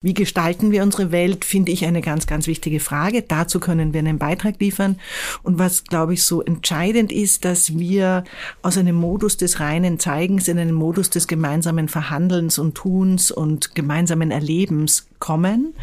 Wie 0.00 0.14
gestalten 0.14 0.70
wir 0.70 0.84
unsere 0.84 1.10
Welt, 1.10 1.44
finde 1.44 1.72
ich 1.72 1.84
eine 1.84 2.02
ganz, 2.02 2.28
ganz 2.28 2.46
wichtige 2.46 2.78
Frage. 2.78 3.22
Dazu 3.22 3.58
können 3.58 3.92
wir 3.92 3.98
einen 3.98 4.18
Beitrag 4.18 4.60
liefern. 4.60 5.00
Und 5.42 5.58
was, 5.58 5.82
glaube 5.82 6.14
ich, 6.14 6.22
so 6.22 6.40
entscheidend 6.40 7.10
ist, 7.10 7.44
dass 7.44 7.76
wir 7.76 8.22
aus 8.62 8.78
einem 8.78 8.94
Modus 8.94 9.38
des 9.38 9.58
reinen 9.58 9.98
Zeigens 9.98 10.46
in 10.46 10.56
einen 10.56 10.72
Modus 10.72 11.10
des 11.10 11.26
gemeinsamen 11.26 11.88
Verhandelns 11.88 12.60
und 12.60 12.76
Tuns 12.76 13.32
und 13.32 13.74
gemeinsamen 13.74 14.30
Erlebens 14.30 15.08
kommen 15.18 15.74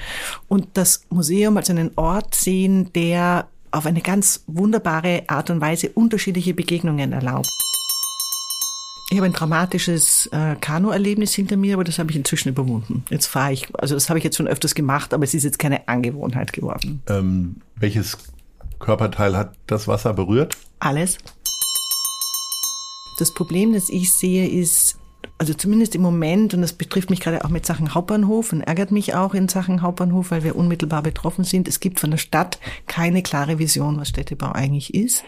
und 0.48 0.66
das 0.76 1.04
Museum 1.10 1.58
als 1.58 1.70
einen 1.70 1.92
Ort 1.98 2.36
sehen, 2.36 2.94
der 2.94 3.50
auf 3.72 3.86
eine 3.86 4.00
ganz 4.00 4.46
wunderbare 4.48 5.24
Art 5.28 5.50
und 5.50 5.60
Weise 5.60 5.90
unterschiedliche 5.90 6.54
Begegnungen 6.54 7.12
erlaubt. 7.12 7.50
Ich 9.10 9.18
habe 9.18 9.28
ein 9.28 9.34
dramatisches 9.34 10.28
äh, 10.32 10.56
Kanu-Erlebnis 10.60 11.34
hinter 11.36 11.58
mir, 11.58 11.76
aber 11.76 11.84
das 11.84 12.00
habe 12.00 12.10
ich 12.10 12.18
inzwischen 12.18 12.50
überwunden. 12.50 13.06
Jetzt 13.12 13.28
fahre 13.28 13.54
ich, 13.54 13.68
also 13.76 13.94
das 13.94 14.10
habe 14.10 14.18
ich 14.18 14.26
jetzt 14.26 14.36
schon 14.36 14.48
öfters 14.48 14.74
gemacht, 14.74 15.14
aber 15.14 15.24
es 15.24 15.36
ist 15.36 15.44
jetzt 15.44 15.60
keine 15.60 15.88
Angewohnheit 15.88 16.54
geworden. 16.54 17.04
Ähm, 17.08 17.58
welches 17.76 18.18
Körperteil 18.80 19.38
hat 19.38 19.54
das 19.68 19.88
Wasser 19.88 20.14
berührt? 20.14 20.58
Alles. 20.80 21.20
Das 23.20 23.32
Problem, 23.32 23.74
das 23.74 23.90
ich 23.90 24.12
sehe, 24.12 24.48
ist, 24.50 24.98
also 25.38 25.54
zumindest 25.54 25.94
im 25.94 26.02
Moment, 26.02 26.56
und 26.56 26.62
das 26.62 26.74
betrifft 26.74 27.12
mich 27.12 27.20
gerade 27.20 27.46
auch 27.46 27.50
mit 27.50 27.66
Sachen 27.66 27.94
Hauptbahnhof 27.94 28.54
und 28.54 28.62
ärgert 28.62 28.92
mich 28.92 29.14
auch 29.14 29.36
in 29.36 29.48
Sachen 29.48 29.84
Hauptbahnhof, 29.84 30.32
weil 30.32 30.44
wir 30.44 30.56
unmittelbar 30.56 31.04
betroffen 31.04 31.44
sind. 31.44 31.68
Es 31.68 31.80
gibt 31.80 32.00
von 32.00 32.10
der 32.10 32.18
Stadt 32.18 32.58
keine 32.88 33.22
klare 33.22 33.60
Vision, 33.60 33.98
was 34.00 34.10
Städtebau 34.10 34.52
eigentlich 34.52 34.96
ist. 34.96 35.24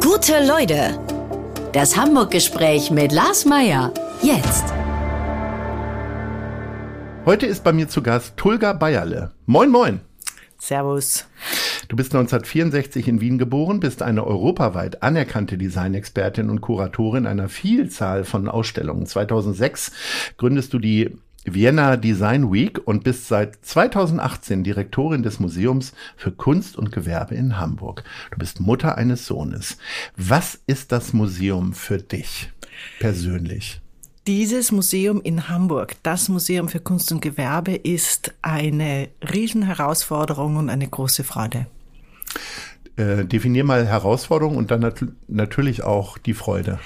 Gute 0.00 0.44
Leute. 0.44 0.98
Das 1.72 1.96
Hamburg-Gespräch 1.96 2.90
mit 2.90 3.12
Lars 3.12 3.44
Meier. 3.44 3.92
Jetzt. 4.22 4.64
Heute 7.26 7.46
ist 7.46 7.62
bei 7.62 7.72
mir 7.72 7.88
zu 7.88 8.02
Gast 8.02 8.36
Tulga 8.36 8.72
Bayerle. 8.72 9.30
Moin, 9.46 9.70
moin. 9.70 10.00
Servus. 10.58 11.26
Du 11.88 11.96
bist 11.96 12.14
1964 12.14 13.06
in 13.06 13.20
Wien 13.20 13.38
geboren, 13.38 13.80
bist 13.80 14.02
eine 14.02 14.26
europaweit 14.26 15.02
anerkannte 15.02 15.56
Designexpertin 15.56 16.50
und 16.50 16.60
Kuratorin 16.60 17.26
einer 17.26 17.48
Vielzahl 17.48 18.24
von 18.24 18.48
Ausstellungen. 18.48 19.06
2006 19.06 19.92
gründest 20.36 20.72
du 20.72 20.78
die 20.78 21.16
Vienna 21.44 21.96
Design 21.96 22.52
Week 22.52 22.80
und 22.84 23.04
bist 23.04 23.28
seit 23.28 23.64
2018 23.64 24.64
Direktorin 24.64 25.22
des 25.22 25.38
Museums 25.38 25.92
für 26.16 26.32
Kunst 26.32 26.76
und 26.76 26.90
Gewerbe 26.90 27.36
in 27.36 27.58
Hamburg. 27.58 28.02
Du 28.32 28.38
bist 28.38 28.58
Mutter 28.60 28.98
eines 28.98 29.26
Sohnes. 29.26 29.78
Was 30.16 30.58
ist 30.66 30.90
das 30.90 31.12
Museum 31.12 31.72
für 31.72 31.98
dich 31.98 32.50
persönlich? 32.98 33.80
Dieses 34.26 34.72
Museum 34.72 35.20
in 35.22 35.48
Hamburg, 35.48 35.94
das 36.02 36.28
Museum 36.28 36.68
für 36.68 36.80
Kunst 36.80 37.12
und 37.12 37.20
Gewerbe, 37.20 37.76
ist 37.76 38.34
eine 38.42 39.08
Riesenherausforderung 39.22 40.56
und 40.56 40.68
eine 40.68 40.88
große 40.88 41.22
Freude. 41.22 41.66
Äh, 42.96 43.24
definier 43.24 43.62
mal 43.62 43.86
Herausforderung 43.86 44.56
und 44.56 44.72
dann 44.72 44.80
nat 44.80 45.04
natürlich 45.28 45.84
auch 45.84 46.18
die 46.18 46.34
Freude. 46.34 46.80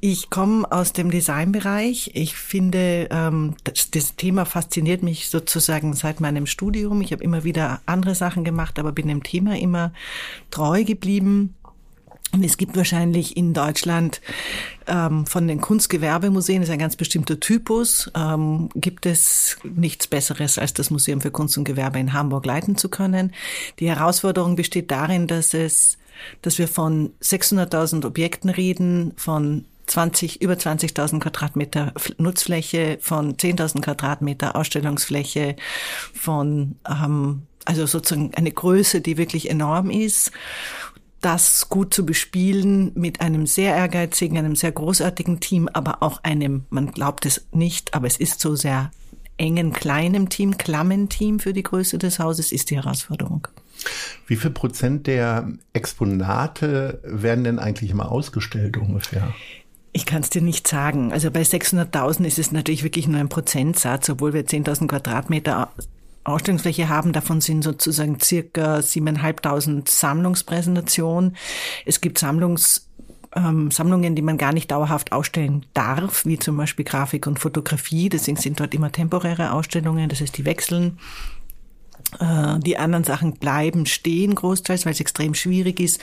Ich 0.00 0.30
komme 0.30 0.70
aus 0.70 0.92
dem 0.92 1.10
Designbereich. 1.10 2.12
Ich 2.14 2.36
finde, 2.36 3.08
ähm, 3.10 3.56
das, 3.64 3.90
das, 3.90 4.14
Thema 4.14 4.44
fasziniert 4.44 5.02
mich 5.02 5.28
sozusagen 5.28 5.94
seit 5.94 6.20
meinem 6.20 6.46
Studium. 6.46 7.00
Ich 7.00 7.10
habe 7.10 7.24
immer 7.24 7.42
wieder 7.42 7.80
andere 7.86 8.14
Sachen 8.14 8.44
gemacht, 8.44 8.78
aber 8.78 8.92
bin 8.92 9.08
dem 9.08 9.24
Thema 9.24 9.58
immer 9.58 9.92
treu 10.52 10.84
geblieben. 10.84 11.56
Und 12.32 12.44
es 12.44 12.58
gibt 12.58 12.76
wahrscheinlich 12.76 13.36
in 13.36 13.54
Deutschland 13.54 14.20
ähm, 14.86 15.24
von 15.26 15.48
den 15.48 15.60
Kunstgewerbemuseen, 15.60 16.62
ist 16.62 16.70
ein 16.70 16.78
ganz 16.78 16.94
bestimmter 16.94 17.40
Typus, 17.40 18.10
ähm, 18.14 18.68
gibt 18.74 19.06
es 19.06 19.56
nichts 19.64 20.06
Besseres, 20.06 20.58
als 20.58 20.74
das 20.74 20.90
Museum 20.90 21.20
für 21.22 21.30
Kunst 21.30 21.56
und 21.56 21.64
Gewerbe 21.64 21.98
in 21.98 22.12
Hamburg 22.12 22.44
leiten 22.44 22.76
zu 22.76 22.90
können. 22.90 23.32
Die 23.78 23.88
Herausforderung 23.88 24.56
besteht 24.56 24.90
darin, 24.90 25.26
dass 25.26 25.54
es, 25.54 25.96
dass 26.42 26.58
wir 26.58 26.68
von 26.68 27.12
600.000 27.22 28.04
Objekten 28.04 28.50
reden, 28.50 29.12
von 29.16 29.64
20, 29.86 30.42
über 30.42 30.54
20.000 30.54 31.20
Quadratmeter 31.20 31.94
Nutzfläche, 32.18 32.98
von 33.00 33.36
10.000 33.36 33.80
Quadratmeter 33.80 34.54
Ausstellungsfläche, 34.54 35.56
von 36.12 36.76
ähm, 36.86 37.42
also 37.64 37.86
sozusagen 37.86 38.32
eine 38.34 38.50
Größe, 38.50 39.00
die 39.00 39.16
wirklich 39.16 39.48
enorm 39.50 39.90
ist 39.90 40.32
das 41.20 41.68
gut 41.68 41.92
zu 41.92 42.06
bespielen 42.06 42.92
mit 42.94 43.20
einem 43.20 43.46
sehr 43.46 43.74
ehrgeizigen, 43.74 44.38
einem 44.38 44.56
sehr 44.56 44.72
großartigen 44.72 45.40
Team, 45.40 45.68
aber 45.72 46.02
auch 46.02 46.22
einem, 46.22 46.64
man 46.70 46.92
glaubt 46.92 47.26
es 47.26 47.46
nicht, 47.52 47.94
aber 47.94 48.06
es 48.06 48.16
ist 48.16 48.40
so 48.40 48.54
sehr 48.54 48.90
engen, 49.36 49.72
kleinen 49.72 50.28
Team, 50.28 50.58
klammen 50.58 51.08
Team 51.08 51.38
für 51.38 51.52
die 51.52 51.62
Größe 51.62 51.98
des 51.98 52.18
Hauses, 52.18 52.52
ist 52.52 52.70
die 52.70 52.76
Herausforderung. 52.76 53.48
Wie 54.26 54.36
viel 54.36 54.50
Prozent 54.50 55.06
der 55.06 55.52
Exponate 55.72 57.00
werden 57.04 57.44
denn 57.44 57.58
eigentlich 57.58 57.90
immer 57.90 58.10
ausgestellt 58.10 58.76
ungefähr? 58.76 59.32
Ich 59.92 60.04
kann 60.04 60.22
es 60.22 60.30
dir 60.30 60.42
nicht 60.42 60.66
sagen. 60.68 61.12
Also 61.12 61.30
bei 61.30 61.42
600.000 61.42 62.24
ist 62.24 62.38
es 62.38 62.52
natürlich 62.52 62.82
wirklich 62.82 63.08
nur 63.08 63.20
ein 63.20 63.28
Prozentsatz, 63.28 64.08
obwohl 64.10 64.32
wir 64.32 64.44
10.000 64.44 64.86
Quadratmeter 64.88 65.70
Ausstellungsfläche 66.28 66.88
haben. 66.88 67.12
Davon 67.12 67.40
sind 67.40 67.62
sozusagen 67.62 68.20
circa 68.20 68.78
7.500 68.78 69.88
Sammlungspräsentationen. 69.88 71.36
Es 71.84 72.00
gibt 72.00 72.18
Sammlungs 72.18 72.88
ähm, 73.34 73.70
Sammlungen, 73.70 74.14
die 74.14 74.22
man 74.22 74.38
gar 74.38 74.52
nicht 74.52 74.70
dauerhaft 74.70 75.12
ausstellen 75.12 75.66
darf, 75.74 76.24
wie 76.24 76.38
zum 76.38 76.56
Beispiel 76.56 76.84
Grafik 76.84 77.26
und 77.26 77.38
Fotografie. 77.38 78.08
Deswegen 78.08 78.38
sind 78.38 78.60
dort 78.60 78.74
immer 78.74 78.90
temporäre 78.92 79.52
Ausstellungen, 79.52 80.08
das 80.08 80.20
heißt, 80.20 80.36
die 80.38 80.44
wechseln. 80.44 80.98
Äh, 82.20 82.58
die 82.60 82.78
anderen 82.78 83.04
Sachen 83.04 83.34
bleiben 83.34 83.84
stehen 83.84 84.34
großteils, 84.34 84.86
weil 84.86 84.92
es 84.92 85.00
extrem 85.00 85.34
schwierig 85.34 85.78
ist, 85.78 86.00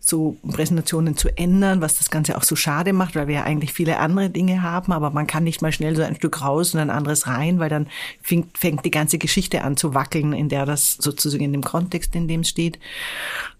so 0.00 0.36
Präsentationen 0.48 1.16
zu 1.16 1.28
ändern, 1.36 1.80
was 1.80 1.98
das 1.98 2.10
Ganze 2.10 2.36
auch 2.36 2.42
so 2.42 2.56
schade 2.56 2.92
macht, 2.92 3.14
weil 3.14 3.28
wir 3.28 3.36
ja 3.36 3.44
eigentlich 3.44 3.72
viele 3.72 3.98
andere 3.98 4.30
Dinge 4.30 4.62
haben, 4.62 4.92
aber 4.92 5.10
man 5.10 5.26
kann 5.26 5.44
nicht 5.44 5.62
mal 5.62 5.72
schnell 5.72 5.94
so 5.94 6.02
ein 6.02 6.16
Stück 6.16 6.42
raus 6.42 6.74
und 6.74 6.80
ein 6.80 6.90
anderes 6.90 7.28
rein, 7.28 7.60
weil 7.60 7.68
dann 7.68 7.86
fängt, 8.20 8.58
fängt 8.58 8.84
die 8.84 8.90
ganze 8.90 9.18
Geschichte 9.18 9.62
an 9.62 9.76
zu 9.76 9.94
wackeln, 9.94 10.32
in 10.32 10.48
der 10.48 10.66
das 10.66 10.94
sozusagen 10.94 11.44
in 11.44 11.52
dem 11.52 11.62
Kontext, 11.62 12.14
in 12.16 12.26
dem 12.26 12.40
es 12.40 12.48
steht. 12.48 12.80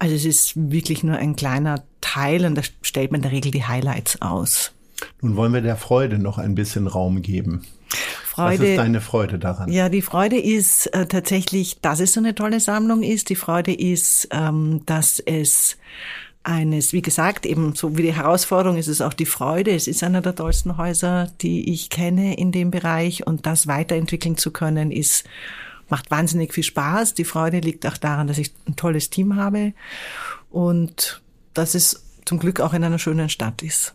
Also 0.01 0.17
es 0.17 0.25
ist 0.25 0.53
wirklich 0.57 1.05
nur 1.05 1.17
ein 1.17 1.37
kleiner 1.37 1.85
Teil 2.01 2.45
und 2.45 2.57
da 2.57 2.63
stellt 2.83 3.13
man 3.13 3.19
in 3.19 3.23
der 3.23 3.33
Regel 3.33 3.53
die 3.53 3.65
Highlights 3.65 4.21
aus. 4.21 4.73
Nun 5.21 5.37
wollen 5.37 5.53
wir 5.53 5.61
der 5.61 5.77
Freude 5.77 6.19
noch 6.19 6.39
ein 6.39 6.55
bisschen 6.55 6.87
Raum 6.87 7.23
geben. 7.23 7.65
Freude. 8.35 8.63
Was 8.63 8.69
ist 8.71 8.79
deine 8.79 9.01
Freude 9.01 9.39
daran? 9.39 9.71
Ja, 9.71 9.89
die 9.89 10.03
Freude 10.03 10.39
ist 10.39 10.87
äh, 10.89 11.07
tatsächlich, 11.07 11.81
dass 11.81 12.01
es 12.01 12.15
so 12.15 12.21
eine 12.21 12.35
tolle 12.35 12.61
Sammlung 12.61 13.03
ist. 13.03 13.29
Die 13.29 13.37
Freude 13.37 13.73
ist, 13.73 14.29
ähm, 14.33 14.83
dass 14.87 15.21
es 15.21 15.77
eines, 16.43 16.93
wie 16.93 17.03
gesagt, 17.03 17.47
eben 17.47 17.75
so 17.75 17.97
wie 17.97 18.03
die 18.03 18.13
Herausforderung 18.13 18.77
ist 18.77 18.89
es 18.89 19.01
auch 19.01 19.15
die 19.15 19.27
Freude. 19.27 19.71
Es 19.71 19.87
ist 19.87 20.03
einer 20.03 20.21
der 20.21 20.35
tollsten 20.35 20.77
Häuser, 20.77 21.31
die 21.41 21.73
ich 21.73 21.91
kenne 21.91 22.37
in 22.37 22.53
dem 22.53 22.71
Bereich 22.71 23.27
und 23.27 23.47
das 23.47 23.67
weiterentwickeln 23.67 24.37
zu 24.37 24.51
können 24.51 24.91
ist 24.91 25.25
macht 25.89 26.11
wahnsinnig 26.11 26.55
viel 26.55 26.65
Spaß. 26.65 27.15
Die 27.15 27.25
Freude 27.25 27.61
liegt 27.61 27.87
auch 27.87 27.97
daran, 27.97 28.27
dass 28.27 28.39
ich 28.39 28.53
ein 28.67 28.75
tolles 28.75 29.11
Team 29.11 29.37
habe 29.37 29.75
und 30.51 31.23
dass 31.53 31.75
es 31.75 32.05
zum 32.25 32.39
Glück 32.39 32.61
auch 32.61 32.73
in 32.73 32.83
einer 32.83 32.99
schönen 32.99 33.29
Stadt 33.29 33.63
ist. 33.63 33.95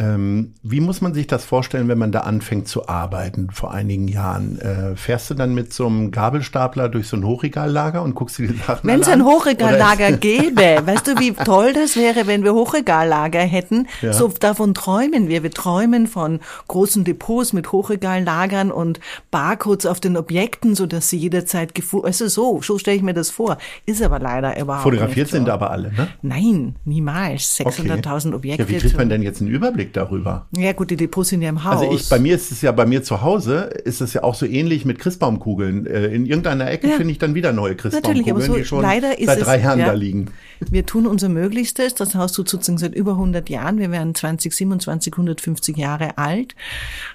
Ähm, 0.00 0.54
wie 0.62 0.80
muss 0.80 1.00
man 1.00 1.12
sich 1.12 1.26
das 1.26 1.44
vorstellen, 1.44 1.88
wenn 1.88 1.98
man 1.98 2.12
da 2.12 2.20
anfängt 2.20 2.68
zu 2.68 2.88
arbeiten 2.88 3.50
vor 3.50 3.72
einigen 3.72 4.06
Jahren? 4.06 4.60
Äh, 4.60 4.94
fährst 4.94 5.28
du 5.30 5.34
dann 5.34 5.54
mit 5.54 5.72
so 5.72 5.86
einem 5.86 6.12
Gabelstapler 6.12 6.88
durch 6.88 7.08
so 7.08 7.16
ein 7.16 7.24
Hochregallager 7.24 8.02
und 8.02 8.14
guckst 8.14 8.38
dir 8.38 8.46
die 8.46 8.58
Sachen 8.58 8.88
Wenn 8.88 9.00
es 9.00 9.08
ein 9.08 9.24
Hochregallager 9.24 10.12
gäbe, 10.12 10.82
weißt 10.86 11.08
du, 11.08 11.18
wie 11.18 11.32
toll 11.32 11.72
das 11.72 11.96
wäre, 11.96 12.28
wenn 12.28 12.44
wir 12.44 12.54
Hochregallager 12.54 13.40
hätten? 13.40 13.88
Ja. 14.00 14.12
So 14.12 14.28
davon 14.28 14.72
träumen 14.72 15.28
wir. 15.28 15.42
Wir 15.42 15.50
träumen 15.50 16.06
von 16.06 16.38
großen 16.68 17.02
Depots 17.02 17.52
mit 17.52 17.72
Hochregallagern 17.72 18.70
und 18.70 19.00
Barcodes 19.32 19.84
auf 19.84 19.98
den 19.98 20.16
Objekten, 20.16 20.76
so 20.76 20.86
dass 20.86 21.10
sie 21.10 21.16
jederzeit 21.16 21.74
gefunden. 21.74 22.06
Also 22.06 22.28
so, 22.28 22.60
so 22.62 22.78
stelle 22.78 22.96
ich 22.96 23.02
mir 23.02 23.14
das 23.14 23.30
vor. 23.30 23.58
Ist 23.84 24.00
aber 24.00 24.20
leider 24.20 24.60
überhaupt 24.60 24.84
Fotografiert 24.84 25.16
nicht 25.16 25.30
so. 25.30 25.36
sind 25.38 25.48
aber 25.48 25.72
alle, 25.72 25.92
ne? 25.92 26.06
Nein, 26.22 26.76
niemals. 26.84 27.58
600.000 27.58 28.26
okay. 28.28 28.34
Objekte. 28.36 28.62
Ja, 28.62 28.68
wie 28.68 28.76
kriegt 28.76 28.96
man 28.96 29.08
denn 29.08 29.22
jetzt 29.22 29.40
einen 29.40 29.50
Überblick? 29.50 29.87
Überblick 29.88 29.92
darüber. 29.92 30.46
Ja 30.56 30.72
gut, 30.72 30.90
die 30.90 30.96
Depots 30.96 31.30
sind 31.30 31.42
ja 31.42 31.48
im 31.48 31.64
Haus. 31.64 31.80
Also 31.80 31.94
ich, 31.94 32.08
bei 32.08 32.18
mir 32.18 32.34
ist 32.34 32.52
es 32.52 32.62
ja, 32.62 32.72
bei 32.72 32.86
mir 32.86 33.02
zu 33.02 33.22
Hause 33.22 33.70
ist 33.84 34.00
es 34.00 34.14
ja 34.14 34.22
auch 34.22 34.34
so 34.34 34.46
ähnlich 34.46 34.84
mit 34.84 34.98
Christbaumkugeln. 34.98 35.86
Äh, 35.86 36.06
in 36.06 36.26
irgendeiner 36.26 36.70
Ecke 36.70 36.88
ja. 36.88 36.96
finde 36.96 37.12
ich 37.12 37.18
dann 37.18 37.34
wieder 37.34 37.52
neue 37.52 37.74
Christbaumkugeln, 37.74 38.40
so, 38.40 38.54
die 38.54 38.64
schon 38.64 38.82
seit 38.82 39.44
drei 39.44 39.60
Jahren 39.60 39.78
ja, 39.80 39.86
da 39.86 39.92
liegen. 39.92 40.30
Wir 40.70 40.86
tun 40.86 41.06
unser 41.06 41.28
Möglichstes. 41.28 41.94
Das 41.94 42.14
Haus 42.14 42.32
tut 42.32 42.48
sozusagen 42.48 42.78
seit 42.78 42.94
über 42.94 43.12
100 43.12 43.48
Jahren. 43.48 43.78
Wir 43.78 43.90
werden 43.90 44.14
2027 44.14 45.12
150 45.14 45.76
Jahre 45.76 46.18
alt. 46.18 46.54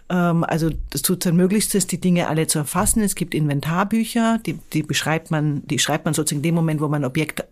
Ähm, 0.10 0.44
also 0.44 0.70
das 0.90 1.02
tut 1.02 1.24
sein 1.24 1.36
Möglichstes, 1.36 1.88
die 1.88 2.00
Dinge 2.00 2.28
alle 2.28 2.48
zu 2.48 2.60
erfassen. 2.60 3.02
Es 3.02 3.16
gibt 3.16 3.34
Inventarbücher, 3.34 4.40
die, 4.46 4.58
die 4.74 4.84
beschreibt 4.84 5.32
man, 5.32 5.66
die 5.68 5.80
schreibt 5.80 6.06
man 6.06 6.14
sozusagen 6.14 6.40
in 6.40 6.44
dem 6.44 6.56
Moment, 6.56 6.82
wo 6.82 6.88
man 6.88 7.02
ein 7.02 7.06
Objekt 7.06 7.44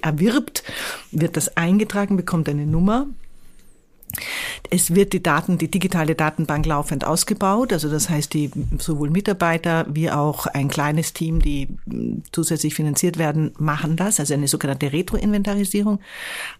erwirbt, 0.00 0.64
wird 1.10 1.36
das 1.36 1.56
eingetragen, 1.56 2.16
bekommt 2.16 2.48
eine 2.48 2.66
Nummer. 2.66 3.06
Es 4.70 4.94
wird 4.94 5.12
die 5.12 5.22
Daten, 5.22 5.58
die 5.58 5.70
digitale 5.70 6.14
Datenbank 6.14 6.64
laufend 6.66 7.04
ausgebaut. 7.04 7.72
Also 7.72 7.90
das 7.90 8.08
heißt, 8.08 8.32
die 8.32 8.50
sowohl 8.78 9.10
Mitarbeiter 9.10 9.86
wie 9.88 10.10
auch 10.10 10.46
ein 10.46 10.68
kleines 10.68 11.12
Team, 11.12 11.40
die 11.40 11.68
zusätzlich 12.32 12.74
finanziert 12.74 13.18
werden, 13.18 13.52
machen 13.58 13.96
das. 13.96 14.20
Also 14.20 14.34
eine 14.34 14.48
sogenannte 14.48 14.92
Retro-Inventarisierung. 14.92 16.00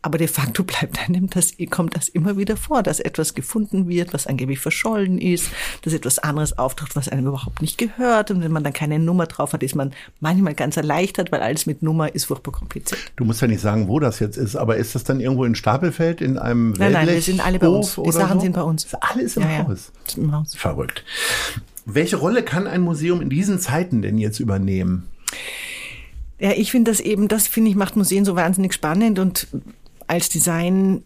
Aber 0.03 0.19
de 0.19 0.29
facto 0.29 0.65
bleibt 0.65 0.99
einem 1.09 1.31
das, 1.31 1.55
kommt 1.71 1.97
das 1.97 2.09
immer 2.09 2.37
wieder 2.37 2.57
vor, 2.57 2.83
dass 2.83 3.01
etwas 3.01 3.35
gefunden 3.35 3.89
wird, 3.89 4.13
was 4.13 4.27
angeblich 4.27 4.59
verschollen 4.59 5.19
ist, 5.19 5.51
dass 5.83 5.93
etwas 5.93 6.19
anderes 6.19 6.59
auftaucht, 6.59 6.97
was 6.97 7.09
einem 7.09 7.27
überhaupt 7.27 7.63
nicht 7.63 7.79
gehört. 7.79 8.31
Und 8.31 8.43
wenn 8.43 8.53
man 8.53 8.65
dann 8.65 8.73
keine 8.73 8.99
Nummer 8.99 9.27
drauf 9.27 9.53
hat, 9.53 9.63
ist 9.63 9.75
man 9.75 9.93
manchmal 10.21 10.55
ganz 10.55 10.77
erleichtert, 10.77 11.33
weil 11.33 11.41
alles 11.41 11.67
mit 11.67 11.83
Nummer 11.83 12.15
ist 12.15 12.27
furchtbar 12.27 12.53
kompliziert. 12.53 13.01
Du 13.17 13.25
musst 13.25 13.41
ja 13.41 13.49
nicht 13.49 13.61
sagen, 13.61 13.89
wo 13.89 14.01
das 14.01 14.19
jetzt 14.19 14.37
ist, 14.37 14.57
aber 14.57 14.77
ist 14.77 14.95
das 14.95 15.05
dann 15.05 15.21
irgendwo 15.21 15.45
in 15.45 15.55
Stapelfeld 15.55 16.21
in 16.21 16.39
einem 16.39 16.73
Nein, 16.73 16.93
nein, 16.93 17.09
wir 17.09 17.23
sind 17.23 17.45
alle 17.45 17.59
bei 17.59 17.69
uns. 17.69 17.92
Die 17.97 18.13
Sachen 18.13 18.39
so? 18.39 18.45
sind 18.45 18.55
bei 18.55 18.63
uns. 18.63 18.87
Alles 18.95 19.37
im, 19.37 19.43
ja, 19.43 19.67
Haus. 19.67 19.93
Ja. 20.09 20.23
im 20.23 20.33
Haus. 20.33 20.55
Verrückt. 20.55 21.05
Welche 21.85 22.17
Rolle 22.17 22.43
kann 22.43 22.67
ein 22.67 22.81
Museum 22.81 23.21
in 23.21 23.29
diesen 23.29 23.59
Zeiten 23.59 24.03
denn 24.03 24.19
jetzt 24.19 24.41
übernehmen? 24.41 25.09
Ja, 26.39 26.53
ich 26.53 26.71
finde 26.71 26.91
das 26.91 27.01
eben, 27.01 27.29
das 27.29 27.47
finde 27.47 27.71
ich 27.71 27.77
macht 27.77 27.97
Museen 27.97 28.25
so 28.25 28.37
wahnsinnig 28.37 28.73
spannend 28.73 29.19
und 29.19 29.47
als 30.07 30.29
Design 30.29 31.03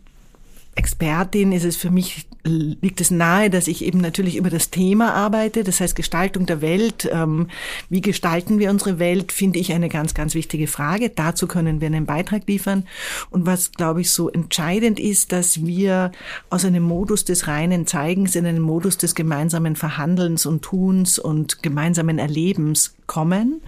Expertin 0.76 1.52
ist 1.52 1.64
es 1.64 1.76
für 1.76 1.90
mich, 1.90 2.26
liegt 2.44 3.00
es 3.00 3.10
nahe, 3.10 3.48
dass 3.48 3.66
ich 3.66 3.82
eben 3.82 3.98
natürlich 4.00 4.36
über 4.36 4.50
das 4.50 4.70
Thema 4.70 5.14
arbeite, 5.14 5.64
das 5.64 5.80
heißt 5.80 5.96
Gestaltung 5.96 6.44
der 6.44 6.60
Welt. 6.60 7.08
Ähm, 7.10 7.48
wie 7.88 8.02
gestalten 8.02 8.58
wir 8.58 8.70
unsere 8.70 8.98
Welt, 8.98 9.32
finde 9.32 9.58
ich 9.58 9.72
eine 9.72 9.88
ganz, 9.88 10.12
ganz 10.12 10.34
wichtige 10.34 10.66
Frage. 10.66 11.08
Dazu 11.08 11.46
können 11.46 11.80
wir 11.80 11.86
einen 11.86 12.04
Beitrag 12.04 12.42
liefern. 12.46 12.84
Und 13.30 13.46
was, 13.46 13.72
glaube 13.72 14.02
ich, 14.02 14.10
so 14.10 14.28
entscheidend 14.28 15.00
ist, 15.00 15.32
dass 15.32 15.64
wir 15.64 16.12
aus 16.50 16.66
einem 16.66 16.82
Modus 16.82 17.24
des 17.24 17.48
reinen 17.48 17.86
Zeigens 17.86 18.36
in 18.36 18.44
einen 18.44 18.60
Modus 18.60 18.98
des 18.98 19.14
gemeinsamen 19.14 19.76
Verhandelns 19.76 20.44
und 20.44 20.60
Tuns 20.60 21.18
und 21.18 21.62
gemeinsamen 21.62 22.18
Erlebens 22.18 22.94
kommen 23.06 23.62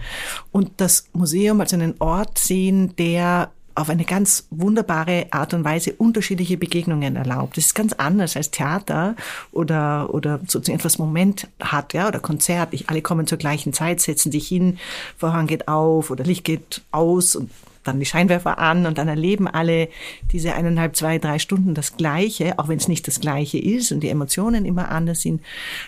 und 0.51 0.71
das 0.77 1.07
Museum 1.13 1.59
als 1.59 1.73
einen 1.73 1.95
Ort 1.99 2.37
sehen, 2.37 2.95
der 2.97 3.51
auf 3.79 3.89
eine 3.89 4.05
ganz 4.05 4.47
wunderbare 4.49 5.27
Art 5.31 5.53
und 5.53 5.63
Weise 5.63 5.93
unterschiedliche 5.93 6.57
Begegnungen 6.57 7.15
erlaubt. 7.15 7.57
Das 7.57 7.67
ist 7.67 7.75
ganz 7.75 7.93
anders 7.93 8.35
als 8.35 8.51
Theater 8.51 9.15
oder, 9.51 10.13
oder 10.13 10.39
sozusagen 10.47 10.77
etwas 10.77 10.99
Moment 10.99 11.47
hat, 11.59 11.93
ja, 11.93 12.07
oder 12.07 12.19
Konzert. 12.19 12.73
Ich, 12.73 12.89
alle 12.89 13.01
kommen 13.01 13.27
zur 13.27 13.37
gleichen 13.37 13.73
Zeit, 13.73 14.01
setzen 14.01 14.31
sich 14.31 14.47
hin, 14.47 14.77
Vorhang 15.17 15.47
geht 15.47 15.67
auf 15.67 16.11
oder 16.11 16.23
Licht 16.23 16.43
geht 16.43 16.81
aus 16.91 17.35
und 17.35 17.49
dann 17.89 17.99
die 17.99 18.05
Scheinwerfer 18.05 18.57
an 18.57 18.85
und 18.85 18.97
dann 18.97 19.07
erleben 19.07 19.47
alle 19.47 19.89
diese 20.31 20.53
eineinhalb, 20.53 20.95
zwei, 20.95 21.17
drei 21.17 21.39
Stunden 21.39 21.73
das 21.73 21.97
Gleiche, 21.97 22.57
auch 22.57 22.67
wenn 22.67 22.77
es 22.77 22.87
nicht 22.87 23.07
das 23.07 23.19
Gleiche 23.19 23.57
ist 23.57 23.91
und 23.91 24.01
die 24.01 24.09
Emotionen 24.09 24.65
immer 24.65 24.89
anders 24.89 25.21
sind. 25.21 25.41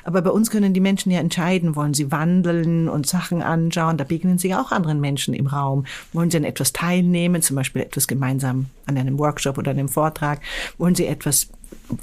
Aber 0.03 0.21
bei 0.21 0.31
uns 0.31 0.51
können 0.51 0.73
die 0.73 0.79
Menschen 0.79 1.11
ja 1.11 1.19
entscheiden, 1.19 1.75
wollen 1.75 1.93
sie 1.93 2.11
wandeln 2.11 2.89
und 2.89 3.07
Sachen 3.07 3.41
anschauen, 3.41 3.97
da 3.97 4.03
begegnen 4.03 4.37
sie 4.37 4.53
auch 4.55 4.71
anderen 4.71 4.99
Menschen 4.99 5.33
im 5.33 5.47
Raum. 5.47 5.85
Wollen 6.13 6.31
sie 6.31 6.37
an 6.37 6.43
etwas 6.43 6.73
teilnehmen, 6.73 7.41
zum 7.41 7.55
Beispiel 7.55 7.81
etwas 7.81 8.07
gemeinsam 8.07 8.67
an 8.85 8.97
einem 8.97 9.17
Workshop 9.19 9.57
oder 9.57 9.71
einem 9.71 9.89
Vortrag? 9.89 10.41
Wollen 10.77 10.95
sie 10.95 11.05
etwas 11.05 11.49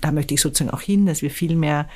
da 0.00 0.12
möchte 0.12 0.34
ich 0.34 0.40
sozusagen 0.40 0.70
auch 0.70 0.80
hin, 0.80 1.06
dass 1.06 1.22
wir 1.22 1.30
viel 1.30 1.56
mehr 1.56 1.88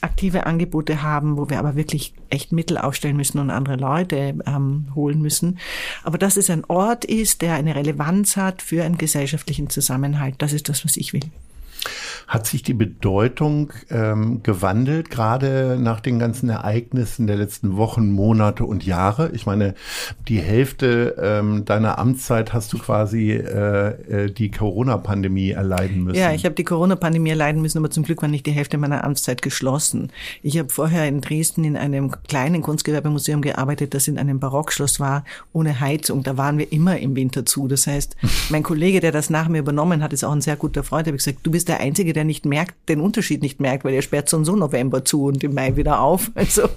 aktive 0.00 0.46
Angebote 0.46 1.02
haben, 1.02 1.36
wo 1.36 1.50
wir 1.50 1.58
aber 1.58 1.76
wirklich 1.76 2.14
echt 2.30 2.52
Mittel 2.52 2.78
aufstellen 2.78 3.16
müssen 3.16 3.38
und 3.38 3.50
andere 3.50 3.76
Leute 3.76 4.34
ähm, 4.46 4.86
holen 4.94 5.20
müssen. 5.20 5.58
Aber 6.02 6.18
dass 6.18 6.36
es 6.36 6.48
ein 6.50 6.64
Ort 6.66 7.04
ist, 7.04 7.42
der 7.42 7.54
eine 7.54 7.74
Relevanz 7.74 8.36
hat 8.36 8.62
für 8.62 8.84
einen 8.84 8.98
gesellschaftlichen 8.98 9.68
Zusammenhalt, 9.68 10.36
das 10.38 10.52
ist 10.52 10.68
das, 10.68 10.84
was 10.84 10.96
ich 10.96 11.12
will. 11.12 11.30
Hat 12.26 12.46
sich 12.46 12.62
die 12.62 12.74
Bedeutung 12.74 13.72
ähm, 13.90 14.42
gewandelt, 14.42 15.10
gerade 15.10 15.78
nach 15.80 16.00
den 16.00 16.18
ganzen 16.18 16.48
Ereignissen 16.48 17.26
der 17.26 17.36
letzten 17.36 17.76
Wochen, 17.76 18.10
Monate 18.10 18.64
und 18.64 18.84
Jahre? 18.84 19.30
Ich 19.32 19.46
meine, 19.46 19.74
die 20.28 20.38
Hälfte 20.38 21.16
ähm, 21.20 21.64
deiner 21.64 21.98
Amtszeit 21.98 22.52
hast 22.52 22.72
du 22.72 22.78
quasi 22.78 23.32
äh, 23.32 24.26
äh 24.26 24.30
die 24.30 24.50
Corona-Pandemie 24.50 25.50
erleiden 25.50 26.04
müssen. 26.04 26.18
Ja, 26.18 26.32
ich 26.32 26.44
habe 26.44 26.54
die 26.54 26.64
Corona-Pandemie 26.64 27.30
erleiden 27.30 27.62
müssen, 27.62 27.78
aber 27.78 27.90
zum 27.90 28.04
Glück 28.04 28.22
war 28.22 28.28
nicht 28.28 28.46
die 28.46 28.52
Hälfte 28.52 28.78
meiner 28.78 29.02
Amtszeit 29.04 29.42
geschlossen. 29.42 30.12
Ich 30.42 30.58
habe 30.58 30.68
vorher 30.68 31.08
in 31.08 31.20
Dresden 31.20 31.64
in 31.64 31.76
einem 31.76 32.12
kleinen 32.28 32.62
Kunstgewerbemuseum 32.62 33.42
gearbeitet, 33.42 33.94
das 33.94 34.06
in 34.08 34.18
einem 34.18 34.38
Barockschloss 34.38 35.00
war, 35.00 35.24
ohne 35.52 35.80
Heizung. 35.80 36.22
Da 36.22 36.36
waren 36.36 36.58
wir 36.58 36.70
immer 36.72 36.98
im 36.98 37.16
Winter 37.16 37.44
zu. 37.44 37.66
Das 37.66 37.86
heißt, 37.86 38.16
mein 38.50 38.62
Kollege, 38.62 39.00
der 39.00 39.12
das 39.12 39.30
nach 39.30 39.48
mir 39.48 39.58
übernommen 39.58 40.02
hat, 40.02 40.12
ist 40.12 40.24
auch 40.24 40.32
ein 40.32 40.40
sehr 40.40 40.56
guter 40.56 40.84
Freund. 40.84 41.06
habe 41.06 41.16
ich 41.16 41.24
gesagt, 41.24 41.40
du 41.42 41.50
bist 41.50 41.69
der 41.70 41.80
Einzige, 41.80 42.12
der 42.12 42.24
nicht 42.24 42.44
merkt, 42.44 42.74
den 42.88 43.00
Unterschied 43.00 43.42
nicht 43.42 43.60
merkt, 43.60 43.84
weil 43.84 43.94
er 43.94 44.02
sperrt 44.02 44.28
so 44.28 44.36
und 44.36 44.44
so 44.44 44.56
November 44.56 45.04
zu 45.04 45.24
und 45.24 45.44
im 45.44 45.54
Mai 45.54 45.76
wieder 45.76 46.00
auf. 46.00 46.30
Also 46.40 46.68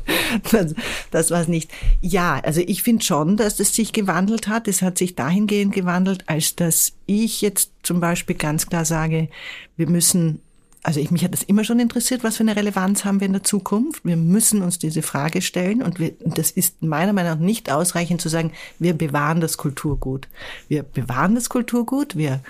das, 0.51 0.75
das 1.09 1.31
war 1.31 1.41
es 1.41 1.47
nicht. 1.47 1.71
Ja, 2.01 2.39
also 2.43 2.61
ich 2.61 2.83
finde 2.83 3.03
schon, 3.03 3.37
dass 3.37 3.59
es 3.59 3.73
sich 3.73 3.93
gewandelt 3.93 4.47
hat. 4.47 4.67
Es 4.67 4.81
hat 4.81 4.97
sich 4.97 5.15
dahingehend 5.15 5.73
gewandelt, 5.73 6.25
als 6.27 6.55
dass 6.55 6.93
ich 7.05 7.41
jetzt 7.41 7.71
zum 7.81 7.99
Beispiel 7.99 8.35
ganz 8.35 8.67
klar 8.67 8.85
sage, 8.85 9.29
wir 9.77 9.89
müssen 9.89 10.41
also 10.83 10.99
ich, 10.99 11.11
mich 11.11 11.23
hat 11.23 11.31
das 11.31 11.43
immer 11.43 11.63
schon 11.63 11.79
interessiert, 11.79 12.25
was 12.25 12.35
für 12.35 12.43
eine 12.43 12.57
Relevanz 12.57 13.05
haben 13.05 13.21
wir 13.21 13.27
in 13.27 13.33
der 13.33 13.43
Zukunft. 13.43 14.03
Wir 14.03 14.17
müssen 14.17 14.61
uns 14.61 14.79
diese 14.79 15.01
Frage 15.01 15.41
stellen 15.41 15.81
und 15.81 15.97
wir, 15.97 16.11
das 16.19 16.51
ist 16.51 16.83
meiner 16.83 17.13
Meinung 17.13 17.31
nach 17.31 17.39
nicht 17.39 17.71
ausreichend 17.71 18.19
zu 18.19 18.27
sagen, 18.27 18.51
wir 18.79 18.93
bewahren 18.93 19.39
das 19.39 19.55
Kulturgut. 19.55 20.27
Wir 20.67 20.83
bewahren 20.83 21.35
das 21.35 21.47
Kulturgut, 21.47 22.17
wir 22.17 22.41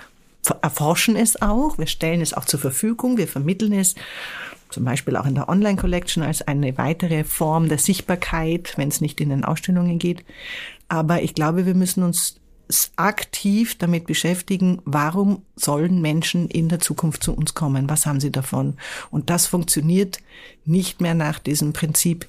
erforschen 0.62 1.16
es 1.16 1.40
auch, 1.40 1.78
wir 1.78 1.86
stellen 1.86 2.20
es 2.20 2.34
auch 2.34 2.44
zur 2.44 2.60
Verfügung, 2.60 3.16
wir 3.16 3.28
vermitteln 3.28 3.72
es 3.72 3.94
zum 4.70 4.84
Beispiel 4.84 5.16
auch 5.16 5.26
in 5.26 5.36
der 5.36 5.48
Online 5.48 5.76
Collection 5.76 6.22
als 6.22 6.42
eine 6.42 6.76
weitere 6.78 7.24
Form 7.24 7.68
der 7.68 7.78
Sichtbarkeit, 7.78 8.74
wenn 8.76 8.88
es 8.88 9.00
nicht 9.00 9.20
in 9.20 9.28
den 9.28 9.44
Ausstellungen 9.44 9.98
geht. 9.98 10.24
Aber 10.88 11.22
ich 11.22 11.34
glaube, 11.34 11.64
wir 11.64 11.74
müssen 11.74 12.02
uns 12.02 12.40
aktiv 12.96 13.76
damit 13.78 14.06
beschäftigen, 14.06 14.80
warum 14.84 15.42
sollen 15.54 16.00
Menschen 16.00 16.48
in 16.48 16.68
der 16.68 16.80
Zukunft 16.80 17.22
zu 17.22 17.34
uns 17.34 17.54
kommen? 17.54 17.88
Was 17.88 18.06
haben 18.06 18.20
sie 18.20 18.32
davon? 18.32 18.76
Und 19.10 19.30
das 19.30 19.46
funktioniert 19.46 20.18
nicht 20.64 21.00
mehr 21.00 21.14
nach 21.14 21.38
diesem 21.38 21.72
Prinzip, 21.72 22.26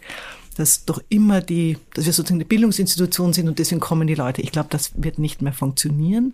dass 0.56 0.86
doch 0.86 1.02
immer 1.10 1.42
die, 1.42 1.78
dass 1.94 2.06
wir 2.06 2.14
sozusagen 2.14 2.38
eine 2.38 2.46
Bildungsinstitution 2.46 3.34
sind 3.34 3.48
und 3.48 3.60
deswegen 3.60 3.82
kommen 3.82 4.08
die 4.08 4.16
Leute. 4.16 4.42
Ich 4.42 4.52
glaube, 4.52 4.70
das 4.72 4.92
wird 4.96 5.20
nicht 5.20 5.42
mehr 5.42 5.54
funktionieren. 5.54 6.34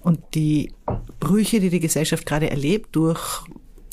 Und 0.00 0.20
die 0.34 0.72
Brüche, 1.18 1.60
die 1.60 1.70
die 1.70 1.80
Gesellschaft 1.80 2.26
gerade 2.26 2.50
erlebt 2.50 2.94
durch 2.94 3.42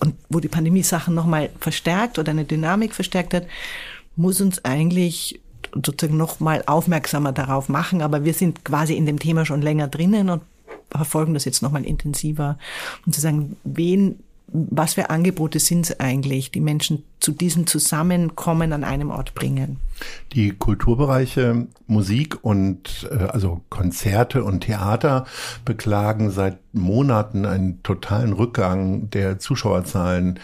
und 0.02 0.16
wo 0.30 0.40
die 0.40 0.50
Pandemie 0.50 0.84
Sachen 0.84 1.16
nochmal 1.16 1.50
verstärkt 1.60 2.20
oder 2.20 2.32
eine 2.32 2.46
Dynamik 2.46 2.94
verstärkt 2.94 3.34
hat, 3.34 3.48
muss 4.16 4.42
uns 4.42 4.64
eigentlich 4.66 5.40
sozusagen 5.74 6.18
nochmal 6.18 6.64
aufmerksamer 6.66 7.32
darauf 7.32 7.70
machen. 7.70 8.02
Aber 8.02 8.26
wir 8.26 8.34
sind 8.34 8.66
quasi 8.66 8.96
in 8.96 9.06
dem 9.06 9.20
Thema 9.20 9.46
schon 9.46 9.62
länger 9.62 9.88
drinnen 9.88 10.30
und 10.30 10.42
verfolgen 10.90 11.34
das 11.34 11.46
jetzt 11.46 11.62
nochmal 11.62 11.86
intensiver 11.86 12.58
und 13.06 13.16
zu 13.16 13.22
sagen, 13.22 13.56
wen 13.64 14.20
was 14.54 14.96
für 14.96 15.10
Angebote 15.10 15.60
sind 15.60 15.86
es 15.86 16.00
eigentlich, 16.00 16.52
die 16.52 16.60
Menschen 16.60 17.04
zu 17.20 17.32
diesem 17.32 17.68
Zusammenkommen 17.68 18.74
an 18.74 18.84
einem 18.84 19.10
Ort 19.10 19.34
bringen? 19.34 19.78
Die 20.34 20.52
Kulturbereiche 20.52 21.68
Musik 21.88 22.44
und 22.44 23.10
äh, 23.10 23.24
also 23.26 23.62
Konzerte 23.70 24.44
und 24.44 24.62
Theater 24.62 25.26
beklagen 25.64 26.32
seit 26.32 26.58
Monaten 26.74 27.46
einen 27.46 27.82
totalen 27.84 28.34
Rückgang 28.34 29.10
der 29.10 29.40
Zuschauerzahlen. 29.40 30.40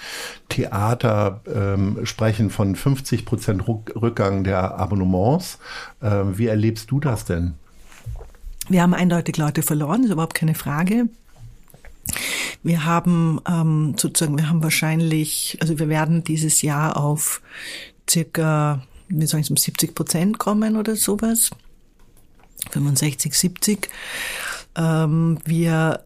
Theater 0.48 1.42
ähm, 1.54 2.06
sprechen 2.06 2.50
von 2.50 2.76
50 2.76 3.26
Prozent 3.26 3.68
Rückgang 3.68 4.46
der 4.46 4.78
Abonnements. 4.78 5.60
Äh, 6.02 6.24
wie 6.34 6.48
erlebst 6.48 6.92
du 6.92 7.00
das 7.02 7.26
denn? 7.26 7.56
Wir 8.70 8.82
haben 8.82 8.94
eindeutig 8.94 9.38
Leute 9.38 9.64
verloren, 9.64 10.04
ist 10.04 10.12
überhaupt 10.12 10.34
keine 10.34 10.56
Frage. 10.56 11.08
Wir 12.64 12.86
haben 12.86 13.40
ähm, 13.48 13.96
sozusagen, 13.98 14.38
wir 14.38 14.50
haben 14.50 14.64
wahrscheinlich, 14.64 15.58
also 15.62 15.80
wir 15.80 15.90
werden 15.90 16.24
dieses 16.24 16.62
Jahr 16.62 16.98
auf 16.98 17.42
circa, 18.10 18.84
wie 19.08 19.26
soll 19.26 19.40
ich 19.40 19.50
um 19.50 19.58
70 19.58 19.96
Prozent 19.96 20.40
kommen 20.40 20.76
oder 20.76 20.96
sowas. 20.96 21.52
65, 22.72 23.34
70. 23.34 23.90
Ähm, 24.76 25.40
wir 25.46 26.06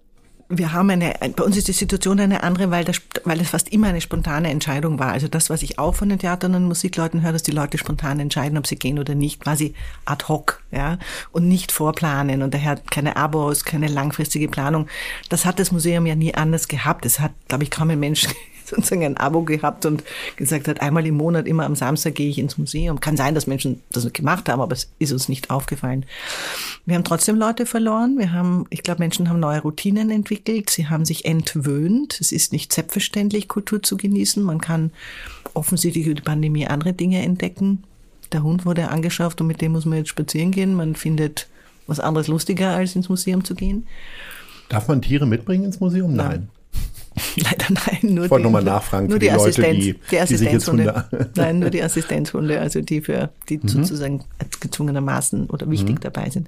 wir 0.57 0.73
haben 0.73 0.89
eine, 0.89 1.13
bei 1.35 1.43
uns 1.43 1.57
ist 1.57 1.67
die 1.67 1.73
Situation 1.73 2.19
eine 2.19 2.43
andere, 2.43 2.71
weil 2.71 2.83
das, 2.83 3.01
weil 3.23 3.37
das 3.37 3.49
fast 3.49 3.69
immer 3.69 3.87
eine 3.87 4.01
spontane 4.01 4.49
Entscheidung 4.49 4.99
war. 4.99 5.11
Also 5.11 5.27
das, 5.27 5.49
was 5.49 5.63
ich 5.63 5.79
auch 5.79 5.95
von 5.95 6.09
den 6.09 6.19
Theatern 6.19 6.55
und 6.55 6.65
Musikleuten 6.65 7.21
höre, 7.21 7.31
dass 7.31 7.43
die 7.43 7.51
Leute 7.51 7.77
spontan 7.77 8.19
entscheiden, 8.19 8.57
ob 8.57 8.67
sie 8.67 8.75
gehen 8.75 8.99
oder 8.99 9.15
nicht, 9.15 9.39
quasi 9.41 9.73
ad 10.05 10.25
hoc, 10.27 10.61
ja, 10.71 10.97
und 11.31 11.47
nicht 11.47 11.71
vorplanen 11.71 12.41
und 12.41 12.53
daher 12.53 12.75
keine 12.89 13.15
Abos, 13.15 13.65
keine 13.65 13.87
langfristige 13.87 14.47
Planung. 14.47 14.87
Das 15.29 15.45
hat 15.45 15.59
das 15.59 15.71
Museum 15.71 16.05
ja 16.05 16.15
nie 16.15 16.33
anders 16.33 16.67
gehabt. 16.67 17.05
Es 17.05 17.19
hat, 17.19 17.31
glaube 17.47 17.63
ich, 17.63 17.71
kaum 17.71 17.89
ein 17.89 17.99
Mensch 17.99 18.27
sozusagen 18.71 19.05
ein 19.05 19.17
Abo 19.17 19.43
gehabt 19.43 19.85
und 19.85 20.03
gesagt 20.35 20.67
hat, 20.67 20.81
einmal 20.81 21.05
im 21.05 21.15
Monat, 21.15 21.47
immer 21.47 21.65
am 21.65 21.75
Samstag 21.75 22.15
gehe 22.15 22.29
ich 22.29 22.39
ins 22.39 22.57
Museum. 22.57 22.99
Kann 22.99 23.17
sein, 23.17 23.35
dass 23.35 23.47
Menschen 23.47 23.81
das 23.91 24.11
gemacht 24.11 24.49
haben, 24.49 24.61
aber 24.61 24.73
es 24.73 24.89
ist 24.99 25.11
uns 25.11 25.29
nicht 25.29 25.49
aufgefallen. 25.49 26.05
Wir 26.85 26.95
haben 26.95 27.03
trotzdem 27.03 27.35
Leute 27.35 27.65
verloren. 27.65 28.17
Wir 28.17 28.31
haben, 28.31 28.65
ich 28.69 28.83
glaube, 28.83 28.99
Menschen 28.99 29.29
haben 29.29 29.39
neue 29.39 29.61
Routinen 29.61 30.09
entwickelt. 30.09 30.69
Sie 30.69 30.87
haben 30.87 31.05
sich 31.05 31.25
entwöhnt. 31.25 32.19
Es 32.19 32.31
ist 32.31 32.51
nicht 32.53 32.73
selbstverständlich, 32.73 33.47
Kultur 33.47 33.83
zu 33.83 33.97
genießen. 33.97 34.41
Man 34.41 34.59
kann 34.59 34.91
offensichtlich 35.53 36.05
über 36.05 36.15
die 36.15 36.21
Pandemie 36.21 36.67
andere 36.67 36.93
Dinge 36.93 37.21
entdecken. 37.21 37.83
Der 38.31 38.43
Hund 38.43 38.65
wurde 38.65 38.89
angeschafft 38.89 39.41
und 39.41 39.47
mit 39.47 39.61
dem 39.61 39.73
muss 39.73 39.85
man 39.85 39.99
jetzt 39.99 40.09
spazieren 40.09 40.51
gehen. 40.51 40.73
Man 40.73 40.95
findet 40.95 41.47
was 41.87 41.99
anderes 41.99 42.27
lustiger, 42.27 42.69
als 42.69 42.95
ins 42.95 43.09
Museum 43.09 43.43
zu 43.43 43.55
gehen. 43.55 43.85
Darf 44.69 44.87
man 44.87 45.01
Tiere 45.01 45.27
mitbringen 45.27 45.65
ins 45.65 45.79
Museum? 45.79 46.15
Nein. 46.15 46.47
Leider 47.35 47.65
nein. 47.69 48.13
Nur 48.13 48.25
ich 48.25 48.31
wollte 48.31 48.43
nochmal 48.45 48.63
nachfragen 48.63 49.07
nur 49.07 49.19
die, 49.19 49.27
die 49.27 49.33
Leute, 49.33 49.43
Assistenz, 49.43 49.77
die, 49.83 49.93
die 49.93 49.99
die 50.11 50.19
Assistenzhunde. 50.19 51.05
Hunde... 51.11 51.29
Nein, 51.35 51.59
nur 51.59 51.69
die 51.69 51.83
Assistenzhunde, 51.83 52.59
also 52.59 52.81
die 52.81 53.01
für 53.01 53.29
die 53.49 53.57
Mhm. 53.57 53.67
sozusagen 53.67 54.23
gezwungenermaßen 54.59 55.47
oder 55.49 55.69
wichtig 55.69 55.99
dabei 56.01 56.29
sind. 56.29 56.47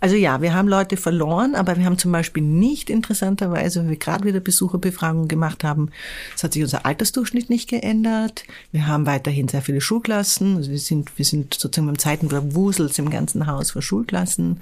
Also 0.00 0.16
ja, 0.16 0.42
wir 0.42 0.54
haben 0.54 0.68
Leute 0.68 0.96
verloren, 0.96 1.54
aber 1.54 1.76
wir 1.76 1.84
haben 1.84 1.98
zum 1.98 2.12
Beispiel 2.12 2.42
nicht 2.42 2.90
interessanterweise, 2.90 3.80
weil 3.80 3.90
wir 3.90 3.96
gerade 3.96 4.24
wieder 4.24 4.40
Besucherbefragungen 4.40 5.28
gemacht 5.28 5.64
haben, 5.64 5.90
es 6.36 6.44
hat 6.44 6.52
sich 6.52 6.62
unser 6.62 6.84
Altersdurchschnitt 6.86 7.50
nicht 7.50 7.68
geändert. 7.68 8.44
Wir 8.72 8.86
haben 8.86 9.06
weiterhin 9.06 9.48
sehr 9.48 9.62
viele 9.62 9.80
Schulklassen. 9.80 10.56
Also 10.56 10.70
wir 10.70 10.78
sind, 10.78 11.16
wir 11.16 11.24
sind 11.24 11.54
sozusagen 11.54 11.86
beim 11.86 11.98
Zeiten 11.98 12.28
der 12.28 12.54
Wusels 12.54 12.98
im 12.98 13.10
ganzen 13.10 13.46
Haus 13.46 13.70
für 13.72 13.82
Schulklassen. 13.82 14.60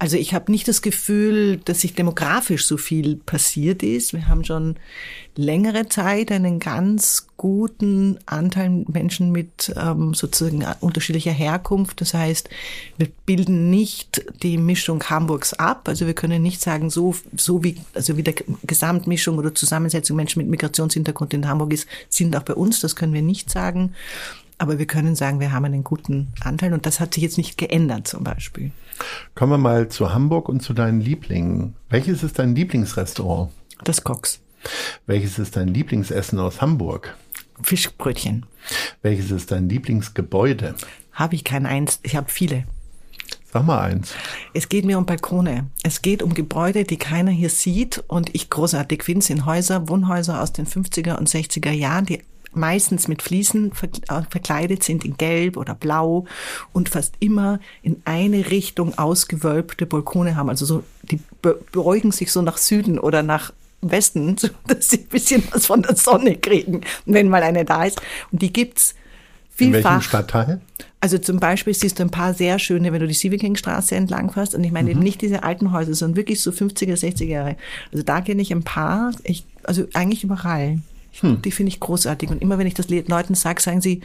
Also 0.00 0.16
ich 0.16 0.32
habe 0.32 0.52
nicht 0.52 0.68
das 0.68 0.80
Gefühl, 0.80 1.56
dass 1.64 1.80
sich 1.80 1.92
demografisch 1.92 2.66
so 2.66 2.76
viel 2.76 3.16
passiert 3.16 3.82
ist. 3.82 4.12
Wir 4.12 4.28
haben 4.28 4.44
schon 4.44 4.76
längere 5.34 5.88
Zeit 5.88 6.30
einen 6.30 6.60
ganz 6.60 7.26
guten 7.36 8.16
Anteil 8.24 8.84
Menschen 8.86 9.32
mit 9.32 9.74
ähm, 9.76 10.14
sozusagen 10.14 10.64
unterschiedlicher 10.78 11.32
Herkunft. 11.32 12.00
Das 12.00 12.14
heißt, 12.14 12.48
wir 12.96 13.08
bilden 13.26 13.70
nicht 13.70 14.24
die 14.44 14.56
Mischung 14.56 15.02
Hamburgs 15.02 15.52
ab. 15.52 15.88
Also 15.88 16.06
wir 16.06 16.14
können 16.14 16.42
nicht 16.42 16.60
sagen, 16.60 16.90
so, 16.90 17.16
so 17.36 17.64
wie, 17.64 17.76
also 17.92 18.16
wie 18.16 18.22
der 18.22 18.34
Gesamtmischung 18.62 19.36
oder 19.36 19.52
Zusammensetzung 19.52 20.16
Menschen 20.16 20.38
mit 20.40 20.48
Migrationshintergrund 20.48 21.34
in 21.34 21.48
Hamburg 21.48 21.72
ist, 21.72 21.88
sind 22.08 22.36
auch 22.36 22.44
bei 22.44 22.54
uns. 22.54 22.78
Das 22.78 22.94
können 22.94 23.14
wir 23.14 23.22
nicht 23.22 23.50
sagen. 23.50 23.94
Aber 24.58 24.78
wir 24.78 24.86
können 24.86 25.16
sagen, 25.16 25.40
wir 25.40 25.52
haben 25.52 25.64
einen 25.64 25.84
guten 25.84 26.28
Anteil 26.40 26.72
und 26.72 26.86
das 26.86 27.00
hat 27.00 27.14
sich 27.14 27.22
jetzt 27.24 27.36
nicht 27.36 27.58
geändert 27.58 28.06
zum 28.06 28.22
Beispiel. 28.22 28.70
Kommen 29.34 29.52
wir 29.52 29.58
mal 29.58 29.88
zu 29.88 30.12
Hamburg 30.12 30.48
und 30.48 30.60
zu 30.60 30.74
deinen 30.74 31.00
Lieblingen. 31.00 31.74
Welches 31.88 32.22
ist 32.22 32.38
dein 32.38 32.54
Lieblingsrestaurant? 32.54 33.50
Das 33.84 34.02
Cox. 34.04 34.40
Welches 35.06 35.38
ist 35.38 35.56
dein 35.56 35.68
Lieblingsessen 35.68 36.38
aus 36.38 36.60
Hamburg? 36.60 37.16
Fischbrötchen. 37.62 38.46
Welches 39.02 39.30
ist 39.30 39.50
dein 39.50 39.68
Lieblingsgebäude? 39.68 40.74
Habe 41.12 41.34
ich 41.34 41.44
kein 41.44 41.66
eins, 41.66 42.00
ich 42.02 42.16
habe 42.16 42.30
viele. 42.30 42.64
Sag 43.50 43.64
mal 43.64 43.80
eins. 43.80 44.14
Es 44.52 44.68
geht 44.68 44.84
mir 44.84 44.98
um 44.98 45.06
Balkone. 45.06 45.70
Es 45.82 46.02
geht 46.02 46.22
um 46.22 46.34
Gebäude, 46.34 46.84
die 46.84 46.98
keiner 46.98 47.30
hier 47.30 47.48
sieht 47.48 48.04
und 48.06 48.34
ich 48.34 48.50
großartig 48.50 49.02
finde. 49.02 49.24
Sind 49.24 49.46
Häuser, 49.46 49.88
Wohnhäuser 49.88 50.42
aus 50.42 50.52
den 50.52 50.66
50er 50.66 51.16
und 51.16 51.30
60er 51.30 51.70
Jahren, 51.70 52.04
die 52.04 52.22
meistens 52.58 53.08
mit 53.08 53.22
Fliesen 53.22 53.72
verkleidet 53.72 54.82
sind 54.82 55.04
in 55.04 55.16
Gelb 55.16 55.56
oder 55.56 55.74
Blau 55.74 56.26
und 56.72 56.88
fast 56.88 57.14
immer 57.20 57.60
in 57.82 58.02
eine 58.04 58.50
Richtung 58.50 58.96
ausgewölbte 58.98 59.86
Balkone 59.86 60.36
haben. 60.36 60.48
Also 60.48 60.66
so, 60.66 60.84
die 61.02 61.20
beugen 61.72 62.12
sich 62.12 62.32
so 62.32 62.42
nach 62.42 62.58
Süden 62.58 62.98
oder 62.98 63.22
nach 63.22 63.52
Westen, 63.80 64.36
so 64.38 64.48
dass 64.66 64.90
sie 64.90 64.98
ein 64.98 65.06
bisschen 65.06 65.42
was 65.50 65.66
von 65.66 65.82
der 65.82 65.96
Sonne 65.96 66.36
kriegen, 66.36 66.82
wenn 67.06 67.28
mal 67.28 67.42
eine 67.42 67.64
da 67.64 67.84
ist. 67.84 68.00
Und 68.32 68.42
die 68.42 68.52
gibt's 68.52 68.94
In 69.58 69.72
vielfach. 69.72 69.92
welchem 69.92 70.02
Stadtteil? 70.02 70.60
Also 71.00 71.16
zum 71.18 71.38
Beispiel 71.38 71.74
siehst 71.74 72.00
du 72.00 72.02
ein 72.02 72.10
paar 72.10 72.34
sehr 72.34 72.58
schöne, 72.58 72.92
wenn 72.92 73.00
du 73.00 73.06
die 73.06 73.14
Sievekingstraße 73.14 73.94
entlang 73.94 74.32
fährst. 74.32 74.54
Und 74.54 74.64
ich 74.64 74.72
meine 74.72 74.90
eben 74.90 75.00
nicht 75.00 75.22
diese 75.22 75.44
alten 75.44 75.70
Häuser, 75.72 75.94
sondern 75.94 76.16
wirklich 76.16 76.42
so 76.42 76.50
50er, 76.50 76.98
60er 76.98 77.24
Jahre. 77.24 77.56
Also 77.92 78.02
da 78.02 78.20
kenne 78.20 78.42
ich 78.42 78.52
ein 78.52 78.64
paar, 78.64 79.12
ich, 79.22 79.44
also 79.62 79.86
eigentlich 79.94 80.24
überall. 80.24 80.78
Die 81.22 81.50
finde 81.50 81.68
ich 81.70 81.80
großartig. 81.80 82.30
Und 82.30 82.40
immer 82.42 82.58
wenn 82.58 82.66
ich 82.66 82.74
das 82.74 82.88
Le- 82.88 83.04
Leuten 83.06 83.34
sage, 83.34 83.60
sagen 83.60 83.80
sie, 83.80 84.00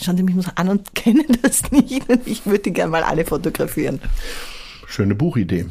schauen 0.00 0.16
Sie 0.16 0.22
mich 0.22 0.34
mal 0.34 0.44
an 0.54 0.68
und 0.68 0.94
kennen 0.94 1.26
das 1.42 1.70
nicht. 1.70 2.08
Und 2.08 2.26
ich 2.26 2.46
würde 2.46 2.60
die 2.60 2.72
gerne 2.72 2.90
mal 2.92 3.02
alle 3.02 3.24
fotografieren. 3.24 4.00
Schöne 4.86 5.14
Buchidee. 5.14 5.66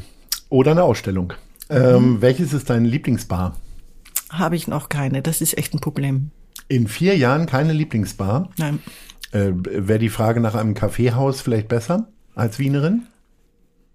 Oder 0.48 0.70
eine 0.72 0.82
Ausstellung. 0.84 1.32
Ähm, 1.70 2.20
Welches 2.22 2.52
ist 2.52 2.70
dein 2.70 2.84
Lieblingsbar? 2.84 3.56
Habe 4.30 4.56
ich 4.56 4.68
noch 4.68 4.88
keine. 4.88 5.22
Das 5.22 5.40
ist 5.40 5.56
echt 5.58 5.74
ein 5.74 5.80
Problem. 5.80 6.30
In 6.68 6.86
vier 6.86 7.16
Jahren 7.16 7.46
keine 7.46 7.72
Lieblingsbar. 7.72 8.50
Nein. 8.58 8.78
Äh, 9.32 9.52
Wäre 9.54 9.98
die 9.98 10.08
Frage 10.08 10.40
nach 10.40 10.54
einem 10.54 10.74
Kaffeehaus 10.74 11.40
vielleicht 11.40 11.68
besser 11.68 12.08
als 12.34 12.58
Wienerin? 12.58 13.02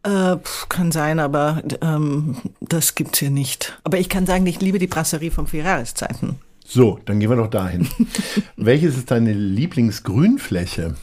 Äh, 0.03 0.37
kann 0.67 0.91
sein, 0.91 1.19
aber 1.19 1.63
ähm, 1.81 2.37
das 2.59 2.95
gibt's 2.95 3.19
hier 3.19 3.31
nicht. 3.31 3.79
Aber 3.83 3.97
ich 3.99 4.09
kann 4.09 4.25
sagen, 4.25 4.45
ich 4.45 4.59
liebe 4.59 4.79
die 4.79 4.87
Brasserie 4.87 5.31
von 5.31 5.47
Vier 5.47 5.63
Jahreszeiten. 5.63 6.35
So, 6.65 6.99
dann 7.05 7.19
gehen 7.19 7.29
wir 7.29 7.37
doch 7.37 7.49
dahin. 7.49 7.87
Welches 8.57 8.97
ist 8.97 9.11
deine 9.11 9.33
Lieblingsgrünfläche? 9.33 10.95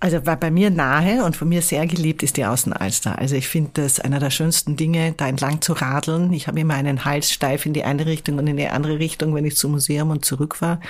Also 0.00 0.20
bei, 0.20 0.36
bei 0.36 0.52
mir 0.52 0.70
nahe 0.70 1.24
und 1.24 1.34
von 1.34 1.48
mir 1.48 1.60
sehr 1.60 1.84
geliebt 1.88 2.22
ist 2.22 2.36
die 2.36 2.44
Außenalster. 2.44 3.18
Also 3.18 3.34
ich 3.34 3.48
finde 3.48 3.70
das 3.74 3.98
einer 3.98 4.20
der 4.20 4.30
schönsten 4.30 4.76
Dinge, 4.76 5.12
da 5.16 5.26
entlang 5.26 5.60
zu 5.60 5.72
radeln. 5.72 6.32
Ich 6.32 6.46
habe 6.46 6.60
immer 6.60 6.74
einen 6.74 7.04
Hals 7.04 7.32
steif 7.32 7.66
in 7.66 7.72
die 7.72 7.82
eine 7.82 8.06
Richtung 8.06 8.38
und 8.38 8.46
in 8.46 8.56
die 8.56 8.68
andere 8.68 9.00
Richtung, 9.00 9.34
wenn 9.34 9.44
ich 9.44 9.56
zum 9.56 9.72
Museum 9.72 10.10
und 10.10 10.24
zurück 10.24 10.62
war. 10.62 10.80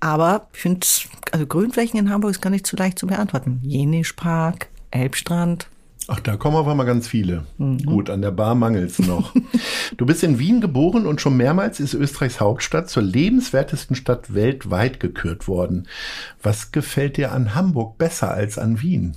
Aber 0.00 0.48
ich 0.52 0.60
finde, 0.60 0.86
also 1.30 1.46
Grünflächen 1.46 1.98
in 1.98 2.10
Hamburg 2.10 2.32
ist 2.32 2.42
gar 2.42 2.50
nicht 2.50 2.66
so 2.66 2.76
leicht 2.76 2.98
zu 2.98 3.06
beantworten. 3.06 3.60
Jenischpark, 3.62 4.68
Elbstrand. 4.90 5.68
Ach, 6.08 6.20
da 6.20 6.36
kommen 6.36 6.56
auf 6.56 6.66
einmal 6.66 6.86
ganz 6.86 7.08
viele. 7.08 7.46
Gut, 7.58 8.10
an 8.10 8.22
der 8.22 8.30
Bar 8.30 8.54
mangelt's 8.54 8.98
noch. 8.98 9.34
du 9.96 10.06
bist 10.06 10.22
in 10.22 10.38
Wien 10.38 10.60
geboren 10.60 11.06
und 11.06 11.20
schon 11.20 11.36
mehrmals 11.36 11.80
ist 11.80 11.94
Österreichs 11.94 12.40
Hauptstadt 12.40 12.90
zur 12.90 13.02
lebenswertesten 13.02 13.96
Stadt 13.96 14.34
weltweit 14.34 15.00
gekürt 15.00 15.48
worden. 15.48 15.88
Was 16.42 16.72
gefällt 16.72 17.16
dir 17.16 17.32
an 17.32 17.54
Hamburg 17.54 17.98
besser 17.98 18.32
als 18.32 18.58
an 18.58 18.82
Wien? 18.82 19.16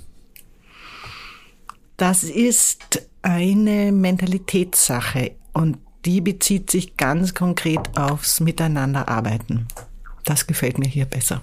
Das 1.96 2.24
ist 2.24 3.08
eine 3.22 3.90
Mentalitätssache 3.92 5.32
und 5.52 5.78
die 6.04 6.20
bezieht 6.20 6.70
sich 6.70 6.96
ganz 6.96 7.34
konkret 7.34 7.98
aufs 7.98 8.40
Miteinanderarbeiten. 8.40 9.66
Das 10.24 10.46
gefällt 10.46 10.78
mir 10.78 10.88
hier 10.88 11.06
besser. 11.06 11.42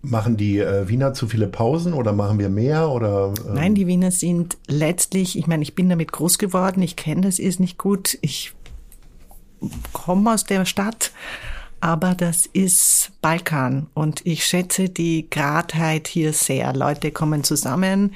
Machen 0.00 0.36
die 0.36 0.58
äh, 0.58 0.88
Wiener 0.88 1.12
zu 1.12 1.26
viele 1.26 1.48
Pausen 1.48 1.92
oder 1.92 2.12
machen 2.12 2.38
wir 2.38 2.48
mehr 2.48 2.88
oder? 2.90 3.34
Äh, 3.48 3.54
Nein, 3.54 3.74
die 3.74 3.86
Wiener 3.86 4.12
sind 4.12 4.56
letztlich, 4.68 5.36
ich 5.36 5.46
meine, 5.46 5.62
ich 5.62 5.74
bin 5.74 5.88
damit 5.88 6.12
groß 6.12 6.38
geworden, 6.38 6.82
ich 6.82 6.94
kenne 6.94 7.22
das 7.22 7.38
ist 7.38 7.58
nicht 7.58 7.78
gut, 7.78 8.16
ich 8.20 8.52
komme 9.92 10.32
aus 10.32 10.44
der 10.44 10.64
Stadt, 10.66 11.10
aber 11.80 12.14
das 12.14 12.46
ist 12.46 13.10
Balkan 13.20 13.88
und 13.94 14.24
ich 14.24 14.44
schätze 14.44 14.88
die 14.88 15.28
Gradheit 15.30 16.08
hier 16.08 16.32
sehr. 16.32 16.72
Leute 16.74 17.10
kommen 17.10 17.42
zusammen, 17.42 18.14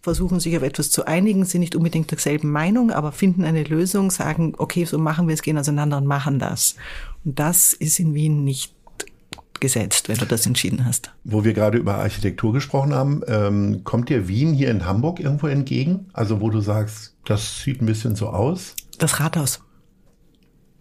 versuchen 0.00 0.38
sich 0.38 0.56
auf 0.56 0.62
etwas 0.62 0.90
zu 0.90 1.06
einigen, 1.06 1.44
sind 1.44 1.60
nicht 1.60 1.76
unbedingt 1.76 2.10
derselben 2.10 2.50
Meinung, 2.50 2.90
aber 2.90 3.10
finden 3.12 3.44
eine 3.44 3.64
Lösung, 3.64 4.10
sagen, 4.10 4.54
okay, 4.58 4.84
so 4.84 4.98
machen 4.98 5.28
wir 5.28 5.34
es, 5.34 5.42
gehen 5.42 5.58
auseinander 5.58 5.96
und 5.96 6.06
machen 6.06 6.38
das. 6.38 6.76
Und 7.24 7.38
das 7.38 7.72
ist 7.72 7.98
in 7.98 8.14
Wien 8.14 8.44
nicht 8.44 8.74
gesetzt, 9.64 10.08
wenn 10.10 10.18
du 10.18 10.26
das 10.26 10.44
entschieden 10.46 10.84
hast. 10.84 11.10
Wo 11.24 11.42
wir 11.44 11.54
gerade 11.54 11.78
über 11.78 11.94
Architektur 11.96 12.52
gesprochen 12.52 12.92
haben, 12.94 13.22
ähm, 13.26 13.80
kommt 13.82 14.10
dir 14.10 14.28
Wien 14.28 14.52
hier 14.52 14.70
in 14.70 14.84
Hamburg 14.84 15.20
irgendwo 15.20 15.46
entgegen? 15.46 16.06
Also 16.12 16.40
wo 16.42 16.50
du 16.50 16.60
sagst, 16.60 17.14
das 17.24 17.62
sieht 17.62 17.80
ein 17.80 17.86
bisschen 17.86 18.14
so 18.14 18.28
aus? 18.28 18.76
Das 18.98 19.20
Rathaus. 19.20 19.60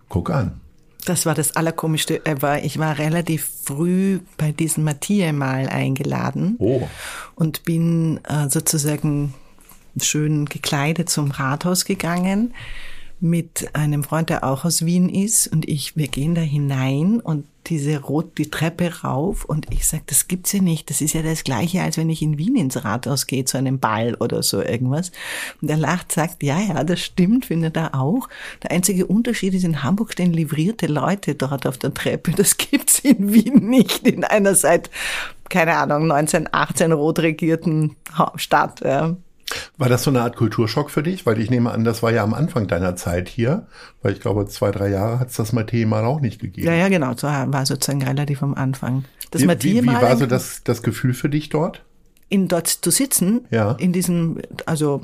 Guck 0.10 0.30
an. 0.30 0.60
Das 1.06 1.26
war 1.26 1.34
das 1.34 1.56
Allerkomischste. 1.56 2.22
Ich 2.64 2.78
war 2.80 2.98
relativ 3.00 3.50
früh 3.64 4.20
bei 4.38 4.52
diesem 4.52 4.84
Mathieu 4.84 5.32
mal 5.34 5.68
eingeladen 5.70 6.56
Oh. 6.60 6.88
und 7.36 7.64
bin 7.64 8.20
äh, 8.26 8.50
sozusagen 8.50 9.34
schön 10.02 10.46
gekleidet 10.46 11.10
zum 11.10 11.32
Rathaus 11.32 11.86
gegangen 11.86 12.54
mit 13.20 13.70
einem 13.74 14.04
Freund, 14.04 14.30
der 14.30 14.44
auch 14.44 14.66
aus 14.66 14.86
Wien 14.86 15.08
ist 15.08 15.48
und 15.48 15.68
ich, 15.70 15.96
wir 15.96 16.08
gehen 16.10 16.36
da 16.36 16.42
hinein 16.42 17.20
und 17.22 17.46
diese 17.68 18.02
rot, 18.02 18.38
die 18.38 18.50
Treppe 18.50 19.02
rauf 19.04 19.46
und 19.46 19.68
ich 19.72 19.88
sag, 19.88 20.06
das 20.08 20.28
gibt's 20.28 20.52
ja 20.52 20.62
nicht. 20.62 20.90
Das 20.90 21.02
ist 21.02 21.14
ja 21.14 21.22
das 21.22 21.44
Gleiche, 21.44 21.82
als 21.82 21.98
wenn 21.98 22.10
ich 22.10 22.22
in 22.22 22.38
Wien 22.38 22.56
ins 22.56 22.84
Rathaus 22.84 23.28
gehe 23.28 23.46
zu 23.46 23.58
einem 23.58 23.80
Ball 23.80 24.16
oder 24.16 24.44
so 24.44 24.62
irgendwas. 24.62 25.12
Und 25.62 25.70
er 25.70 25.78
lacht, 25.78 26.12
sagt, 26.12 26.44
ja, 26.44 26.60
ja, 26.60 26.84
das 26.84 27.00
stimmt, 27.00 27.46
findet 27.46 27.78
er 27.78 27.96
auch. 27.96 28.30
Der 28.64 28.72
einzige 28.72 29.06
Unterschied 29.06 29.54
ist, 29.54 29.64
in 29.64 29.84
Hamburg 29.84 30.14
stehen 30.14 30.34
livrierte 30.34 30.88
Leute 30.88 31.36
dort 31.36 31.66
auf 31.68 31.78
der 31.78 31.94
Treppe. 31.94 32.32
Das 32.32 32.58
gibt's 32.58 33.00
in 33.00 33.34
Wien 33.34 33.70
nicht 33.70 34.08
in 34.08 34.24
einer 34.24 34.56
seit, 34.56 34.90
keine 35.50 35.76
Ahnung, 35.76 36.12
1918 36.12 36.92
rot 36.92 37.20
regierten 37.20 37.96
Stadt. 38.36 38.82
Ja. 38.84 39.16
War 39.78 39.90
das 39.90 40.04
so 40.04 40.12
eine 40.12 40.22
Art 40.22 40.36
Kulturschock 40.36 40.90
für 40.90 41.04
dich? 41.04 41.26
Weil 41.26 41.40
ich 41.40 41.50
nehme 41.50 41.72
an, 41.72 41.84
das 41.84 42.04
war 42.04 42.12
ja 42.12 42.24
am 42.24 42.34
Anfang 42.34 42.68
deiner 42.68 42.96
Zeit 42.96 43.30
hier, 43.30 43.68
weil 44.02 44.14
ich 44.14 44.20
glaube, 44.20 44.48
zwei, 44.48 44.72
drei 44.72 44.90
Jahre 44.90 45.20
hat 45.20 45.30
es 45.30 45.36
das 45.36 45.54
Mathieu 45.54 45.86
mal 45.88 46.06
auch 46.06 46.22
nicht 46.22 46.40
gegeben. 46.40 46.68
Ja, 46.68 46.74
ja, 46.74 46.90
genau. 46.90 47.14
So 47.16 47.28
war 47.28 47.66
sozusagen 47.66 48.04
relativ 48.04 48.42
am 48.44 48.54
Anfang. 48.56 49.06
Das 49.32 49.42
wie, 49.42 49.48
wie, 49.48 49.84
wie 49.84 49.88
war 49.88 50.18
so 50.18 50.26
das, 50.26 50.62
das 50.64 50.84
Gefühl 50.84 51.14
für 51.14 51.30
dich 51.30 51.50
dort? 51.50 51.84
In 52.30 52.48
dort 52.48 52.68
zu 52.68 52.92
sitzen, 52.92 53.46
ja. 53.52 53.74
in 53.74 53.94
diesem, 53.94 54.40
also 54.66 55.02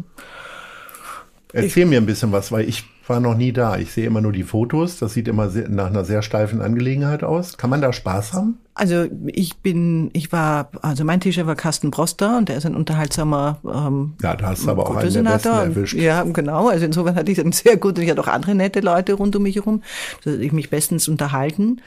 Erzähl 1.53 1.84
ich, 1.84 1.89
mir 1.89 2.00
ein 2.00 2.05
bisschen 2.05 2.31
was, 2.31 2.51
weil 2.51 2.67
ich 2.67 2.86
war 3.09 3.19
noch 3.19 3.35
nie 3.35 3.51
da. 3.51 3.77
Ich 3.77 3.91
sehe 3.91 4.05
immer 4.05 4.21
nur 4.21 4.31
die 4.31 4.43
Fotos. 4.43 4.97
Das 4.97 5.13
sieht 5.13 5.27
immer 5.27 5.49
sehr, 5.49 5.67
nach 5.69 5.87
einer 5.87 6.05
sehr 6.05 6.21
steifen 6.21 6.61
Angelegenheit 6.61 7.23
aus. 7.23 7.57
Kann 7.57 7.69
man 7.69 7.81
da 7.81 7.91
Spaß 7.91 8.33
haben? 8.33 8.59
Also 8.75 9.07
ich 9.25 9.57
bin, 9.57 10.09
ich 10.13 10.31
war, 10.31 10.69
also 10.81 11.03
mein 11.03 11.19
Teacher 11.19 11.45
war 11.45 11.55
Carsten 11.55 11.91
Broster 11.91 12.37
und 12.37 12.47
der 12.47 12.57
ist 12.57 12.65
ein 12.65 12.75
unterhaltsamer 12.75 13.59
ähm, 13.65 14.13
Ja, 14.21 14.35
da 14.35 14.47
hast 14.47 14.65
du 14.65 14.71
aber 14.71 14.89
auch 14.89 14.95
einen 14.95 15.11
der 15.11 15.23
Besten 15.23 15.49
erwischt. 15.49 15.95
Ja, 15.95 16.23
genau. 16.23 16.69
Also 16.69 16.85
insofern 16.85 17.15
hatte 17.15 17.31
ich 17.31 17.37
dann 17.37 17.51
sehr 17.51 17.75
gut 17.75 17.97
und 17.97 18.03
ich 18.03 18.09
hatte 18.09 18.21
auch 18.21 18.27
andere 18.27 18.55
nette 18.55 18.79
Leute 18.79 19.13
rund 19.13 19.35
um 19.35 19.43
mich 19.43 19.55
herum. 19.55 19.83
Da 20.23 20.31
ich 20.31 20.53
mich 20.53 20.69
bestens 20.69 21.09
unterhalten 21.09 21.81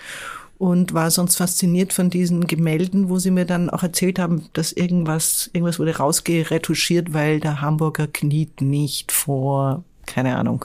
und 0.62 0.94
war 0.94 1.10
sonst 1.10 1.38
fasziniert 1.38 1.92
von 1.92 2.08
diesen 2.08 2.46
Gemälden, 2.46 3.08
wo 3.08 3.18
sie 3.18 3.32
mir 3.32 3.46
dann 3.46 3.68
auch 3.68 3.82
erzählt 3.82 4.20
haben, 4.20 4.46
dass 4.52 4.70
irgendwas, 4.70 5.50
irgendwas 5.52 5.80
wurde 5.80 5.96
rausgeretuschiert, 5.96 7.12
weil 7.12 7.40
der 7.40 7.60
Hamburger 7.60 8.06
kniet 8.06 8.60
nicht 8.60 9.10
vor, 9.10 9.82
keine 10.06 10.36
Ahnung, 10.36 10.64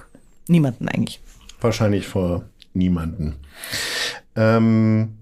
niemanden 0.49 0.87
eigentlich. 0.87 1.21
Wahrscheinlich 1.61 2.07
vor 2.07 2.43
niemanden. 2.73 3.35
Ähm, 4.35 5.17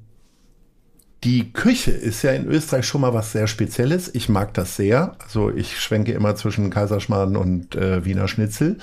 die 1.25 1.51
Küche 1.53 1.89
ist 1.89 2.22
ja 2.22 2.34
in 2.34 2.46
Österreich 2.46 2.86
schon 2.86 3.01
mal 3.01 3.15
was 3.15 3.32
sehr 3.32 3.48
Spezielles. 3.48 4.13
Ich 4.13 4.29
mag 4.29 4.53
das 4.53 4.75
sehr. 4.75 5.15
Also 5.24 5.50
ich 5.50 5.79
schwenke 5.79 6.12
immer 6.12 6.36
zwischen 6.36 6.70
Kaiserschmarrn 6.70 7.36
und 7.36 7.75
äh, 7.75 8.05
Wiener 8.05 8.27
Schnitzel. 8.27 8.77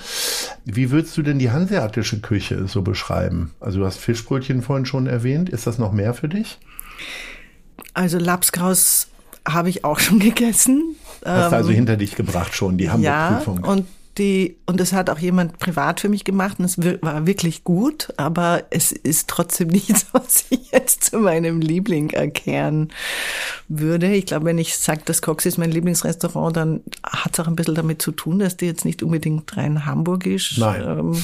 Wie 0.65 0.91
würdest 0.91 1.15
du 1.15 1.21
denn 1.21 1.39
die 1.39 1.51
hanseatische 1.51 2.19
Küche 2.19 2.67
so 2.67 2.81
beschreiben? 2.81 3.51
Also 3.61 3.79
du 3.79 3.85
hast 3.85 3.97
Fischbrötchen 3.97 4.61
vorhin 4.61 4.85
schon 4.85 5.07
erwähnt. 5.07 5.47
Ist 5.47 5.67
das 5.67 5.77
noch 5.77 5.93
mehr 5.93 6.13
für 6.13 6.27
dich? 6.27 6.59
Also 7.93 8.17
Lapskraus 8.17 9.07
habe 9.47 9.69
ich 9.69 9.85
auch 9.85 9.99
schon 9.99 10.19
gegessen. 10.19 10.97
Hast 11.23 11.53
du 11.53 11.55
also 11.55 11.69
ähm, 11.69 11.75
hinter 11.75 11.95
dich 11.95 12.15
gebracht 12.15 12.53
schon, 12.53 12.77
die 12.77 12.89
Hamburg-Prüfung. 12.89 13.61
Ja, 13.63 13.71
und 13.71 13.85
die, 14.17 14.57
und 14.65 14.79
das 14.79 14.93
hat 14.93 15.09
auch 15.09 15.17
jemand 15.17 15.59
privat 15.59 15.99
für 15.99 16.09
mich 16.09 16.23
gemacht 16.23 16.59
und 16.59 16.65
es 16.65 16.77
war 16.77 17.25
wirklich 17.25 17.63
gut, 17.63 18.13
aber 18.17 18.63
es 18.69 18.91
ist 18.91 19.27
trotzdem 19.27 19.67
nichts, 19.69 20.07
was 20.11 20.45
ich 20.49 20.71
jetzt 20.71 21.05
zu 21.05 21.19
meinem 21.19 21.61
Liebling 21.61 22.11
erkehren 22.11 22.89
würde. 23.67 24.13
Ich 24.13 24.25
glaube, 24.25 24.45
wenn 24.45 24.57
ich 24.57 24.77
sage, 24.77 25.01
das 25.05 25.21
Cox 25.21 25.45
ist 25.45 25.57
mein 25.57 25.71
Lieblingsrestaurant, 25.71 26.55
dann 26.55 26.81
hat 27.03 27.33
es 27.33 27.39
auch 27.39 27.47
ein 27.47 27.55
bisschen 27.55 27.75
damit 27.75 28.01
zu 28.01 28.11
tun, 28.11 28.39
dass 28.39 28.57
die 28.57 28.65
jetzt 28.65 28.85
nicht 28.85 29.01
unbedingt 29.03 29.55
rein 29.57 29.85
hamburgisch 29.85 30.59
ähm, 30.59 31.15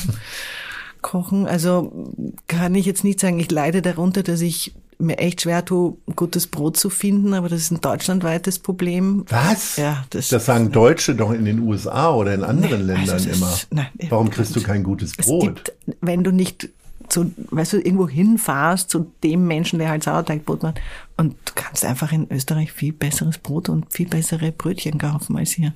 kochen. 1.01 1.47
Also 1.47 2.13
kann 2.47 2.75
ich 2.75 2.85
jetzt 2.85 3.03
nicht 3.03 3.19
sagen, 3.19 3.39
ich 3.39 3.51
leide 3.51 3.81
darunter, 3.81 4.23
dass 4.23 4.41
ich 4.41 4.73
mir 4.99 5.17
echt 5.17 5.41
schwer 5.41 5.63
tue, 5.63 5.95
gutes 6.15 6.47
Brot 6.47 6.77
zu 6.77 6.89
finden, 6.89 7.33
aber 7.33 7.47
das 7.47 7.61
ist 7.61 7.71
ein 7.71 7.81
deutschlandweites 7.81 8.59
Problem. 8.59 9.25
Was? 9.29 9.77
Ja, 9.77 10.03
das, 10.09 10.27
das 10.27 10.45
sagen 10.45 10.71
Deutsche 10.71 11.15
doch 11.15 11.31
in 11.31 11.45
den 11.45 11.59
USA 11.59 12.13
oder 12.13 12.33
in 12.33 12.43
anderen 12.43 12.85
nein, 12.85 12.97
Ländern 12.97 13.15
also 13.15 13.29
immer. 13.29 13.53
Ist, 13.53 13.67
nein, 13.71 13.87
Warum 14.09 14.29
kriegst 14.29 14.55
du 14.55 14.61
kein 14.61 14.83
gutes 14.83 15.13
Brot? 15.13 15.41
Gibt, 15.41 15.73
wenn 16.01 16.23
du 16.23 16.31
nicht 16.31 16.69
zu, 17.09 17.31
weißt 17.51 17.73
du, 17.73 17.77
irgendwo 17.77 18.07
hinfahrst 18.07 18.89
zu 18.89 19.11
dem 19.23 19.47
Menschen, 19.47 19.79
der 19.79 19.89
halt 19.89 20.03
Sauerteigbrot 20.03 20.63
macht. 20.63 20.79
Und 21.17 21.33
du 21.45 21.51
kannst 21.55 21.83
einfach 21.83 22.11
in 22.11 22.27
Österreich 22.31 22.71
viel 22.71 22.93
besseres 22.93 23.37
Brot 23.37 23.69
und 23.69 23.91
viel 23.91 24.07
bessere 24.07 24.51
Brötchen 24.51 24.97
kaufen 24.97 25.37
als 25.37 25.51
hier. 25.51 25.73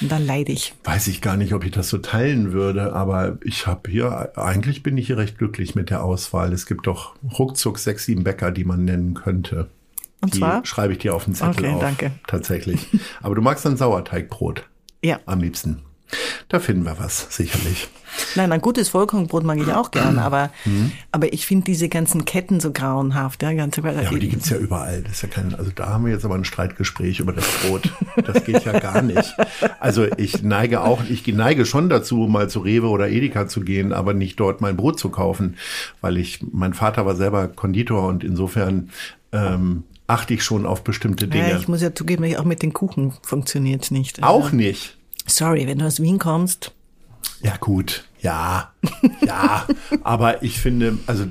Und 0.00 0.12
da 0.12 0.18
leide 0.18 0.52
ich. 0.52 0.74
Weiß 0.84 1.08
ich 1.08 1.20
gar 1.20 1.36
nicht, 1.36 1.54
ob 1.54 1.64
ich 1.64 1.72
das 1.72 1.88
so 1.88 1.98
teilen 1.98 2.52
würde, 2.52 2.92
aber 2.92 3.38
ich 3.42 3.66
habe 3.66 3.90
hier, 3.90 4.36
eigentlich 4.38 4.82
bin 4.82 4.96
ich 4.96 5.08
hier 5.08 5.18
recht 5.18 5.38
glücklich 5.38 5.74
mit 5.74 5.90
der 5.90 6.04
Auswahl. 6.04 6.52
Es 6.52 6.66
gibt 6.66 6.86
doch 6.86 7.14
ruckzuck 7.38 7.78
sechs, 7.78 8.04
sieben 8.04 8.22
Bäcker, 8.22 8.52
die 8.52 8.64
man 8.64 8.84
nennen 8.84 9.14
könnte. 9.14 9.68
Und 10.20 10.34
die 10.34 10.38
zwar? 10.38 10.64
schreibe 10.64 10.92
ich 10.92 10.98
dir 10.98 11.14
auf 11.14 11.24
den 11.24 11.34
Zettel 11.34 11.64
okay, 11.64 11.74
auf. 11.74 11.80
danke. 11.80 12.12
Tatsächlich. 12.26 12.86
Aber 13.22 13.34
du 13.34 13.42
magst 13.42 13.64
dann 13.64 13.76
Sauerteigbrot. 13.76 14.68
Ja. 15.02 15.18
Am 15.26 15.40
liebsten. 15.40 15.82
Da 16.48 16.58
finden 16.58 16.84
wir 16.84 16.98
was, 16.98 17.26
sicherlich. 17.30 17.88
Nein, 18.34 18.50
ein 18.52 18.60
gutes 18.60 18.88
Vollkornbrot 18.88 19.44
mag 19.44 19.58
ich 19.58 19.72
auch 19.72 19.90
gern, 19.90 20.18
aber, 20.18 20.50
mhm. 20.64 20.92
aber 21.12 21.32
ich 21.32 21.46
finde 21.46 21.64
diese 21.64 21.88
ganzen 21.88 22.24
Ketten 22.24 22.60
so 22.60 22.72
grauenhaft. 22.72 23.42
Ja, 23.42 23.52
ganze, 23.52 23.80
ja 23.82 24.08
aber 24.08 24.18
die 24.18 24.28
gibt's 24.28 24.50
ja 24.50 24.56
überall. 24.56 25.02
Das 25.02 25.12
ist 25.12 25.22
ja 25.22 25.28
kein, 25.28 25.54
also 25.54 25.70
da 25.74 25.88
haben 25.88 26.04
wir 26.04 26.12
jetzt 26.12 26.24
aber 26.24 26.34
ein 26.34 26.44
Streitgespräch 26.44 27.20
über 27.20 27.32
das 27.32 27.46
Brot. 27.46 27.92
Das 28.26 28.44
geht 28.44 28.64
ja 28.64 28.78
gar 28.78 29.02
nicht. 29.02 29.34
Also 29.78 30.06
ich 30.16 30.42
neige 30.42 30.82
auch, 30.82 31.02
ich 31.08 31.26
neige 31.26 31.64
schon 31.66 31.88
dazu, 31.88 32.16
mal 32.28 32.50
zu 32.50 32.60
Rewe 32.60 32.88
oder 32.88 33.08
Edeka 33.08 33.48
zu 33.48 33.60
gehen, 33.60 33.92
aber 33.92 34.12
nicht 34.12 34.40
dort 34.40 34.60
mein 34.60 34.76
Brot 34.76 34.98
zu 34.98 35.10
kaufen, 35.10 35.56
weil 36.00 36.16
ich, 36.16 36.40
mein 36.52 36.74
Vater 36.74 37.06
war 37.06 37.16
selber 37.16 37.48
Konditor 37.48 38.08
und 38.08 38.24
insofern 38.24 38.90
ähm, 39.32 39.84
achte 40.06 40.34
ich 40.34 40.42
schon 40.42 40.66
auf 40.66 40.82
bestimmte 40.82 41.28
Dinge. 41.28 41.50
Ja, 41.50 41.56
ich 41.56 41.68
muss 41.68 41.80
ja 41.80 41.94
zugeben, 41.94 42.34
auch 42.36 42.44
mit 42.44 42.62
den 42.62 42.72
Kuchen 42.72 43.12
funktioniert's 43.22 43.90
nicht. 43.90 44.22
Also, 44.22 44.34
auch 44.34 44.52
nicht. 44.52 44.96
Sorry, 45.30 45.66
wenn 45.66 45.78
du 45.78 45.86
aus 45.86 46.00
Wien 46.00 46.18
kommst. 46.18 46.72
Ja, 47.42 47.56
gut. 47.56 48.04
Ja, 48.20 48.72
ja, 49.24 49.66
aber 50.02 50.42
ich 50.42 50.60
finde, 50.60 50.98
also 51.06 51.24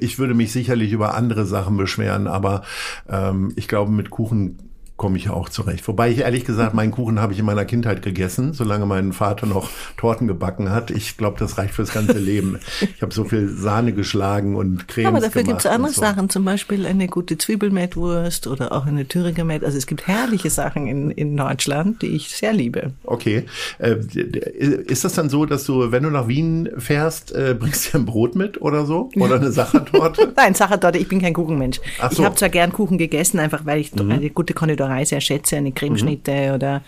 ich 0.00 0.18
würde 0.20 0.34
mich 0.34 0.52
sicherlich 0.52 0.92
über 0.92 1.14
andere 1.14 1.44
Sachen 1.44 1.76
beschweren, 1.76 2.28
aber 2.28 2.62
ähm, 3.08 3.52
ich 3.56 3.66
glaube, 3.66 3.90
mit 3.90 4.10
Kuchen 4.10 4.65
komme 4.96 5.18
ich 5.18 5.28
auch 5.28 5.50
zurecht. 5.50 5.86
Wobei 5.88 6.10
ich 6.10 6.20
ehrlich 6.20 6.46
gesagt, 6.46 6.72
meinen 6.72 6.90
Kuchen 6.90 7.20
habe 7.20 7.34
ich 7.34 7.38
in 7.38 7.44
meiner 7.44 7.66
Kindheit 7.66 8.00
gegessen, 8.00 8.54
solange 8.54 8.86
mein 8.86 9.12
Vater 9.12 9.46
noch 9.46 9.68
Torten 9.98 10.26
gebacken 10.26 10.70
hat. 10.70 10.90
Ich 10.90 11.18
glaube, 11.18 11.38
das 11.38 11.58
reicht 11.58 11.74
fürs 11.74 11.92
ganze 11.92 12.18
Leben. 12.18 12.58
Ich 12.94 13.02
habe 13.02 13.12
so 13.12 13.24
viel 13.24 13.48
Sahne 13.48 13.92
geschlagen 13.92 14.56
und 14.56 14.88
Creme. 14.88 15.08
Aber 15.08 15.20
dafür 15.20 15.42
gibt 15.42 15.60
es 15.60 15.66
andere 15.66 15.92
so. 15.92 16.00
Sachen, 16.00 16.30
zum 16.30 16.46
Beispiel 16.46 16.86
eine 16.86 17.08
gute 17.08 17.36
Zwiebelmettwurst 17.36 18.46
oder 18.46 18.72
auch 18.72 18.86
eine 18.86 19.06
Thüringer 19.06 19.44
Mett. 19.44 19.64
Also 19.64 19.76
es 19.76 19.86
gibt 19.86 20.06
herrliche 20.06 20.48
Sachen 20.48 20.86
in, 20.86 21.10
in 21.10 21.36
Deutschland, 21.36 22.00
die 22.00 22.08
ich 22.08 22.30
sehr 22.30 22.54
liebe. 22.54 22.92
Okay. 23.04 23.44
Äh, 23.78 23.96
ist 23.96 25.04
das 25.04 25.12
dann 25.12 25.28
so, 25.28 25.44
dass 25.44 25.64
du, 25.64 25.92
wenn 25.92 26.04
du 26.04 26.10
nach 26.10 26.26
Wien 26.26 26.70
fährst, 26.78 27.32
äh, 27.32 27.54
bringst 27.58 27.92
du 27.92 27.98
ein 27.98 28.06
Brot 28.06 28.34
mit 28.34 28.62
oder 28.62 28.86
so? 28.86 29.10
Oder 29.16 29.36
eine 29.36 29.52
Sachertorte? 29.52 30.32
Nein, 30.36 30.54
Sachertorte, 30.54 30.96
ich 30.96 31.08
bin 31.08 31.20
kein 31.20 31.34
Kuchenmensch. 31.34 31.80
Ach 32.00 32.10
so. 32.10 32.22
Ich 32.22 32.24
habe 32.24 32.34
zwar 32.34 32.48
gern 32.48 32.72
Kuchen 32.72 32.96
gegessen, 32.96 33.38
einfach 33.38 33.66
weil 33.66 33.80
ich 33.80 33.94
mhm. 33.94 34.10
eine 34.10 34.30
gute 34.30 34.54
Konditorei 34.54 34.85
Konditorei 34.86 35.04
sehr 35.04 35.20
schätze, 35.20 35.56
eine 35.56 35.72
Cremeschnitte 35.72 36.48
mhm. 36.48 36.54
oder 36.54 36.82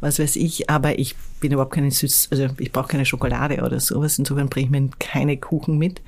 was 0.00 0.18
weiß 0.18 0.36
ich, 0.36 0.68
aber 0.68 0.98
ich 0.98 1.14
bin 1.40 1.52
überhaupt 1.52 1.74
keine 1.74 1.90
süß, 1.90 2.28
also 2.30 2.48
ich 2.58 2.72
brauche 2.72 2.88
keine 2.88 3.06
Schokolade 3.06 3.62
oder 3.62 3.80
sowas, 3.80 4.18
insofern 4.18 4.48
bringe 4.48 4.66
ich 4.66 4.70
mir 4.70 4.90
keine 4.98 5.36
Kuchen 5.36 5.78
mit. 5.78 6.02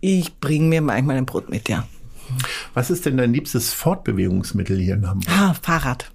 Ich 0.00 0.38
bringe 0.38 0.66
mir 0.66 0.80
manchmal 0.80 1.16
ein 1.16 1.26
Brot 1.26 1.50
mit, 1.50 1.68
ja. 1.68 1.86
Was 2.74 2.90
ist 2.90 3.04
denn 3.04 3.18
dein 3.18 3.32
liebstes 3.32 3.72
Fortbewegungsmittel 3.72 4.78
hier 4.78 4.94
in 4.94 5.06
Hamburg? 5.06 5.30
Ah, 5.30 5.54
Fahrrad. 5.60 6.10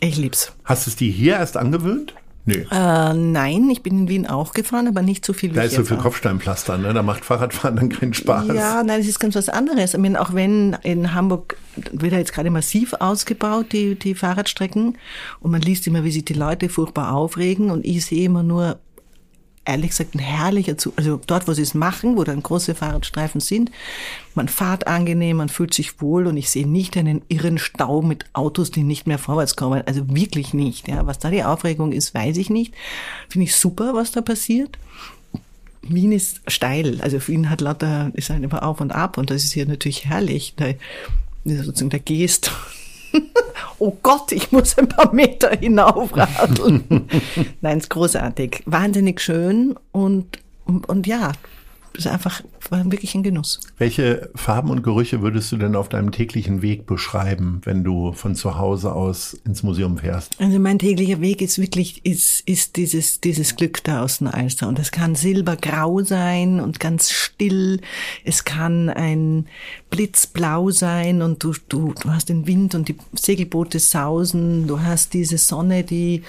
Ich 0.00 0.16
lieb's. 0.16 0.52
Hast 0.64 0.86
du 0.86 0.90
es 0.90 0.96
dir 0.96 1.10
hier 1.10 1.34
erst 1.34 1.56
angewöhnt? 1.56 2.14
Nee. 2.48 2.64
Äh, 2.70 3.12
nein, 3.12 3.68
ich 3.70 3.82
bin 3.82 3.98
in 3.98 4.08
Wien 4.08 4.26
auch 4.26 4.52
gefahren, 4.52 4.86
aber 4.86 5.02
nicht 5.02 5.24
so 5.24 5.32
viel 5.32 5.50
wie 5.50 5.56
Da 5.56 5.62
ist 5.62 5.74
so 5.74 5.84
viel 5.84 5.96
Kopfsteinpflaster, 5.96 6.78
ne? 6.78 6.94
Da 6.94 7.02
macht 7.02 7.24
Fahrradfahren 7.24 7.74
dann 7.74 7.88
keinen 7.88 8.14
Spaß. 8.14 8.46
Ja, 8.54 8.84
nein, 8.84 9.00
das 9.00 9.08
ist 9.08 9.18
ganz 9.18 9.34
was 9.34 9.48
anderes. 9.48 9.94
Ich 9.94 10.00
meine, 10.00 10.20
auch 10.20 10.32
wenn 10.32 10.76
in 10.84 11.12
Hamburg 11.12 11.56
wird 11.90 12.12
ja 12.12 12.18
jetzt 12.18 12.32
gerade 12.32 12.50
massiv 12.50 12.94
ausgebaut, 12.94 13.72
die, 13.72 13.96
die 13.96 14.14
Fahrradstrecken, 14.14 14.96
und 15.40 15.50
man 15.50 15.60
liest 15.60 15.88
immer, 15.88 16.04
wie 16.04 16.12
sich 16.12 16.24
die 16.24 16.34
Leute 16.34 16.68
furchtbar 16.68 17.12
aufregen, 17.12 17.70
und 17.70 17.84
ich 17.84 18.06
sehe 18.06 18.26
immer 18.26 18.44
nur 18.44 18.78
ehrlich 19.66 19.90
gesagt 19.90 20.14
ein 20.14 20.20
herrlicher 20.20 20.78
Zug. 20.78 20.94
Also 20.96 21.20
dort, 21.26 21.48
wo 21.48 21.52
sie 21.52 21.62
es 21.62 21.74
machen, 21.74 22.16
wo 22.16 22.24
dann 22.24 22.42
große 22.42 22.74
Fahrradstreifen 22.74 23.40
sind, 23.40 23.70
man 24.34 24.48
fahrt 24.48 24.86
angenehm, 24.86 25.38
man 25.38 25.48
fühlt 25.48 25.74
sich 25.74 26.00
wohl 26.00 26.26
und 26.26 26.36
ich 26.36 26.50
sehe 26.50 26.66
nicht 26.66 26.96
einen 26.96 27.22
irren 27.28 27.58
Stau 27.58 28.02
mit 28.02 28.24
Autos, 28.32 28.70
die 28.70 28.82
nicht 28.82 29.06
mehr 29.06 29.18
vorwärts 29.18 29.56
kommen. 29.56 29.82
Also 29.86 30.08
wirklich 30.14 30.54
nicht. 30.54 30.88
Ja, 30.88 31.06
was 31.06 31.18
da 31.18 31.30
die 31.30 31.44
Aufregung 31.44 31.92
ist, 31.92 32.14
weiß 32.14 32.36
ich 32.36 32.50
nicht. 32.50 32.74
Finde 33.28 33.44
ich 33.44 33.56
super, 33.56 33.94
was 33.94 34.12
da 34.12 34.20
passiert. 34.20 34.78
Wien 35.82 36.12
ist 36.12 36.40
steil. 36.48 37.00
Also 37.00 37.18
Wien 37.28 37.50
hat 37.50 37.60
lauter, 37.60 38.10
ist 38.14 38.30
halt 38.30 38.42
immer 38.42 38.62
auf 38.62 38.80
und 38.80 38.92
ab 38.92 39.18
und 39.18 39.30
das 39.30 39.44
ist 39.44 39.52
hier 39.52 39.66
natürlich 39.66 40.06
herrlich. 40.06 40.54
Da, 40.56 40.66
sozusagen 41.44 41.90
der 41.90 42.00
Gest 42.00 42.50
oh 43.78 43.96
Gott, 44.02 44.32
ich 44.32 44.52
muss 44.52 44.76
ein 44.78 44.88
paar 44.88 45.12
Meter 45.12 45.50
hinaufradeln. 45.50 47.08
Nein, 47.60 47.78
ist 47.78 47.90
großartig. 47.90 48.62
Wahnsinnig 48.66 49.20
schön 49.20 49.76
und, 49.92 50.38
und, 50.64 50.88
und 50.88 51.06
ja, 51.06 51.32
ist 51.96 52.06
einfach 52.06 52.42
wirklich 52.70 53.14
ein 53.14 53.22
Genuss. 53.22 53.60
Welche 53.78 54.30
Farben 54.34 54.70
und 54.70 54.82
Gerüche 54.82 55.22
würdest 55.22 55.52
du 55.52 55.56
denn 55.56 55.76
auf 55.76 55.88
deinem 55.88 56.10
täglichen 56.10 56.62
Weg 56.62 56.86
beschreiben, 56.86 57.60
wenn 57.64 57.84
du 57.84 58.12
von 58.12 58.34
zu 58.34 58.58
Hause 58.58 58.92
aus 58.92 59.34
ins 59.44 59.62
Museum 59.62 59.98
fährst? 59.98 60.38
Also 60.40 60.58
mein 60.58 60.78
täglicher 60.78 61.20
Weg 61.20 61.42
ist 61.42 61.58
wirklich, 61.58 62.04
ist, 62.04 62.40
ist 62.48 62.76
dieses, 62.76 63.20
dieses 63.20 63.56
Glück 63.56 63.82
da 63.84 64.02
aus 64.02 64.18
den 64.18 64.28
Alster. 64.28 64.68
Und 64.68 64.78
es 64.78 64.90
kann 64.90 65.14
silbergrau 65.14 66.02
sein 66.02 66.60
und 66.60 66.80
ganz 66.80 67.10
still. 67.10 67.80
Es 68.24 68.44
kann 68.44 68.88
ein 68.88 69.46
blitzblau 69.96 70.70
sein 70.70 71.22
und 71.22 71.42
du, 71.42 71.54
du, 71.70 71.94
du 71.98 72.10
hast 72.10 72.28
den 72.28 72.46
Wind 72.46 72.74
und 72.74 72.88
die 72.88 72.96
Segelboote 73.14 73.78
sausen. 73.78 74.66
Du 74.66 74.82
hast 74.82 75.14
diese 75.14 75.38
Sonne, 75.38 75.84
die 75.84 76.22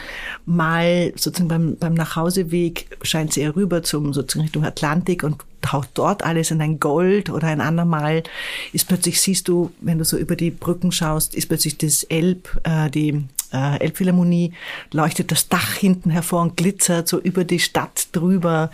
mal 0.45 1.11
sozusagen 1.17 1.49
beim, 1.49 1.75
beim 1.75 1.93
Nachhauseweg 1.93 2.97
scheint 3.01 3.33
sie 3.33 3.45
rüber 3.45 3.83
zum 3.83 4.13
sozusagen 4.13 4.43
Richtung 4.45 4.63
Atlantik 4.63 5.23
und 5.23 5.43
taucht 5.61 5.89
dort 5.95 6.23
alles 6.23 6.51
in 6.51 6.61
ein 6.61 6.79
Gold 6.79 7.29
oder 7.29 7.47
ein 7.47 7.59
andermal 7.59 8.23
ist 8.71 8.87
plötzlich 8.87 9.19
siehst 9.19 9.49
du, 9.49 9.71
wenn 9.81 9.97
du 9.97 10.05
so 10.05 10.15
über 10.15 10.37
die 10.37 10.51
Brücken 10.51 10.93
schaust, 10.93 11.35
ist 11.35 11.47
plötzlich 11.49 11.77
das 11.77 12.03
Elb, 12.03 12.57
äh, 12.63 12.89
die 12.89 13.25
äh, 13.51 13.79
Elbphilharmonie, 13.79 14.53
leuchtet 14.93 15.29
das 15.29 15.49
Dach 15.49 15.73
hinten 15.73 16.09
hervor 16.09 16.41
und 16.41 16.55
glitzert 16.55 17.09
so 17.09 17.19
über 17.19 17.43
die 17.43 17.59
Stadt 17.59 18.07
drüber. 18.13 18.71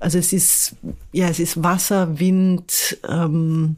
Also 0.00 0.18
es 0.18 0.32
ist, 0.32 0.74
ja, 1.12 1.28
es 1.28 1.38
ist 1.38 1.62
Wasser, 1.62 2.18
Wind 2.18 2.98
ähm, 3.08 3.76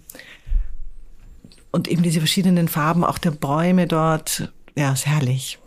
und 1.76 1.88
eben 1.88 2.02
diese 2.02 2.20
verschiedenen 2.20 2.68
Farben 2.68 3.04
auch 3.04 3.18
der 3.18 3.30
Bäume 3.30 3.86
dort. 3.86 4.50
Ja, 4.76 4.92
ist 4.92 5.06
herrlich. 5.06 5.58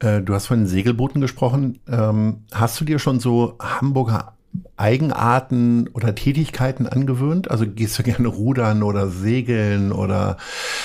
Äh, 0.00 0.22
du 0.22 0.34
hast 0.34 0.46
von 0.46 0.60
den 0.60 0.66
Segelbooten 0.66 1.20
gesprochen. 1.20 1.78
Ähm, 1.88 2.44
hast 2.52 2.80
du 2.80 2.84
dir 2.84 2.98
schon 2.98 3.20
so 3.20 3.56
Hamburger 3.60 4.32
Eigenarten 4.78 5.88
oder 5.88 6.14
Tätigkeiten 6.14 6.86
angewöhnt? 6.86 7.50
Also 7.50 7.66
gehst 7.66 7.98
du 7.98 8.02
gerne 8.02 8.28
rudern 8.28 8.82
oder 8.82 9.08
segeln 9.08 9.92
oder 9.92 10.38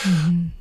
mhm. 0.04 0.52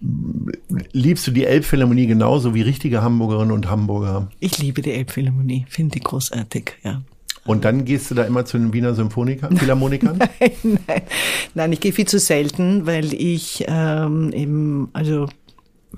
liebst 0.93 1.27
du 1.27 1.33
die 1.33 1.45
Elbphilharmonie 1.45 2.07
genauso 2.07 2.55
wie 2.55 2.63
richtige 2.63 3.03
Hamburgerinnen 3.03 3.51
und 3.53 3.69
Hamburger? 3.69 4.29
Ich 4.39 4.59
liebe 4.59 4.83
die 4.83 4.93
Elbphilharmonie, 4.93 5.67
finde 5.69 5.95
die 5.95 6.01
großartig, 6.01 6.75
ja. 6.85 7.03
Und 7.45 7.65
dann 7.65 7.85
gehst 7.85 8.11
du 8.11 8.15
da 8.15 8.25
immer 8.25 8.45
zu 8.45 8.59
den 8.59 8.73
Wiener 8.73 8.95
Symphonikern, 8.95 9.57
Philharmonikern? 9.57 10.19
nein, 10.41 10.79
nein, 10.87 11.03
nein, 11.55 11.73
ich 11.73 11.81
gehe 11.81 11.93
viel 11.93 12.07
zu 12.07 12.19
selten, 12.19 12.87
weil 12.87 13.15
ich 13.15 13.65
ähm, 13.67 14.33
eben, 14.33 14.91
also 14.93 15.27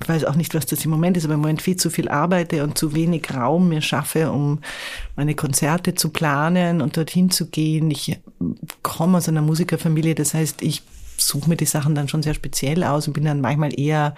ich 0.01 0.09
weiß 0.09 0.25
auch 0.25 0.35
nicht, 0.35 0.55
was 0.55 0.65
das 0.65 0.83
im 0.85 0.91
Moment 0.91 1.17
ist, 1.17 1.25
aber 1.25 1.35
im 1.35 1.41
Moment 1.41 1.61
viel 1.61 1.75
zu 1.75 1.89
viel 1.89 2.09
arbeite 2.09 2.63
und 2.63 2.77
zu 2.77 2.95
wenig 2.95 3.33
Raum 3.33 3.69
mir 3.69 3.81
schaffe, 3.81 4.31
um 4.31 4.59
meine 5.15 5.35
Konzerte 5.35 5.93
zu 5.93 6.09
planen 6.09 6.81
und 6.81 6.97
dorthin 6.97 7.29
zu 7.29 7.47
gehen. 7.47 7.91
Ich 7.91 8.19
komme 8.81 9.17
aus 9.17 9.29
einer 9.29 9.41
Musikerfamilie, 9.41 10.15
das 10.15 10.33
heißt, 10.33 10.61
ich 10.63 10.81
suche 11.17 11.47
mir 11.49 11.57
die 11.57 11.65
Sachen 11.65 11.93
dann 11.93 12.07
schon 12.07 12.23
sehr 12.23 12.33
speziell 12.33 12.83
aus 12.83 13.07
und 13.07 13.13
bin 13.13 13.25
dann 13.25 13.41
manchmal 13.41 13.79
eher 13.79 14.15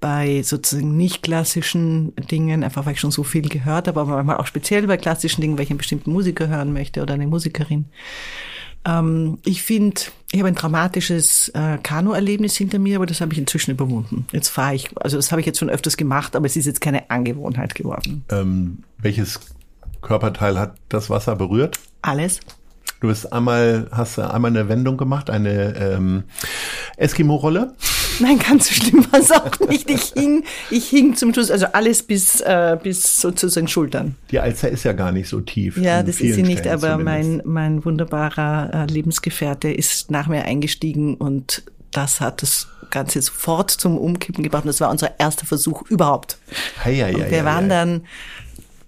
bei 0.00 0.42
sozusagen 0.42 0.96
nicht 0.96 1.22
klassischen 1.22 2.14
Dingen, 2.16 2.64
einfach 2.64 2.86
weil 2.86 2.94
ich 2.94 3.00
schon 3.00 3.10
so 3.10 3.22
viel 3.22 3.48
gehört 3.48 3.86
habe, 3.86 4.00
aber 4.00 4.16
manchmal 4.16 4.38
auch 4.38 4.46
speziell 4.46 4.86
bei 4.86 4.96
klassischen 4.96 5.42
Dingen, 5.42 5.58
weil 5.58 5.64
ich 5.64 5.70
einen 5.70 5.78
bestimmten 5.78 6.10
Musiker 6.12 6.48
hören 6.48 6.72
möchte 6.72 7.02
oder 7.02 7.14
eine 7.14 7.26
Musikerin. 7.26 7.86
Ähm, 8.86 9.38
ich 9.44 9.62
finde, 9.62 10.00
ich 10.32 10.38
habe 10.38 10.48
ein 10.48 10.54
dramatisches 10.54 11.50
äh, 11.50 11.76
Kanu-Erlebnis 11.82 12.56
hinter 12.56 12.78
mir, 12.78 12.96
aber 12.96 13.06
das 13.06 13.20
habe 13.20 13.32
ich 13.32 13.38
inzwischen 13.38 13.72
überwunden. 13.72 14.26
Jetzt 14.32 14.48
fahre 14.48 14.74
ich, 14.74 14.90
also 14.96 15.16
das 15.16 15.30
habe 15.32 15.40
ich 15.40 15.46
jetzt 15.46 15.58
schon 15.58 15.70
öfters 15.70 15.96
gemacht, 15.96 16.34
aber 16.34 16.46
es 16.46 16.56
ist 16.56 16.66
jetzt 16.66 16.80
keine 16.80 17.10
Angewohnheit 17.10 17.74
geworden. 17.74 18.24
Ähm, 18.30 18.78
welches 18.98 19.38
Körperteil 20.00 20.58
hat 20.58 20.76
das 20.88 21.10
Wasser 21.10 21.36
berührt? 21.36 21.78
Alles. 22.00 22.40
Du 23.00 23.08
bist 23.08 23.32
einmal, 23.32 23.88
hast 23.92 24.18
einmal 24.18 24.50
eine 24.50 24.68
Wendung 24.68 24.96
gemacht, 24.96 25.30
eine 25.30 25.74
ähm, 25.76 26.24
Eskimo-Rolle. 26.96 27.74
Nein, 28.20 28.38
ganz 28.38 28.68
so 28.68 28.74
schlimm 28.74 29.06
war 29.10 29.20
es 29.20 29.30
auch 29.30 29.58
nicht. 29.68 29.90
Ich 29.90 30.12
hing, 30.14 30.44
ich 30.70 30.88
hing 30.88 31.16
zum 31.16 31.32
Schluss, 31.32 31.50
also 31.50 31.66
alles 31.72 32.02
bis, 32.02 32.40
äh, 32.40 32.78
bis 32.82 33.20
sozusagen 33.20 33.68
Schultern. 33.68 34.16
Die 34.30 34.38
Alster 34.38 34.68
ist 34.68 34.84
ja 34.84 34.92
gar 34.92 35.12
nicht 35.12 35.28
so 35.28 35.40
tief. 35.40 35.76
Ja, 35.76 36.02
das 36.02 36.20
ist 36.20 36.34
sie 36.34 36.42
nicht, 36.42 36.60
Stellen 36.60 36.74
aber 36.74 36.98
mein, 36.98 37.42
mein 37.44 37.84
wunderbarer 37.84 38.70
äh, 38.72 38.92
Lebensgefährte 38.92 39.70
ist 39.70 40.10
nach 40.10 40.28
mir 40.28 40.44
eingestiegen 40.44 41.14
und 41.14 41.62
das 41.90 42.20
hat 42.20 42.42
das 42.42 42.68
Ganze 42.90 43.22
sofort 43.22 43.70
zum 43.70 43.96
Umkippen 43.96 44.42
gebracht. 44.42 44.64
Und 44.64 44.68
das 44.68 44.80
war 44.80 44.90
unser 44.90 45.18
erster 45.18 45.46
Versuch 45.46 45.82
überhaupt. 45.90 46.38
Hei, 46.84 46.96
hei, 46.96 47.14
und 47.14 47.30
wir 47.30 47.38
hei, 47.38 47.44
waren 47.44 47.68
dann 47.68 48.02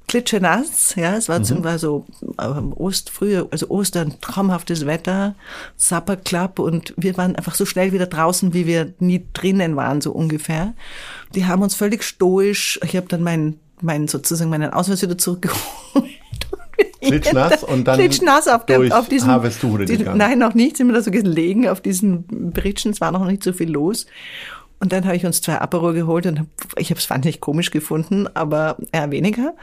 klitschenass, 0.08 0.94
ja, 0.96 1.16
es 1.16 1.28
war, 1.28 1.38
mhm. 1.38 1.64
war 1.64 1.78
so 1.78 2.04
ähm, 2.40 2.72
Ost, 2.74 3.10
frühe, 3.10 3.46
also 3.50 3.68
Ostern, 3.68 4.14
traumhaftes 4.20 4.86
Wetter, 4.86 5.34
Supper 5.76 6.16
Club 6.16 6.58
und 6.58 6.94
wir 6.96 7.16
waren 7.16 7.36
einfach 7.36 7.54
so 7.54 7.64
schnell 7.64 7.92
wieder 7.92 8.06
draußen, 8.06 8.52
wie 8.54 8.66
wir 8.66 8.92
nie 8.98 9.24
drinnen 9.32 9.76
waren, 9.76 10.00
so 10.00 10.12
ungefähr. 10.12 10.74
Die 11.34 11.46
haben 11.46 11.62
uns 11.62 11.74
völlig 11.74 12.02
stoisch, 12.02 12.78
ich 12.84 12.96
habe 12.96 13.08
dann 13.08 13.22
meinen, 13.22 13.60
meinen 13.80 14.08
sozusagen 14.08 14.50
meinen 14.50 14.72
Ausweis 14.72 15.02
wieder 15.02 15.18
zurückgeholt. 15.18 15.62
Klitschnass 17.00 17.64
und 17.64 17.86
dann 17.88 17.98
Klitschnass 17.98 18.48
auf, 18.48 18.64
der, 18.66 18.96
auf 18.96 19.08
diesem, 19.08 19.28
die, 19.86 19.98
nein, 19.98 20.38
noch 20.38 20.54
nicht, 20.54 20.76
sind 20.76 20.86
wir 20.86 20.94
da 20.94 21.02
so 21.02 21.10
gelegen 21.10 21.68
auf 21.68 21.80
diesen 21.80 22.26
Britschen, 22.52 22.92
es 22.92 23.00
war 23.00 23.10
noch 23.10 23.26
nicht 23.26 23.42
so 23.42 23.52
viel 23.52 23.70
los. 23.70 24.06
Und 24.82 24.90
dann 24.90 25.04
habe 25.04 25.14
ich 25.14 25.24
uns 25.24 25.40
zwei 25.40 25.60
Aperol 25.60 25.94
geholt 25.94 26.26
und 26.26 26.40
hab, 26.40 26.46
ich 26.76 26.90
habe 26.90 26.98
es 26.98 27.08
wahnsinnig 27.08 27.40
komisch 27.40 27.70
gefunden, 27.70 28.26
aber 28.34 28.78
eher 28.90 29.12
weniger. 29.12 29.54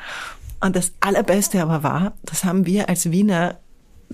Und 0.61 0.77
das 0.77 0.93
Allerbeste 1.01 1.61
aber 1.61 1.83
war, 1.83 2.13
das 2.23 2.45
haben 2.45 2.65
wir 2.65 2.87
als 2.87 3.11
Wiener 3.11 3.57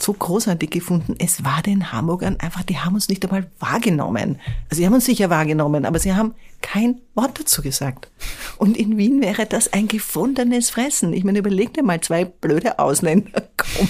so 0.02 0.14
großartig 0.14 0.72
gefunden. 0.72 1.14
Es 1.20 1.44
war 1.44 1.62
den 1.62 1.92
Hamburgern 1.92 2.38
einfach, 2.40 2.64
die 2.64 2.80
haben 2.80 2.96
uns 2.96 3.08
nicht 3.08 3.24
einmal 3.24 3.46
wahrgenommen. 3.60 4.40
Also 4.68 4.80
sie 4.80 4.88
haben 4.88 4.96
uns 4.96 5.06
sicher 5.06 5.30
wahrgenommen, 5.30 5.86
aber 5.86 6.00
sie 6.00 6.16
haben 6.16 6.34
kein 6.62 7.02
Wort 7.14 7.40
dazu 7.40 7.62
gesagt. 7.62 8.10
Und 8.58 8.76
in 8.76 8.98
Wien 8.98 9.22
wäre 9.22 9.46
das 9.46 9.72
ein 9.74 9.88
gefundenes 9.88 10.72
Fressen. 10.72 11.14
Ich 11.14 11.24
meine, 11.24 11.38
überleg 11.38 11.72
dir 11.76 11.84
mal, 11.84 12.02
zwei 12.02 12.26
blöde 12.26 12.80
Ausländer 12.80 13.44
kommen, 13.58 13.90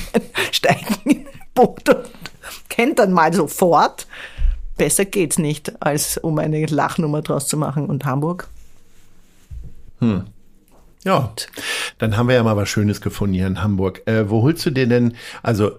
steigen 0.52 0.98
in 1.06 1.20
ein 1.20 1.28
Boot 1.54 1.88
und 1.88 2.10
kennt 2.68 3.00
dann 3.00 3.14
mal 3.14 3.34
sofort. 3.34 4.06
Besser 4.78 5.06
geht's 5.06 5.38
nicht, 5.40 5.82
als 5.82 6.18
um 6.18 6.38
eine 6.40 6.66
Lachnummer 6.66 7.22
draus 7.22 7.48
zu 7.48 7.58
machen. 7.58 7.88
Und 7.88 8.06
Hamburg? 8.06 8.48
Hm. 10.00 10.26
Ja, 11.04 11.32
dann 12.00 12.18
haben 12.18 12.28
wir 12.28 12.36
ja 12.36 12.44
mal 12.44 12.58
was 12.58 12.68
Schönes 12.68 13.00
gefunden 13.00 13.36
hier 13.36 13.48
in 13.48 13.62
Hamburg. 13.62 14.02
Äh, 14.08 14.30
wo 14.30 14.42
holst 14.42 14.66
du 14.66 14.72
dir 14.72 14.88
denn, 14.88 15.16
also 15.44 15.72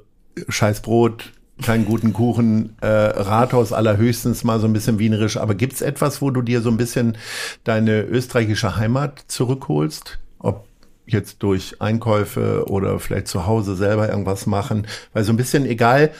scheiß 0.49 0.83
Brot, 0.83 1.33
keinen 1.63 1.85
guten 1.85 2.13
Kuchen, 2.13 2.77
äh, 2.81 2.87
Rathaus 2.87 3.73
allerhöchstens 3.73 4.45
mal 4.45 4.61
so 4.61 4.67
ein 4.67 4.73
bisschen 4.73 4.99
wienerisch, 4.99 5.37
aber 5.37 5.55
gibt's 5.55 5.81
etwas, 5.81 6.21
wo 6.21 6.31
du 6.31 6.43
dir 6.43 6.61
so 6.61 6.71
ein 6.71 6.77
bisschen 6.77 7.17
deine 7.65 8.03
österreichische 8.03 8.77
Heimat 8.77 9.25
zurückholst? 9.27 10.19
Ob 10.39 10.67
jetzt 11.07 11.43
durch 11.43 11.81
Einkäufe 11.81 12.65
oder 12.69 12.99
vielleicht 12.99 13.29
zu 13.29 13.47
Hause 13.47 13.75
selber 13.75 14.09
irgendwas 14.09 14.47
machen, 14.47 14.87
weil 15.13 15.25
so 15.25 15.33
ein 15.33 15.37
bisschen 15.37 15.67
egal, 15.67 16.11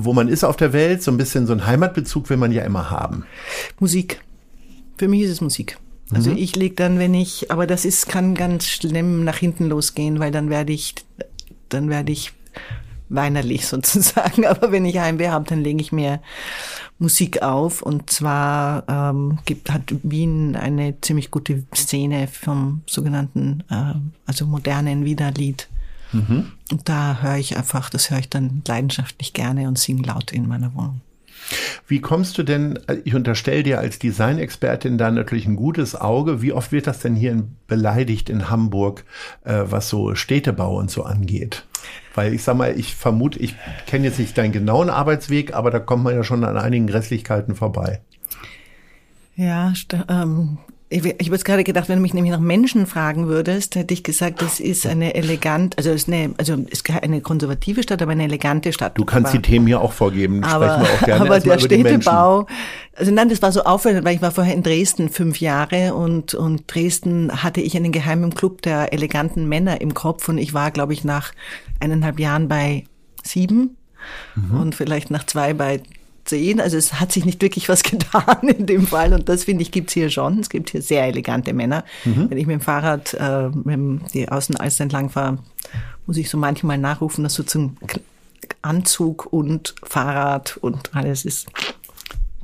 wo 0.00 0.12
man 0.12 0.28
ist 0.28 0.44
auf 0.44 0.56
der 0.56 0.72
Welt, 0.72 1.02
so 1.02 1.10
ein 1.10 1.16
bisschen 1.16 1.48
so 1.48 1.52
ein 1.52 1.66
Heimatbezug 1.66 2.30
will 2.30 2.36
man 2.36 2.52
ja 2.52 2.62
immer 2.62 2.88
haben. 2.88 3.24
Musik. 3.80 4.22
Für 4.96 5.08
mich 5.08 5.22
ist 5.22 5.30
es 5.30 5.40
Musik. 5.40 5.76
Also 6.12 6.30
mhm. 6.30 6.36
ich 6.36 6.54
leg 6.54 6.76
dann, 6.76 7.00
wenn 7.00 7.14
ich, 7.14 7.50
aber 7.50 7.66
das 7.66 7.84
ist, 7.84 8.08
kann 8.08 8.34
ganz 8.34 8.66
schlimm 8.66 9.24
nach 9.24 9.36
hinten 9.36 9.66
losgehen, 9.68 10.20
weil 10.20 10.30
dann 10.30 10.50
werde 10.50 10.72
ich, 10.72 10.94
dann 11.68 11.90
werde 11.90 12.12
ich 12.12 12.32
weinerlich 13.08 13.66
sozusagen. 13.66 14.46
Aber 14.46 14.70
wenn 14.70 14.84
ich 14.84 15.00
Heimweh 15.00 15.30
habe, 15.30 15.46
dann 15.48 15.64
lege 15.64 15.80
ich 15.80 15.90
mir 15.90 16.20
Musik 17.00 17.42
auf. 17.42 17.82
Und 17.82 18.08
zwar 18.08 18.84
ähm, 18.88 19.40
gibt, 19.46 19.72
hat 19.72 19.82
Wien 20.04 20.54
eine 20.54 21.00
ziemlich 21.00 21.32
gute 21.32 21.64
Szene 21.74 22.28
vom 22.28 22.82
sogenannten, 22.86 23.64
äh, 23.68 23.94
also 24.26 24.46
modernen 24.46 25.04
Wiederlied. 25.04 25.68
Mhm. 26.12 26.52
Und 26.70 26.88
da 26.88 27.18
höre 27.22 27.36
ich 27.36 27.56
einfach, 27.56 27.90
das 27.90 28.10
höre 28.10 28.18
ich 28.18 28.30
dann 28.30 28.62
leidenschaftlich 28.66 29.32
gerne 29.32 29.68
und 29.68 29.78
singe 29.78 30.02
laut 30.02 30.32
in 30.32 30.48
meiner 30.48 30.74
Wohnung. 30.74 31.00
Wie 31.86 32.00
kommst 32.00 32.36
du 32.36 32.42
denn, 32.42 32.78
ich 33.04 33.14
unterstelle 33.14 33.62
dir 33.62 33.78
als 33.78 33.98
Designexpertin 33.98 34.98
da 34.98 35.10
natürlich 35.10 35.46
ein 35.46 35.56
gutes 35.56 35.94
Auge, 35.94 36.42
wie 36.42 36.52
oft 36.52 36.72
wird 36.72 36.86
das 36.86 37.00
denn 37.00 37.14
hier 37.14 37.44
beleidigt 37.66 38.28
in 38.28 38.50
Hamburg, 38.50 39.04
äh, 39.44 39.62
was 39.64 39.88
so 39.88 40.14
Städtebau 40.14 40.76
und 40.76 40.90
so 40.90 41.04
angeht? 41.04 41.64
Weil 42.14 42.34
ich 42.34 42.42
sag 42.42 42.56
mal, 42.56 42.78
ich 42.78 42.94
vermute, 42.94 43.38
ich 43.38 43.54
kenne 43.86 44.06
jetzt 44.06 44.18
nicht 44.18 44.36
deinen 44.36 44.52
genauen 44.52 44.90
Arbeitsweg, 44.90 45.54
aber 45.54 45.70
da 45.70 45.78
kommt 45.78 46.04
man 46.04 46.14
ja 46.14 46.24
schon 46.24 46.44
an 46.44 46.58
einigen 46.58 46.86
Grässlichkeiten 46.86 47.54
vorbei. 47.54 48.00
Ja, 49.36 49.72
ähm, 50.08 50.58
ich, 50.90 51.04
ich 51.04 51.26
habe 51.26 51.36
jetzt 51.36 51.44
gerade 51.44 51.64
gedacht, 51.64 51.88
wenn 51.88 51.96
du 51.96 52.02
mich 52.02 52.14
nämlich 52.14 52.32
nach 52.32 52.40
Menschen 52.40 52.86
fragen 52.86 53.28
würdest, 53.28 53.76
hätte 53.76 53.92
ich 53.92 54.02
gesagt, 54.02 54.40
das 54.40 54.58
ist 54.58 54.86
eine 54.86 55.14
elegant, 55.14 55.76
also 55.76 55.90
ist 55.90 56.08
eine, 56.08 56.34
also 56.38 56.54
ist 56.54 56.88
eine 56.90 57.20
konservative 57.20 57.82
Stadt, 57.82 58.00
aber 58.00 58.12
eine 58.12 58.24
elegante 58.24 58.72
Stadt. 58.72 58.96
Du 58.96 59.04
kannst 59.04 59.28
aber, 59.28 59.38
die 59.38 59.42
Themen 59.42 59.66
hier 59.66 59.82
auch 59.82 59.92
vorgeben. 59.92 60.42
Aber, 60.44 60.80
auch 60.80 61.04
gerne 61.04 61.26
aber 61.26 61.40
der 61.40 61.58
Städtebau, 61.58 62.46
also 62.94 63.12
nein, 63.12 63.28
das 63.28 63.42
war 63.42 63.52
so 63.52 63.64
auffallend, 63.64 64.04
weil 64.06 64.16
ich 64.16 64.22
war 64.22 64.30
vorher 64.30 64.54
in 64.54 64.62
Dresden 64.62 65.10
fünf 65.10 65.40
Jahre 65.40 65.94
und 65.94 66.34
und 66.34 66.62
Dresden 66.72 67.42
hatte 67.42 67.60
ich 67.60 67.76
einen 67.76 67.92
geheimen 67.92 68.34
Club 68.34 68.62
der 68.62 68.92
eleganten 68.94 69.46
Männer 69.46 69.82
im 69.82 69.92
Kopf 69.92 70.28
und 70.28 70.38
ich 70.38 70.54
war, 70.54 70.70
glaube 70.70 70.94
ich, 70.94 71.04
nach 71.04 71.32
eineinhalb 71.80 72.18
Jahren 72.18 72.48
bei 72.48 72.84
sieben 73.22 73.76
mhm. 74.34 74.58
und 74.58 74.74
vielleicht 74.74 75.10
nach 75.10 75.26
zwei 75.26 75.52
bei 75.52 75.82
zehn. 76.28 76.60
Also 76.60 76.76
es 76.76 77.00
hat 77.00 77.12
sich 77.12 77.24
nicht 77.24 77.42
wirklich 77.42 77.68
was 77.68 77.82
getan 77.84 78.48
in 78.48 78.66
dem 78.66 78.86
Fall 78.86 79.12
und 79.12 79.28
das 79.28 79.44
finde 79.44 79.62
ich 79.62 79.70
gibt's 79.70 79.92
hier 79.92 80.10
schon. 80.10 80.38
Es 80.38 80.50
gibt 80.50 80.70
hier 80.70 80.82
sehr 80.82 81.04
elegante 81.04 81.52
Männer. 81.52 81.84
Mhm. 82.04 82.30
Wenn 82.30 82.38
ich 82.38 82.46
mit 82.46 82.54
dem 82.54 82.60
Fahrrad 82.60 83.14
äh, 83.14 83.48
mit 83.48 84.14
die 84.14 84.28
Außenalster 84.28 84.84
entlang 84.84 85.10
fahre, 85.10 85.38
muss 86.06 86.16
ich 86.16 86.30
so 86.30 86.38
manchmal 86.38 86.78
nachrufen, 86.78 87.24
dass 87.24 87.34
sozusagen 87.34 87.76
Anzug 88.62 89.32
und 89.32 89.74
Fahrrad 89.82 90.56
und 90.58 90.94
alles 90.94 91.24
ist 91.24 91.46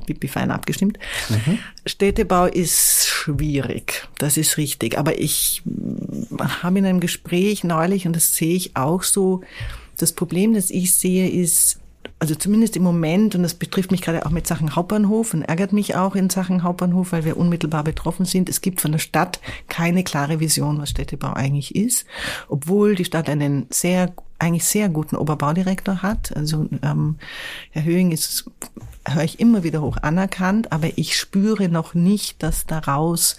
pipi 0.05 0.27
fein 0.27 0.51
abgestimmt. 0.51 0.99
Mhm. 1.29 1.57
Städtebau 1.85 2.45
ist 2.45 3.07
schwierig, 3.07 4.07
das 4.17 4.37
ist 4.37 4.57
richtig. 4.57 4.97
Aber 4.97 5.19
ich 5.19 5.63
habe 6.61 6.79
in 6.79 6.85
einem 6.85 6.99
Gespräch 6.99 7.63
neulich, 7.63 8.05
und 8.05 8.15
das 8.15 8.35
sehe 8.35 8.55
ich 8.55 8.75
auch 8.75 9.03
so, 9.03 9.41
das 9.97 10.13
Problem, 10.13 10.53
das 10.53 10.69
ich 10.69 10.93
sehe, 10.93 11.29
ist, 11.29 11.79
also 12.25 12.33
zumindest 12.33 12.75
im 12.75 12.81
Moment, 12.81 13.35
und 13.35 13.43
das 13.43 13.53
betrifft 13.53 13.91
mich 13.91 14.01
gerade 14.01 14.25
auch 14.25 14.31
mit 14.31 14.47
Sachen 14.47 14.75
Hauptbahnhof 14.75 15.35
und 15.35 15.43
ärgert 15.43 15.73
mich 15.73 15.95
auch 15.95 16.15
in 16.15 16.31
Sachen 16.31 16.63
Hauptbahnhof, 16.63 17.11
weil 17.11 17.23
wir 17.23 17.37
unmittelbar 17.37 17.83
betroffen 17.83 18.25
sind. 18.25 18.49
Es 18.49 18.61
gibt 18.61 18.81
von 18.81 18.91
der 18.91 18.97
Stadt 18.97 19.39
keine 19.67 20.03
klare 20.03 20.39
Vision, 20.39 20.79
was 20.79 20.89
Städtebau 20.89 21.33
eigentlich 21.33 21.75
ist, 21.75 22.07
obwohl 22.47 22.95
die 22.95 23.05
Stadt 23.05 23.29
einen 23.29 23.67
sehr 23.69 24.11
eigentlich 24.39 24.65
sehr 24.65 24.89
guten 24.89 25.17
Oberbaudirektor 25.17 26.01
hat. 26.01 26.35
Also 26.35 26.67
ähm, 26.81 27.17
Herr 27.69 27.83
Höhing 27.83 28.11
ist, 28.11 28.49
höre 29.07 29.23
ich 29.23 29.39
immer 29.39 29.63
wieder 29.63 29.83
hoch 29.83 29.97
anerkannt, 30.01 30.71
aber 30.71 30.89
ich 30.95 31.15
spüre 31.15 31.69
noch 31.69 31.93
nicht, 31.93 32.41
dass 32.41 32.65
daraus 32.65 33.37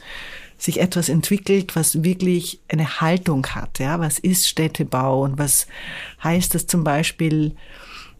sich 0.58 0.80
etwas 0.80 1.08
entwickelt, 1.08 1.74
was 1.74 2.04
wirklich 2.04 2.60
eine 2.68 3.00
Haltung 3.00 3.44
hat. 3.48 3.80
Ja, 3.80 3.98
was 3.98 4.20
ist 4.20 4.48
Städtebau 4.48 5.24
und 5.24 5.38
was 5.38 5.66
heißt 6.22 6.54
das 6.54 6.68
zum 6.68 6.84
Beispiel 6.84 7.56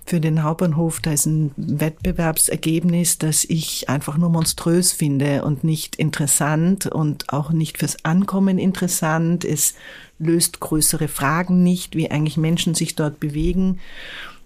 für 0.06 0.20
den 0.20 0.42
Hauptbahnhof? 0.42 1.00
Da 1.00 1.12
ist 1.12 1.26
ein 1.26 1.50
Wettbewerbsergebnis, 1.56 3.18
das 3.18 3.44
ich 3.44 3.88
einfach 3.88 4.16
nur 4.16 4.30
monströs 4.30 4.92
finde 4.92 5.44
und 5.44 5.64
nicht 5.64 5.96
interessant 5.96 6.86
und 6.86 7.32
auch 7.32 7.50
nicht 7.50 7.78
fürs 7.78 8.04
Ankommen 8.04 8.58
interessant. 8.58 9.44
Es 9.44 9.74
löst 10.18 10.60
größere 10.60 11.08
Fragen 11.08 11.62
nicht, 11.62 11.96
wie 11.96 12.10
eigentlich 12.10 12.36
Menschen 12.36 12.74
sich 12.74 12.94
dort 12.94 13.20
bewegen. 13.20 13.80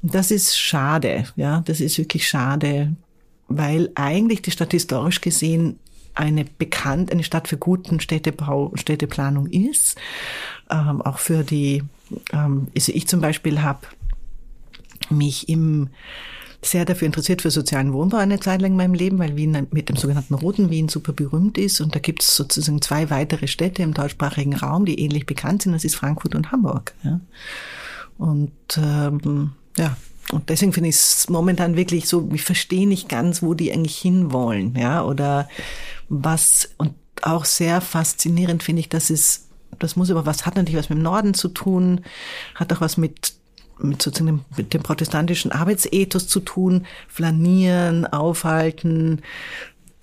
Das 0.02 0.30
ist 0.30 0.58
schade. 0.58 1.24
Ja, 1.36 1.62
das 1.66 1.80
ist 1.80 1.98
wirklich 1.98 2.26
schade, 2.26 2.92
weil 3.48 3.90
eigentlich 3.94 4.42
die 4.42 4.50
Stadt 4.50 4.72
historisch 4.72 5.20
gesehen 5.20 5.78
eine 6.14 6.44
bekannt, 6.44 7.12
eine 7.12 7.22
Stadt 7.22 7.48
für 7.48 7.56
guten 7.56 8.00
Städtebau, 8.00 8.72
Städteplanung 8.74 9.46
ist. 9.46 9.96
Ähm, 10.70 11.02
auch 11.02 11.18
für 11.18 11.44
die, 11.44 11.82
ähm, 12.32 12.68
also 12.74 12.92
ich 12.94 13.06
zum 13.06 13.20
Beispiel 13.20 13.62
habe 13.62 13.86
mich 15.10 15.48
im 15.48 15.90
sehr 16.62 16.84
dafür 16.84 17.06
interessiert 17.06 17.40
für 17.40 17.50
sozialen 17.50 17.94
Wohnbau 17.94 18.18
eine 18.18 18.38
Zeit 18.38 18.60
lang 18.60 18.72
in 18.72 18.76
meinem 18.76 18.94
Leben, 18.94 19.18
weil 19.18 19.34
Wien 19.34 19.66
mit 19.70 19.88
dem 19.88 19.96
sogenannten 19.96 20.34
Roten 20.34 20.68
Wien 20.68 20.88
super 20.88 21.12
berühmt 21.14 21.56
ist. 21.56 21.80
Und 21.80 21.94
da 21.94 22.00
gibt 22.00 22.22
es 22.22 22.36
sozusagen 22.36 22.82
zwei 22.82 23.08
weitere 23.08 23.48
Städte 23.48 23.82
im 23.82 23.94
deutschsprachigen 23.94 24.54
Raum, 24.54 24.84
die 24.84 25.00
ähnlich 25.00 25.24
bekannt 25.24 25.62
sind. 25.62 25.72
Das 25.72 25.84
ist 25.84 25.96
Frankfurt 25.96 26.34
und 26.34 26.52
Hamburg. 26.52 26.94
Ja. 27.02 27.20
Und 28.18 28.52
ähm, 28.76 29.52
ja, 29.78 29.96
und 30.32 30.48
deswegen 30.48 30.72
finde 30.72 30.90
ich 30.90 30.96
es 30.96 31.28
momentan 31.28 31.76
wirklich 31.76 32.06
so, 32.06 32.28
ich 32.32 32.42
verstehe 32.42 32.86
nicht 32.86 33.08
ganz, 33.08 33.42
wo 33.42 33.54
die 33.54 33.72
eigentlich 33.72 33.96
hinwollen, 33.96 34.76
ja, 34.76 35.02
oder 35.02 35.48
was, 36.08 36.70
und 36.76 36.94
auch 37.22 37.44
sehr 37.44 37.80
faszinierend 37.80 38.62
finde 38.62 38.80
ich, 38.80 38.88
dass 38.88 39.10
es, 39.10 39.48
das 39.78 39.96
muss 39.96 40.10
aber 40.10 40.26
was, 40.26 40.46
hat 40.46 40.56
natürlich 40.56 40.78
was 40.78 40.90
mit 40.90 40.98
dem 40.98 41.02
Norden 41.02 41.34
zu 41.34 41.48
tun, 41.48 42.02
hat 42.54 42.72
auch 42.72 42.80
was 42.80 42.96
mit 42.96 43.39
mit 43.82 44.02
sozusagen 44.02 44.44
mit 44.56 44.74
dem 44.74 44.82
protestantischen 44.82 45.52
Arbeitsethos 45.52 46.28
zu 46.28 46.40
tun, 46.40 46.86
flanieren, 47.08 48.06
aufhalten, 48.06 49.22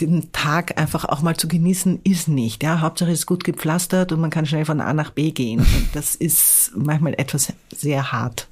den 0.01 0.31
Tag 0.31 0.79
einfach 0.79 1.05
auch 1.05 1.21
mal 1.21 1.35
zu 1.35 1.47
genießen, 1.47 2.01
ist 2.03 2.27
nicht. 2.27 2.63
Ja, 2.63 2.81
Hauptsache 2.81 3.11
es 3.11 3.19
ist 3.19 3.25
gut 3.25 3.43
gepflastert 3.43 4.11
und 4.11 4.21
man 4.21 4.29
kann 4.29 4.45
schnell 4.45 4.65
von 4.65 4.81
A 4.81 4.93
nach 4.93 5.11
B 5.11 5.31
gehen. 5.31 5.59
Und 5.59 5.89
das 5.93 6.15
ist 6.15 6.71
manchmal 6.75 7.13
etwas 7.17 7.51
sehr 7.75 8.11
hart. 8.11 8.47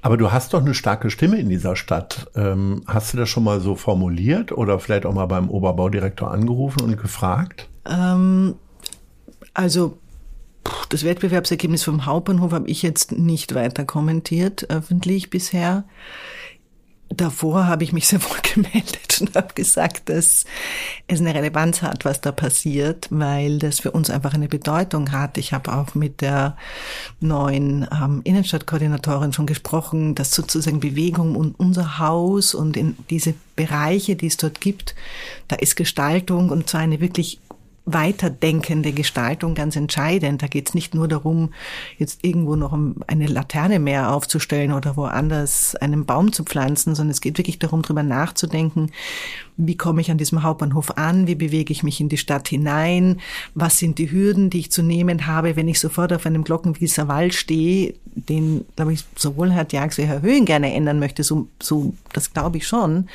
Aber 0.00 0.16
du 0.16 0.30
hast 0.30 0.54
doch 0.54 0.60
eine 0.60 0.74
starke 0.74 1.10
Stimme 1.10 1.38
in 1.38 1.48
dieser 1.48 1.74
Stadt. 1.74 2.30
Ähm, 2.36 2.82
hast 2.86 3.12
du 3.12 3.16
das 3.16 3.28
schon 3.28 3.42
mal 3.42 3.60
so 3.60 3.74
formuliert 3.74 4.52
oder 4.52 4.78
vielleicht 4.78 5.06
auch 5.06 5.14
mal 5.14 5.26
beim 5.26 5.50
Oberbaudirektor 5.50 6.30
angerufen 6.30 6.82
und 6.82 6.96
gefragt? 6.96 7.68
Ähm, 7.84 8.54
also 9.54 9.98
das 10.88 11.04
Wettbewerbsergebnis 11.04 11.84
vom 11.84 12.06
Hauptbahnhof 12.06 12.52
habe 12.52 12.68
ich 12.68 12.82
jetzt 12.82 13.12
nicht 13.12 13.54
weiter 13.54 13.84
kommentiert 13.84 14.70
öffentlich 14.70 15.30
bisher. 15.30 15.84
Davor 17.08 17.66
habe 17.66 17.84
ich 17.84 17.92
mich 17.92 18.06
sehr 18.08 18.22
wohl 18.22 18.38
gemeldet 18.42 19.20
und 19.20 19.34
habe 19.36 19.54
gesagt, 19.54 20.08
dass 20.08 20.44
es 21.06 21.20
eine 21.20 21.34
Relevanz 21.34 21.82
hat, 21.82 22.04
was 22.04 22.20
da 22.20 22.32
passiert, 22.32 23.06
weil 23.10 23.58
das 23.58 23.80
für 23.80 23.92
uns 23.92 24.10
einfach 24.10 24.34
eine 24.34 24.48
Bedeutung 24.48 25.12
hat. 25.12 25.38
Ich 25.38 25.52
habe 25.52 25.72
auch 25.72 25.94
mit 25.94 26.20
der 26.20 26.56
neuen 27.20 27.86
ähm, 27.92 28.22
Innenstadtkoordinatorin 28.24 29.32
schon 29.32 29.46
gesprochen, 29.46 30.14
dass 30.14 30.32
sozusagen 30.32 30.80
Bewegung 30.80 31.36
und 31.36 31.58
unser 31.58 31.98
Haus 31.98 32.54
und 32.54 32.76
in 32.76 32.96
diese 33.08 33.34
Bereiche, 33.54 34.16
die 34.16 34.26
es 34.26 34.36
dort 34.36 34.60
gibt, 34.60 34.94
da 35.48 35.56
ist 35.56 35.76
Gestaltung 35.76 36.50
und 36.50 36.68
zwar 36.68 36.80
eine 36.80 37.00
wirklich 37.00 37.38
weiterdenkende 37.86 38.92
Gestaltung 38.92 39.54
ganz 39.54 39.76
entscheidend. 39.76 40.42
Da 40.42 40.48
geht 40.48 40.68
es 40.68 40.74
nicht 40.74 40.94
nur 40.94 41.06
darum, 41.06 41.54
jetzt 41.98 42.24
irgendwo 42.24 42.56
noch 42.56 42.76
eine 43.06 43.26
Laterne 43.28 43.78
mehr 43.78 44.12
aufzustellen 44.12 44.72
oder 44.72 44.96
woanders 44.96 45.76
einen 45.76 46.04
Baum 46.04 46.32
zu 46.32 46.42
pflanzen, 46.42 46.96
sondern 46.96 47.12
es 47.12 47.20
geht 47.20 47.38
wirklich 47.38 47.60
darum, 47.60 47.82
darüber 47.82 48.02
nachzudenken, 48.02 48.90
wie 49.56 49.76
komme 49.76 50.00
ich 50.00 50.10
an 50.10 50.18
diesem 50.18 50.42
Hauptbahnhof 50.42 50.98
an, 50.98 51.28
wie 51.28 51.36
bewege 51.36 51.72
ich 51.72 51.84
mich 51.84 52.00
in 52.00 52.08
die 52.08 52.18
Stadt 52.18 52.48
hinein, 52.48 53.20
was 53.54 53.78
sind 53.78 53.98
die 53.98 54.10
Hürden, 54.10 54.50
die 54.50 54.58
ich 54.58 54.72
zu 54.72 54.82
nehmen 54.82 55.28
habe, 55.28 55.54
wenn 55.54 55.68
ich 55.68 55.78
sofort 55.78 56.12
auf 56.12 56.26
einem 56.26 56.42
Glockenwieser 56.42 57.06
Wald 57.06 57.34
stehe, 57.34 57.94
den, 58.16 58.64
glaube 58.74 58.94
ich, 58.94 59.04
sowohl 59.14 59.52
Herr 59.52 59.64
Diax 59.64 59.96
wie 59.96 60.06
Herr 60.06 60.22
Höhen 60.22 60.44
gerne 60.44 60.74
ändern 60.74 60.98
möchte, 60.98 61.22
so, 61.22 61.46
so 61.62 61.94
das 62.12 62.32
glaube 62.32 62.56
ich 62.56 62.66
schon, 62.66 63.08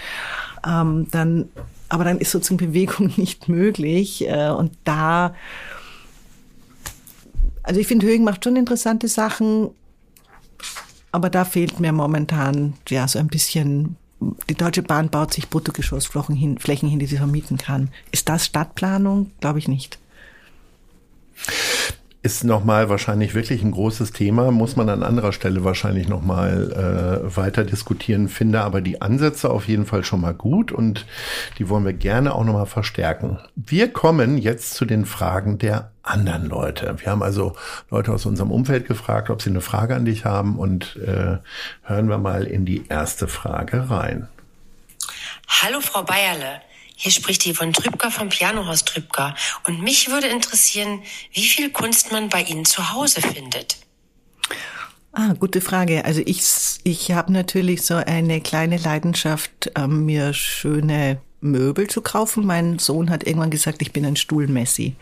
ähm, 0.65 1.07
dann 1.11 1.49
aber 1.91 2.05
dann 2.05 2.19
ist 2.19 2.31
sozusagen 2.31 2.57
Bewegung 2.57 3.11
nicht 3.17 3.49
möglich. 3.49 4.25
Äh, 4.25 4.49
und 4.49 4.71
da, 4.85 5.35
also 7.63 7.79
ich 7.81 7.87
finde, 7.87 8.07
Högen 8.07 8.23
macht 8.23 8.45
schon 8.45 8.55
interessante 8.55 9.09
Sachen, 9.09 9.69
aber 11.11 11.29
da 11.29 11.43
fehlt 11.43 11.81
mir 11.81 11.91
momentan 11.91 12.75
ja 12.87 13.07
so 13.07 13.19
ein 13.19 13.27
bisschen. 13.27 13.97
Die 14.49 14.55
Deutsche 14.55 14.83
Bahn 14.83 15.09
baut 15.09 15.33
sich 15.33 15.49
Bruttogeschossflächen 15.49 16.35
hin, 16.35 16.59
Flächen 16.59 16.87
hin, 16.87 16.99
die 16.99 17.07
sie 17.07 17.17
vermieten 17.17 17.57
kann. 17.57 17.89
Ist 18.11 18.29
das 18.29 18.45
Stadtplanung? 18.45 19.31
Glaube 19.41 19.59
ich 19.59 19.67
nicht 19.67 19.97
ist 22.23 22.43
nochmal 22.43 22.87
wahrscheinlich 22.87 23.33
wirklich 23.33 23.63
ein 23.63 23.71
großes 23.71 24.11
Thema, 24.11 24.51
muss 24.51 24.75
man 24.75 24.89
an 24.89 25.01
anderer 25.01 25.33
Stelle 25.33 25.63
wahrscheinlich 25.63 26.07
nochmal 26.07 26.71
äh, 26.71 27.35
weiter 27.35 27.63
diskutieren, 27.63 28.29
finde 28.29 28.61
aber 28.61 28.81
die 28.81 29.01
Ansätze 29.01 29.49
auf 29.49 29.67
jeden 29.67 29.87
Fall 29.87 30.03
schon 30.03 30.21
mal 30.21 30.35
gut 30.35 30.71
und 30.71 31.07
die 31.57 31.67
wollen 31.67 31.83
wir 31.83 31.93
gerne 31.93 32.35
auch 32.35 32.43
nochmal 32.43 32.67
verstärken. 32.67 33.39
Wir 33.55 33.91
kommen 33.91 34.37
jetzt 34.37 34.75
zu 34.75 34.85
den 34.85 35.05
Fragen 35.05 35.57
der 35.57 35.91
anderen 36.03 36.45
Leute. 36.45 36.95
Wir 36.99 37.11
haben 37.11 37.23
also 37.23 37.55
Leute 37.89 38.11
aus 38.11 38.27
unserem 38.27 38.51
Umfeld 38.51 38.87
gefragt, 38.87 39.31
ob 39.31 39.41
sie 39.41 39.49
eine 39.49 39.61
Frage 39.61 39.95
an 39.95 40.05
dich 40.05 40.23
haben 40.23 40.59
und 40.59 40.97
äh, 40.97 41.37
hören 41.83 42.07
wir 42.07 42.19
mal 42.19 42.43
in 42.43 42.65
die 42.65 42.87
erste 42.87 43.27
Frage 43.27 43.89
rein. 43.89 44.27
Hallo 45.47 45.81
Frau 45.81 46.03
Bayerle. 46.03 46.61
Hier 47.01 47.11
spricht 47.11 47.45
die 47.45 47.55
von 47.55 47.73
Trübker 47.73 48.11
vom 48.11 48.29
Pianohaus 48.29 48.85
Trübker. 48.85 49.33
Und 49.65 49.81
mich 49.81 50.11
würde 50.11 50.27
interessieren, 50.27 51.01
wie 51.33 51.47
viel 51.47 51.71
Kunst 51.71 52.11
man 52.11 52.29
bei 52.29 52.43
Ihnen 52.43 52.63
zu 52.63 52.93
Hause 52.93 53.21
findet. 53.21 53.77
Ah, 55.11 55.33
gute 55.33 55.61
Frage. 55.61 56.05
Also 56.05 56.21
ich, 56.23 56.43
ich 56.83 57.11
habe 57.11 57.33
natürlich 57.33 57.81
so 57.81 57.95
eine 57.95 58.39
kleine 58.39 58.77
Leidenschaft, 58.77 59.71
ähm, 59.75 60.05
mir 60.05 60.35
schöne 60.35 61.19
Möbel 61.39 61.87
zu 61.87 62.01
kaufen. 62.01 62.45
Mein 62.45 62.77
Sohn 62.77 63.09
hat 63.09 63.25
irgendwann 63.25 63.49
gesagt, 63.49 63.81
ich 63.81 63.93
bin 63.93 64.05
ein 64.05 64.15
Stuhlmessi. 64.15 64.95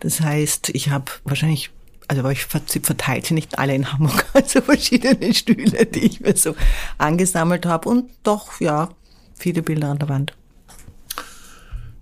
Das 0.00 0.22
heißt, 0.22 0.70
ich 0.70 0.88
habe 0.88 1.12
wahrscheinlich 1.24 1.70
also 2.08 2.26
ich 2.30 2.44
verteilte 2.46 3.34
nicht 3.34 3.58
alle 3.58 3.74
in 3.74 3.92
Hamburg, 3.92 4.26
also 4.32 4.62
verschiedene 4.62 5.34
Stühle, 5.34 5.84
die 5.84 6.06
ich 6.06 6.20
mir 6.20 6.36
so 6.36 6.54
angesammelt 6.96 7.66
habe 7.66 7.88
und 7.90 8.10
doch, 8.22 8.60
ja, 8.60 8.88
viele 9.34 9.62
Bilder 9.62 9.90
an 9.90 9.98
der 9.98 10.08
Wand. 10.08 10.34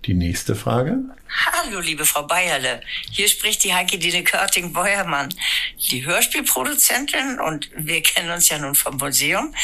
Die 0.05 0.13
nächste 0.13 0.55
Frage. 0.55 0.99
Hallo, 1.29 1.79
liebe 1.79 2.05
Frau 2.05 2.23
Bayerle. 2.23 2.81
Hier 3.09 3.29
spricht 3.29 3.63
die 3.63 3.73
Heike 3.73 3.97
Dine 3.97 4.23
Körting-Beuermann, 4.23 5.29
die 5.91 6.05
Hörspielproduzentin 6.05 7.39
und 7.39 7.69
wir 7.75 8.03
kennen 8.03 8.29
uns 8.29 8.49
ja 8.49 8.59
nun 8.59 8.75
vom 8.75 8.97
Museum. 8.97 9.55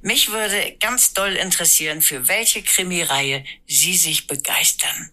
Mich 0.00 0.30
würde 0.30 0.76
ganz 0.78 1.14
doll 1.14 1.32
interessieren, 1.32 2.00
für 2.00 2.28
welche 2.28 2.62
Krimireihe 2.62 3.44
Sie 3.66 3.96
sich 3.96 4.28
begeistern. 4.28 5.10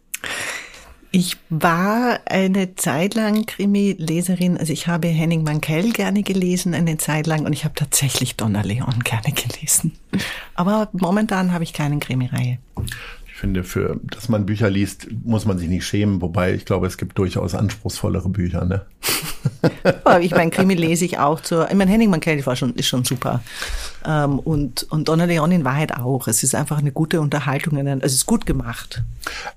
Ich 1.12 1.38
war 1.50 2.20
eine 2.26 2.76
Zeit 2.76 3.16
lang 3.16 3.46
Krimi-Leserin. 3.46 4.58
Also 4.58 4.74
ich 4.74 4.88
habe 4.88 5.08
Henning 5.08 5.44
Mankell 5.44 5.94
gerne 5.94 6.24
gelesen 6.24 6.74
eine 6.74 6.98
Zeit 6.98 7.26
lang 7.26 7.46
und 7.46 7.54
ich 7.54 7.64
habe 7.64 7.74
tatsächlich 7.74 8.36
Donna 8.36 8.62
Leon 8.62 9.00
gerne 9.04 9.32
gelesen. 9.32 9.98
Aber 10.56 10.90
momentan 10.92 11.54
habe 11.54 11.64
ich 11.64 11.72
keine 11.72 12.00
Krimireihe. 12.00 12.60
Ich 13.36 13.42
finde, 13.42 13.66
für, 13.66 14.00
dass 14.02 14.30
man 14.30 14.46
Bücher 14.46 14.70
liest, 14.70 15.08
muss 15.26 15.44
man 15.44 15.58
sich 15.58 15.68
nicht 15.68 15.86
schämen, 15.86 16.22
wobei 16.22 16.54
ich 16.54 16.64
glaube, 16.64 16.88
es 16.88 16.98
gibt 16.98 17.18
durchaus 17.18 17.54
anspruchsvollere 17.54 18.30
Bücher, 18.30 18.64
ne? 18.64 18.86
Aber 20.06 20.22
ich 20.22 20.32
meine, 20.32 20.52
Krimi 20.52 20.74
lese 20.74 21.04
ich 21.04 21.20
auch 21.20 21.42
zur, 21.42 21.70
ich 21.70 21.76
meine, 21.76 21.92
Henning 21.92 22.10
Mankell 22.10 22.44
war 22.46 22.56
schon, 22.56 22.74
ist 22.76 22.88
schon 22.88 23.04
super. 23.04 23.44
Ähm, 24.06 24.40
und, 24.40 24.84
und 24.84 25.10
Donna 25.10 25.26
Leon 25.26 25.52
in 25.52 25.66
Wahrheit 25.66 25.98
auch. 25.98 26.30
Es 26.30 26.44
ist 26.44 26.56
einfach 26.56 26.78
eine 26.78 26.94
gute 26.94 27.20
Unterhaltung, 27.20 27.78
also 27.78 28.06
es 28.06 28.14
ist 28.14 28.26
gut 28.26 28.46
gemacht. 28.46 29.04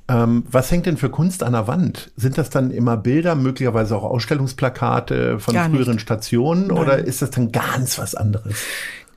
Ähm, 0.09 0.45
was 0.51 0.73
hängt 0.73 0.87
denn 0.87 0.97
für 0.97 1.09
Kunst 1.09 1.45
an 1.45 1.53
der 1.53 1.69
Wand? 1.69 2.11
Sind 2.17 2.37
das 2.37 2.51
dann 2.51 2.73
immer 2.73 2.97
Bilder, 2.97 3.37
möglicherweise 3.37 3.97
auch 3.97 4.03
Ausstellungsplakate 4.03 5.39
von 5.39 5.55
Gar 5.55 5.71
früheren 5.71 5.93
nicht. 5.93 6.01
Stationen 6.01 6.67
Nein. 6.67 6.79
oder 6.79 6.99
ist 6.99 7.23
das 7.23 7.31
dann 7.31 7.53
ganz 7.53 7.97
was 7.97 8.17
anderes? 8.17 8.57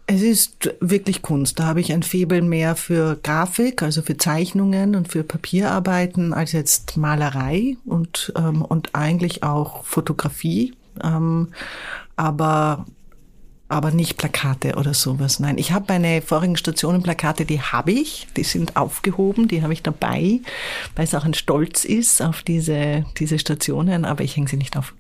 Es 0.08 0.22
ist 0.22 0.76
wirklich 0.82 1.22
Kunst. 1.22 1.60
Da 1.60 1.66
habe 1.66 1.80
ich 1.80 1.94
ein 1.94 2.04
Febel 2.04 2.42
mehr 2.42 2.76
für 2.76 3.18
Grafik, 3.24 3.82
also 3.82 4.02
für 4.02 4.18
Zeichnungen 4.18 4.96
und 4.96 5.08
für 5.08 5.24
Papierarbeiten, 5.24 6.34
als 6.34 6.52
jetzt 6.52 6.98
Malerei 6.98 7.78
und, 7.86 8.34
ähm, 8.36 8.62
und 8.62 8.94
eigentlich 8.94 9.44
auch 9.44 9.86
Fotografie. 9.86 10.74
Ähm, 11.02 11.50
aber 12.18 12.86
aber 13.72 13.92
nicht 13.92 14.18
Plakate 14.18 14.76
oder 14.76 14.94
sowas. 14.94 15.40
Nein, 15.40 15.58
ich 15.58 15.72
habe 15.72 15.86
meine 15.88 16.22
vorigen 16.22 16.58
Stationen 16.58 17.02
Plakate, 17.02 17.46
die 17.46 17.62
habe 17.62 17.94
ich, 17.94 18.28
die 18.36 18.44
sind 18.44 18.76
aufgehoben, 18.76 19.48
die 19.48 19.64
habe 19.64 19.72
ich 19.72 19.82
dabei, 19.82 20.42
weil 20.96 21.06
es 21.06 21.16
auch 21.16 21.24
ein 21.24 21.34
Stolz 21.34 21.86
ist 21.86 22.22
auf 22.22 22.44
diese, 22.44 23.06
diese 23.18 23.40
Stationen, 23.40 24.04
aber 24.04 24.26
ich 24.26 24.36
hänge 24.36 24.50
sie 24.50 24.58
nicht 24.58 24.76
auf 24.76 24.94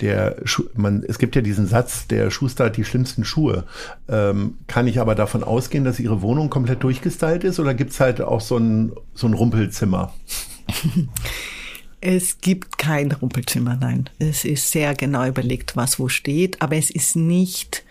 der 0.00 0.36
man, 0.74 1.04
es 1.06 1.18
gibt 1.18 1.36
ja 1.36 1.42
diesen 1.42 1.66
Satz, 1.66 2.06
der 2.06 2.30
Schuster 2.30 2.66
hat 2.66 2.76
die 2.76 2.84
schlimmsten 2.84 3.24
Schuhe. 3.24 3.64
Ähm, 4.08 4.54
kann 4.66 4.86
ich 4.86 5.00
aber 5.00 5.14
davon 5.14 5.44
ausgehen, 5.44 5.84
dass 5.84 6.00
Ihre 6.00 6.22
Wohnung 6.22 6.50
komplett 6.50 6.82
durchgestylt 6.82 7.44
ist 7.44 7.60
oder 7.60 7.74
gibt's 7.74 8.00
halt 8.00 8.20
auch 8.20 8.40
so 8.40 8.56
ein, 8.56 8.92
so 9.14 9.26
ein 9.26 9.34
Rumpelzimmer? 9.34 10.14
Es 12.02 12.40
gibt 12.40 12.78
kein 12.78 13.12
Rumpelzimmer, 13.12 13.76
nein. 13.78 14.08
Es 14.18 14.46
ist 14.46 14.70
sehr 14.70 14.94
genau 14.94 15.26
überlegt, 15.26 15.76
was 15.76 15.98
wo 15.98 16.08
steht, 16.08 16.62
aber 16.62 16.76
es 16.76 16.90
ist 16.90 17.14
nicht, 17.14 17.84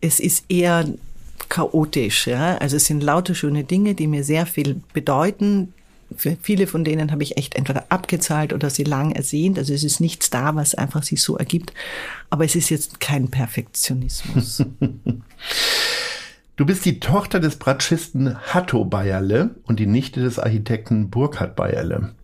es 0.00 0.20
ist 0.20 0.44
eher 0.48 0.86
chaotisch. 1.48 2.28
Ja? 2.28 2.56
Also 2.58 2.76
es 2.76 2.84
sind 2.84 3.02
lauter 3.02 3.34
schöne 3.34 3.64
Dinge, 3.64 3.94
die 3.94 4.06
mir 4.06 4.22
sehr 4.22 4.46
viel 4.46 4.80
bedeuten, 4.92 5.74
für 6.16 6.36
viele 6.42 6.66
von 6.66 6.84
denen 6.84 7.12
habe 7.12 7.22
ich 7.22 7.36
echt 7.36 7.54
entweder 7.54 7.86
abgezahlt 7.90 8.52
oder 8.52 8.70
sie 8.70 8.84
lang 8.84 9.12
ersehnt. 9.12 9.58
Also 9.58 9.74
es 9.74 9.84
ist 9.84 10.00
nichts 10.00 10.30
da, 10.30 10.54
was 10.54 10.74
einfach 10.74 11.02
sich 11.02 11.22
so 11.22 11.36
ergibt. 11.36 11.72
Aber 12.30 12.44
es 12.44 12.54
ist 12.54 12.70
jetzt 12.70 13.00
kein 13.00 13.28
Perfektionismus. 13.28 14.64
Du 16.56 16.66
bist 16.66 16.84
die 16.84 16.98
Tochter 16.98 17.38
des 17.38 17.54
Bratschisten 17.54 18.36
Hatto 18.36 18.84
Bayerle 18.84 19.50
und 19.66 19.78
die 19.78 19.86
Nichte 19.86 20.20
des 20.20 20.40
Architekten 20.40 21.08
Burkhard 21.08 21.54
Bayerle. 21.54 22.14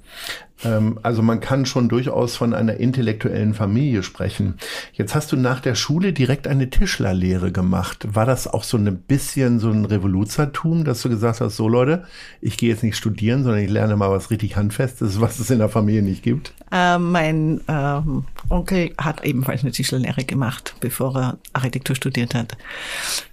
Ähm, 0.62 0.98
also 1.02 1.22
man 1.22 1.40
kann 1.40 1.66
schon 1.66 1.88
durchaus 1.88 2.36
von 2.36 2.54
einer 2.54 2.76
intellektuellen 2.76 3.54
Familie 3.54 4.02
sprechen. 4.02 4.54
Jetzt 4.92 5.14
hast 5.14 5.32
du 5.32 5.36
nach 5.36 5.60
der 5.60 5.74
Schule 5.74 6.12
direkt 6.12 6.46
eine 6.46 6.70
Tischlerlehre 6.70 7.52
gemacht. 7.52 8.06
War 8.14 8.26
das 8.26 8.46
auch 8.46 8.64
so 8.64 8.76
ein 8.76 8.96
bisschen 8.96 9.58
so 9.58 9.70
ein 9.70 9.84
Revoluzertum, 9.84 10.84
dass 10.84 11.02
du 11.02 11.08
gesagt 11.08 11.40
hast, 11.40 11.56
so 11.56 11.68
Leute, 11.68 12.04
ich 12.40 12.56
gehe 12.56 12.70
jetzt 12.70 12.82
nicht 12.82 12.96
studieren, 12.96 13.42
sondern 13.42 13.62
ich 13.62 13.70
lerne 13.70 13.96
mal 13.96 14.10
was 14.10 14.30
richtig 14.30 14.56
Handfestes, 14.56 15.20
was 15.20 15.38
es 15.38 15.50
in 15.50 15.58
der 15.58 15.68
Familie 15.68 16.02
nicht 16.02 16.22
gibt? 16.22 16.52
Äh, 16.70 16.98
mein 16.98 17.60
ähm, 17.68 18.24
Onkel 18.48 18.92
hat 18.98 19.24
ebenfalls 19.24 19.62
eine 19.62 19.72
Tischlerlehre 19.72 20.24
gemacht, 20.24 20.74
bevor 20.80 21.16
er 21.16 21.38
Architektur 21.52 21.96
studiert 21.96 22.34
hat. 22.34 22.56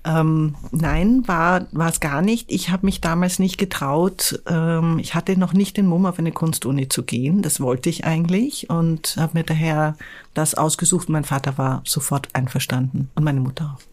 Ähm, 0.05 0.55
nein, 0.71 1.23
war 1.27 1.67
war 1.71 1.89
es 1.89 1.99
gar 1.99 2.21
nicht. 2.21 2.51
Ich 2.51 2.69
habe 2.69 2.85
mich 2.85 3.01
damals 3.01 3.39
nicht 3.39 3.57
getraut. 3.57 4.41
Ähm, 4.47 4.99
ich 4.99 5.15
hatte 5.15 5.37
noch 5.37 5.53
nicht 5.53 5.77
den 5.77 5.85
Mumm, 5.85 6.05
auf 6.05 6.19
eine 6.19 6.31
Kunstuni 6.31 6.87
zu 6.87 7.03
gehen. 7.03 7.10
Das 7.41 7.59
wollte 7.59 7.89
ich 7.89 8.05
eigentlich 8.05 8.69
und 8.69 9.17
habe 9.17 9.37
mir 9.39 9.43
daher 9.43 9.97
das 10.33 10.55
ausgesucht. 10.55 11.09
Mein 11.09 11.25
Vater 11.25 11.57
war 11.57 11.81
sofort 11.85 12.29
einverstanden 12.33 13.09
und 13.15 13.23
meine 13.23 13.41
Mutter 13.41 13.75
auch. 13.75 13.90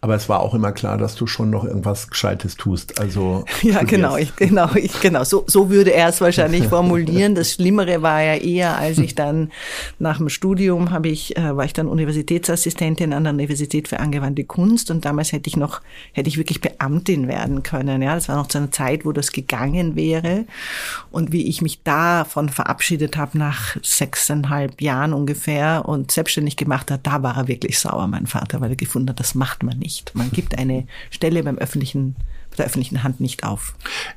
Aber 0.00 0.14
es 0.14 0.28
war 0.28 0.40
auch 0.40 0.54
immer 0.54 0.72
klar, 0.72 0.98
dass 0.98 1.14
du 1.14 1.26
schon 1.26 1.50
noch 1.50 1.64
irgendwas 1.64 2.08
Gescheites 2.08 2.56
tust. 2.56 3.00
Also 3.00 3.44
ja, 3.62 3.82
genau, 3.82 4.16
ich, 4.16 4.34
genau, 4.36 4.68
ich, 4.74 5.00
genau. 5.00 5.24
So, 5.24 5.44
so 5.46 5.70
würde 5.70 5.92
er 5.92 6.08
es 6.08 6.20
wahrscheinlich 6.20 6.64
formulieren. 6.68 7.34
Das 7.34 7.52
Schlimmere 7.52 8.02
war 8.02 8.22
ja 8.22 8.34
eher, 8.34 8.76
als 8.78 8.98
ich 8.98 9.14
dann 9.14 9.50
nach 9.98 10.18
dem 10.18 10.28
Studium 10.28 10.90
habe 10.90 11.08
ich, 11.08 11.36
äh, 11.36 11.56
war 11.56 11.64
ich 11.64 11.72
dann 11.72 11.88
Universitätsassistentin 11.88 13.12
an 13.12 13.24
der 13.24 13.32
Universität 13.32 13.88
für 13.88 14.00
angewandte 14.00 14.44
Kunst 14.44 14.90
und 14.90 15.04
damals 15.04 15.32
hätte 15.32 15.48
ich 15.48 15.56
noch, 15.56 15.80
hätte 16.12 16.28
ich 16.28 16.38
wirklich 16.38 16.60
Beamtin 16.60 17.28
werden 17.28 17.62
können. 17.62 18.02
Ja, 18.02 18.14
das 18.14 18.28
war 18.28 18.36
noch 18.36 18.48
zu 18.48 18.58
einer 18.58 18.70
Zeit, 18.70 19.04
wo 19.04 19.12
das 19.12 19.32
gegangen 19.32 19.96
wäre 19.96 20.44
und 21.10 21.32
wie 21.32 21.46
ich 21.48 21.62
mich 21.62 21.82
davon 21.82 22.48
verabschiedet 22.48 23.16
habe 23.16 23.38
nach 23.38 23.76
sechseinhalb 23.82 24.80
Jahren 24.80 25.12
ungefähr 25.12 25.84
und 25.86 26.10
selbstständig 26.10 26.56
gemacht 26.56 26.90
hat, 26.90 27.06
da 27.06 27.22
war 27.22 27.36
er 27.36 27.48
wirklich 27.48 27.78
sauer, 27.78 28.06
mein 28.06 28.26
Vater, 28.26 28.60
weil 28.60 28.70
er 28.70 28.76
gefunden 28.76 29.10
hat, 29.10 29.20
das 29.20 29.34
macht 29.34 29.55
macht 29.56 29.62
man 29.62 29.78
nicht. 29.78 30.14
Man 30.14 30.30
gibt 30.30 30.58
eine 30.58 30.86
Stelle 31.10 31.42
beim 31.42 31.58
öffentlichen 31.58 32.16
der 32.58 32.64
öffentlichen 32.64 33.02
Hand 33.02 33.20
nicht 33.20 33.44
auf. 33.44 33.74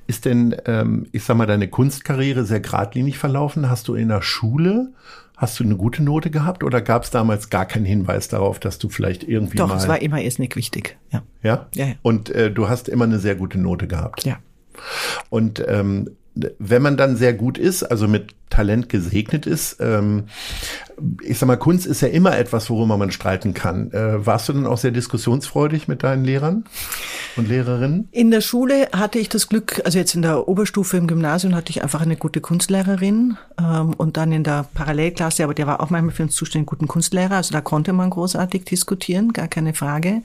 Ist 0.08 0.24
denn, 0.24 0.56
ähm, 0.66 1.08
ich 1.12 1.26
sag 1.26 1.36
mal, 1.36 1.46
deine 1.46 1.68
Kunstkarriere 1.68 2.46
sehr 2.46 2.62
geradlinig 2.62 3.18
verlaufen? 3.18 3.70
Hast 3.70 3.90
du 3.90 3.96
in 3.96 4.08
der 4.08 4.22
Schule 4.22 4.94
Hast 5.36 5.58
du 5.58 5.64
eine 5.64 5.78
gute 5.78 6.04
Note 6.04 6.30
gehabt 6.32 6.66
oder 6.66 6.82
gab 6.82 7.04
es 7.04 7.12
damals 7.12 7.50
gar 7.50 7.66
keinen 7.66 7.86
Hinweis 7.86 8.28
darauf, 8.28 8.60
dass 8.60 8.78
du 8.78 8.90
vielleicht 8.90 9.24
irgendwie 9.24 9.56
Doch, 9.56 9.70
mal... 9.70 9.78
es 9.78 9.88
war 9.88 10.02
immer 10.02 10.20
erst 10.20 10.38
nicht 10.38 10.58
wichtig, 10.58 10.98
ja. 11.12 11.24
Ja? 11.44 11.68
Ja, 11.74 11.86
ja. 11.86 11.94
Und 12.02 12.30
äh, 12.30 12.52
du 12.52 12.68
hast 12.68 12.90
immer 12.90 13.06
eine 13.06 13.20
sehr 13.20 13.36
gute 13.36 13.58
Note 13.58 13.88
gehabt? 13.88 14.26
Ja. 14.26 14.40
Und 15.30 15.64
ähm, 15.66 16.10
wenn 16.60 16.82
man 16.82 16.98
dann 16.98 17.16
sehr 17.18 17.34
gut 17.34 17.58
ist, 17.58 17.84
also 17.84 18.08
mit 18.08 18.36
Talent 18.50 18.90
gesegnet 18.90 19.46
ist, 19.46 19.78
ähm, 19.80 20.26
ich 21.24 21.38
sag 21.38 21.48
mal, 21.48 21.58
Kunst 21.58 21.86
ist 21.86 22.02
ja 22.02 22.08
immer 22.08 22.38
etwas, 22.38 22.70
worüber 22.70 22.98
man 22.98 23.12
streiten 23.12 23.54
kann. 23.54 23.92
Äh, 23.92 24.26
warst 24.26 24.50
du 24.50 24.54
dann 24.54 24.66
auch 24.66 24.78
sehr 24.78 24.92
diskussionsfreudig 24.92 25.88
mit 25.88 26.04
deinen 26.04 26.26
Lehrern 26.26 26.66
und 27.40 27.50
Lehrerinnen? 27.50 28.08
In 28.12 28.32
der 28.32 28.42
Schule 28.42 28.90
hatte 28.92 29.20
ich 29.20 29.30
das 29.30 29.50
Glück, 29.50 29.82
also 29.86 29.98
jetzt 29.98 30.16
in 30.16 30.22
der 30.22 30.48
Oberstufe 30.48 30.98
im 30.98 31.08
Gymnasium 31.08 31.56
hatte 31.56 31.72
ich 31.72 31.82
einfach 31.82 32.02
eine 32.02 32.16
gute 32.16 32.42
Kunstlehrerin 32.42 33.38
ähm, 33.60 33.94
und 33.96 34.18
dann 34.18 34.32
in 34.32 34.44
der 34.44 34.68
Parallelklasse, 34.74 35.44
aber 35.44 35.54
der 35.54 35.68
war 35.68 35.82
auch 35.82 35.90
manchmal 35.90 36.14
für 36.14 36.24
uns 36.24 36.36
zuständig, 36.36 36.68
guten 36.68 36.88
Kunstlehrer, 36.88 37.36
also 37.38 37.52
da 37.52 37.62
konnte 37.62 37.94
man 37.94 38.10
großartig 38.10 38.66
diskutieren, 38.66 39.34
gar 39.34 39.48
keine 39.48 39.74
Frage. 39.74 40.22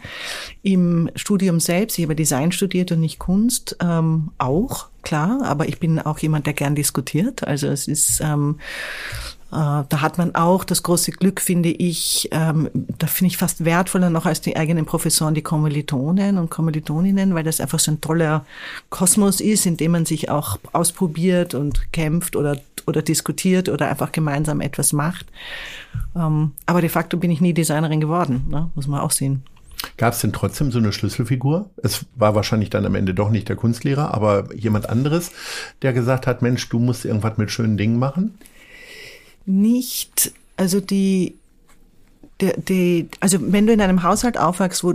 Im 0.63 1.11
Studium 1.15 1.61
selbst, 1.61 1.99
ich 1.99 2.05
habe 2.05 2.15
Design 2.15 2.53
studiert 2.53 2.93
und 2.93 3.01
nicht 3.01 3.19
Kunst, 3.19 3.77
ähm, 3.81 4.31
auch 4.39 4.89
klar, 5.03 5.41
aber 5.45 5.69
ich 5.69 5.79
bin 5.79 6.01
auch 6.01 6.19
jemand, 6.19 6.47
der 6.47 6.55
gern 6.55 6.75
diskutiert. 6.75 7.47
Also 7.47 7.69
es 7.69 7.87
ist 7.87 8.21
ähm, 8.21 8.59
äh, 8.59 9.44
da 9.55 10.01
hat 10.01 10.19
man 10.19 10.35
auch 10.35 10.65
das 10.65 10.83
große 10.83 11.13
Glück, 11.13 11.41
finde 11.41 11.69
ich, 11.69 12.29
ähm, 12.33 12.69
da 12.99 13.07
finde 13.07 13.29
ich 13.29 13.37
fast 13.37 13.65
wertvoller 13.65 14.11
noch 14.11 14.27
als 14.27 14.41
die 14.41 14.57
eigenen 14.57 14.85
Professoren, 14.85 15.35
die 15.35 15.43
Kommilitonen 15.43 16.39
und 16.39 16.51
Kommilitoninnen, 16.51 17.35
weil 17.35 17.45
das 17.45 17.61
einfach 17.61 17.79
so 17.79 17.93
ein 17.93 18.01
toller 18.01 18.45
Kosmos 18.91 19.41
ist, 19.41 19.65
in 19.67 19.77
dem 19.77 19.93
man 19.93 20.07
sich 20.07 20.29
auch 20.29 20.59
ausprobiert 20.73 21.55
und 21.55 21.93
kämpft 21.93 22.35
oder, 22.35 22.59
oder 22.87 23.01
diskutiert 23.01 23.69
oder 23.69 23.89
einfach 23.89 24.11
gemeinsam 24.11 24.61
etwas 24.61 24.93
macht. 24.93 25.27
Ähm, 26.17 26.51
aber 26.67 26.81
de 26.81 26.91
facto 26.91 27.17
bin 27.17 27.31
ich 27.31 27.41
nie 27.41 27.55
Designerin 27.55 28.01
geworden, 28.01 28.47
ne? 28.51 28.71
muss 28.75 28.89
man 28.89 29.01
auch 29.01 29.13
sehen. 29.13 29.45
Gab 29.99 30.15
es 30.15 30.21
denn 30.21 30.33
trotzdem 30.33 30.73
so 30.73 30.79
eine 30.79 30.93
Schlüsselfigur? 30.93 31.71
Es 31.77 32.07
war 32.17 32.35
wahrscheinlich 32.35 32.71
dann 32.71 32.87
am 32.87 32.97
Ende 32.97 33.15
doch 33.15 33.31
nicht 33.31 33.49
der 33.49 33.57
Kunstlehrer, 33.57 34.13
aber 34.13 34.53
jemand 34.55 34.89
anderes, 34.89 35.31
der 35.83 35.93
gesagt 35.93 36.27
hat, 36.27 36.43
Mensch, 36.43 36.69
du 36.69 36.81
musst 36.81 37.05
irgendwas 37.05 37.39
mit 37.39 37.53
schönen 37.53 37.77
Dingen 37.77 37.99
machen? 38.01 38.37
Nicht, 39.47 40.33
also 40.57 40.81
die, 40.81 41.37
die, 42.41 42.53
die 42.57 43.09
also 43.21 43.39
wenn 43.41 43.67
du 43.67 43.73
in 43.73 43.81
einem 43.81 44.03
Haushalt 44.03 44.39
aufwachst, 44.39 44.85
wo 44.85 44.95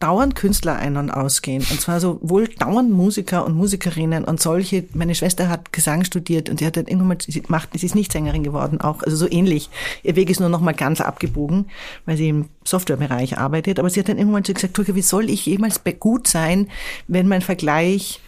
dauernd 0.00 0.34
Künstler 0.34 0.76
ein- 0.76 0.96
und 0.96 1.10
ausgehen. 1.10 1.64
Und 1.70 1.80
zwar 1.80 2.00
sowohl 2.00 2.48
dauernd 2.48 2.90
Musiker 2.90 3.44
und 3.44 3.54
Musikerinnen 3.54 4.24
und 4.24 4.40
solche. 4.40 4.84
Meine 4.94 5.14
Schwester 5.14 5.48
hat 5.48 5.72
Gesang 5.72 6.04
studiert 6.04 6.48
und 6.48 6.58
sie 6.58 6.66
hat 6.66 6.76
dann 6.76 6.86
irgendwann 6.86 7.08
mal, 7.08 7.18
sie 7.20 7.42
macht, 7.48 7.78
sie 7.78 7.84
ist 7.84 7.94
nicht 7.94 8.10
Sängerin 8.10 8.42
geworden, 8.42 8.80
auch, 8.80 9.02
also 9.02 9.16
so 9.16 9.30
ähnlich. 9.30 9.68
Ihr 10.02 10.16
Weg 10.16 10.30
ist 10.30 10.40
nur 10.40 10.48
noch 10.48 10.62
mal 10.62 10.72
ganz 10.72 11.02
abgebogen, 11.02 11.66
weil 12.06 12.16
sie 12.16 12.30
im 12.30 12.48
Softwarebereich 12.64 13.36
arbeitet. 13.36 13.78
Aber 13.78 13.90
sie 13.90 14.00
hat 14.00 14.08
dann 14.08 14.18
irgendwann 14.18 14.44
so 14.44 14.54
gesagt, 14.54 14.78
wie 14.94 15.02
soll 15.02 15.28
ich 15.28 15.44
jemals 15.44 15.82
gut 16.00 16.26
sein, 16.26 16.68
wenn 17.06 17.28
mein 17.28 17.42
Vergleich 17.42 18.20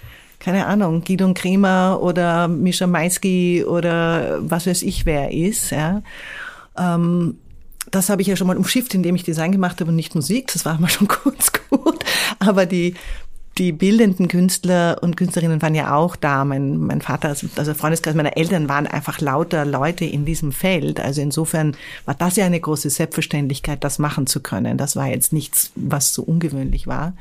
keine 0.42 0.66
Ahnung, 0.66 1.04
Gidon 1.04 1.34
Kremer 1.34 2.00
oder 2.02 2.48
Mischa 2.48 2.88
Maisky 2.88 3.64
oder 3.64 4.38
was 4.40 4.66
weiß 4.66 4.82
ich 4.82 5.06
wer 5.06 5.30
ist, 5.30 5.70
ja. 5.70 6.02
Ähm, 6.76 7.36
das 7.92 8.08
habe 8.08 8.22
ich 8.22 8.28
ja 8.28 8.34
schon 8.34 8.48
mal 8.48 8.56
umschifft, 8.56 8.92
indem 8.94 9.14
ich 9.14 9.22
Design 9.22 9.52
gemacht 9.52 9.80
habe 9.80 9.90
und 9.90 9.96
nicht 9.96 10.16
Musik. 10.16 10.50
Das 10.52 10.64
war 10.64 10.78
mal 10.80 10.88
schon 10.88 11.06
kurz 11.06 11.52
gut. 11.70 12.04
Aber 12.40 12.66
die, 12.66 12.94
die 13.56 13.70
bildenden 13.70 14.26
Künstler 14.26 14.98
und 15.00 15.16
Künstlerinnen 15.16 15.62
waren 15.62 15.76
ja 15.76 15.94
auch 15.94 16.16
da. 16.16 16.44
Mein, 16.44 16.76
mein 16.78 17.02
Vater, 17.02 17.28
also 17.28 17.74
Freundeskreis 17.74 18.16
meiner 18.16 18.36
Eltern 18.36 18.68
waren 18.68 18.88
einfach 18.88 19.20
lauter 19.20 19.64
Leute 19.64 20.04
in 20.04 20.24
diesem 20.24 20.50
Feld. 20.50 20.98
Also 20.98 21.20
insofern 21.20 21.76
war 22.04 22.14
das 22.14 22.34
ja 22.34 22.46
eine 22.46 22.58
große 22.58 22.90
Selbstverständlichkeit, 22.90 23.84
das 23.84 24.00
machen 24.00 24.26
zu 24.26 24.40
können. 24.40 24.76
Das 24.76 24.96
war 24.96 25.06
jetzt 25.06 25.32
nichts, 25.32 25.70
was 25.76 26.12
so 26.12 26.24
ungewöhnlich 26.24 26.88
war. 26.88 27.12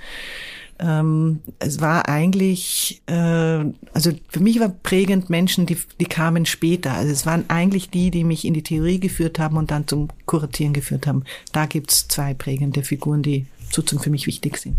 Ähm, 0.81 1.41
es 1.59 1.79
war 1.79 2.09
eigentlich, 2.09 3.03
äh, 3.05 3.13
also 3.13 4.11
für 4.29 4.39
mich 4.39 4.59
war 4.59 4.69
prägend 4.69 5.29
Menschen, 5.29 5.67
die, 5.67 5.77
die 5.99 6.05
kamen 6.05 6.47
später. 6.47 6.93
Also 6.93 7.11
es 7.11 7.25
waren 7.25 7.45
eigentlich 7.49 7.91
die, 7.91 8.09
die 8.09 8.23
mich 8.23 8.45
in 8.45 8.55
die 8.55 8.63
Theorie 8.63 8.99
geführt 8.99 9.37
haben 9.37 9.57
und 9.57 9.69
dann 9.69 9.87
zum 9.87 10.07
Kuratieren 10.25 10.73
geführt 10.73 11.05
haben. 11.05 11.23
Da 11.51 11.67
gibt's 11.67 12.07
zwei 12.07 12.33
prägende 12.33 12.83
Figuren, 12.83 13.21
die 13.21 13.45
sozusagen 13.69 14.03
für 14.03 14.09
mich 14.09 14.25
wichtig 14.25 14.57
sind. 14.57 14.75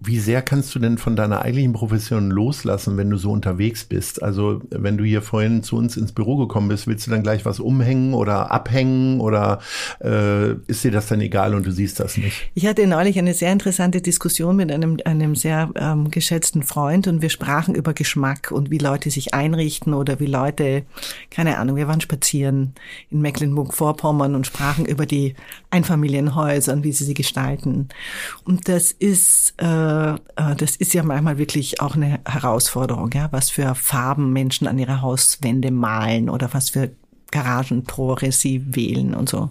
Wie 0.00 0.20
sehr 0.20 0.42
kannst 0.42 0.74
du 0.74 0.78
denn 0.78 0.96
von 0.96 1.16
deiner 1.16 1.42
eigentlichen 1.42 1.72
Profession 1.72 2.30
loslassen, 2.30 2.96
wenn 2.96 3.10
du 3.10 3.16
so 3.16 3.32
unterwegs 3.32 3.84
bist? 3.84 4.22
Also 4.22 4.62
wenn 4.70 4.96
du 4.96 5.04
hier 5.04 5.22
vorhin 5.22 5.62
zu 5.62 5.76
uns 5.76 5.96
ins 5.96 6.12
Büro 6.12 6.36
gekommen 6.36 6.68
bist, 6.68 6.86
willst 6.86 7.06
du 7.06 7.10
dann 7.10 7.22
gleich 7.24 7.44
was 7.44 7.58
umhängen 7.58 8.14
oder 8.14 8.50
abhängen 8.52 9.20
oder 9.20 9.58
äh, 10.00 10.52
ist 10.68 10.84
dir 10.84 10.92
das 10.92 11.08
dann 11.08 11.20
egal 11.20 11.54
und 11.54 11.66
du 11.66 11.72
siehst 11.72 11.98
das 11.98 12.16
nicht? 12.16 12.50
Ich 12.54 12.66
hatte 12.66 12.86
neulich 12.86 13.18
eine 13.18 13.34
sehr 13.34 13.50
interessante 13.52 14.00
Diskussion 14.00 14.56
mit 14.56 14.70
einem, 14.70 14.98
einem 15.04 15.34
sehr 15.34 15.70
ähm, 15.74 16.10
geschätzten 16.10 16.62
Freund 16.62 17.08
und 17.08 17.20
wir 17.20 17.30
sprachen 17.30 17.74
über 17.74 17.92
Geschmack 17.92 18.52
und 18.52 18.70
wie 18.70 18.78
Leute 18.78 19.10
sich 19.10 19.34
einrichten 19.34 19.94
oder 19.94 20.20
wie 20.20 20.26
Leute, 20.26 20.84
keine 21.30 21.58
Ahnung, 21.58 21.76
wir 21.76 21.88
waren 21.88 22.00
spazieren 22.00 22.74
in 23.10 23.20
Mecklenburg-Vorpommern 23.20 24.34
und 24.36 24.46
sprachen 24.46 24.86
über 24.86 25.06
die 25.06 25.34
Einfamilienhäuser 25.70 26.72
und 26.72 26.84
wie 26.84 26.92
sie 26.92 27.04
sie 27.04 27.14
gestalten. 27.14 27.88
Und 28.44 28.68
das 28.68 28.92
ist 28.92 29.54
äh, 29.60 30.12
äh, 30.12 30.56
das 30.56 30.76
ist 30.76 30.94
ja 30.94 31.02
manchmal 31.02 31.38
wirklich 31.38 31.80
auch 31.80 31.94
eine 31.94 32.20
Herausforderung, 32.26 33.10
ja, 33.12 33.28
was 33.32 33.50
für 33.50 33.74
Farben 33.74 34.32
Menschen 34.32 34.66
an 34.66 34.78
ihre 34.78 35.02
Hauswände 35.02 35.70
malen 35.70 36.30
oder 36.30 36.52
was 36.52 36.70
für 36.70 36.90
Garagentore 37.30 38.32
sie 38.32 38.74
wählen 38.74 39.14
und 39.14 39.28
so. 39.28 39.50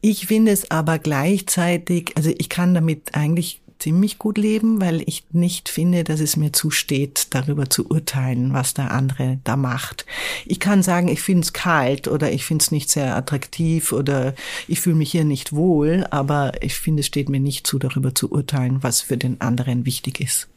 Ich 0.00 0.26
finde 0.26 0.52
es 0.52 0.70
aber 0.70 0.98
gleichzeitig, 0.98 2.12
also 2.16 2.30
ich 2.36 2.48
kann 2.48 2.74
damit 2.74 3.14
eigentlich 3.14 3.60
ziemlich 3.78 4.18
gut 4.18 4.38
leben, 4.38 4.80
weil 4.80 5.02
ich 5.06 5.24
nicht 5.32 5.68
finde, 5.68 6.04
dass 6.04 6.20
es 6.20 6.36
mir 6.36 6.52
zusteht, 6.52 7.28
darüber 7.30 7.68
zu 7.68 7.88
urteilen, 7.88 8.52
was 8.52 8.74
der 8.74 8.90
andere 8.90 9.38
da 9.44 9.56
macht. 9.56 10.06
Ich 10.44 10.60
kann 10.60 10.82
sagen, 10.82 11.08
ich 11.08 11.22
finde 11.22 11.42
es 11.42 11.52
kalt 11.52 12.08
oder 12.08 12.32
ich 12.32 12.44
finde 12.44 12.62
es 12.62 12.70
nicht 12.70 12.90
sehr 12.90 13.16
attraktiv 13.16 13.92
oder 13.92 14.34
ich 14.68 14.80
fühle 14.80 14.96
mich 14.96 15.10
hier 15.10 15.24
nicht 15.24 15.52
wohl, 15.52 16.06
aber 16.10 16.52
ich 16.62 16.74
finde, 16.74 17.00
es 17.00 17.06
steht 17.06 17.28
mir 17.28 17.40
nicht 17.40 17.66
zu, 17.66 17.78
darüber 17.78 18.14
zu 18.14 18.30
urteilen, 18.30 18.82
was 18.82 19.00
für 19.00 19.16
den 19.16 19.40
anderen 19.40 19.86
wichtig 19.86 20.20
ist. 20.20 20.48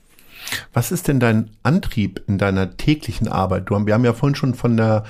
Was 0.73 0.91
ist 0.91 1.07
denn 1.07 1.19
dein 1.19 1.49
Antrieb 1.63 2.23
in 2.27 2.37
deiner 2.37 2.77
täglichen 2.77 3.27
Arbeit? 3.27 3.69
Du, 3.69 3.85
wir 3.85 3.93
haben 3.93 4.05
ja 4.05 4.13
vorhin 4.13 4.35
schon 4.35 4.55
von 4.55 4.77
der, 4.77 5.03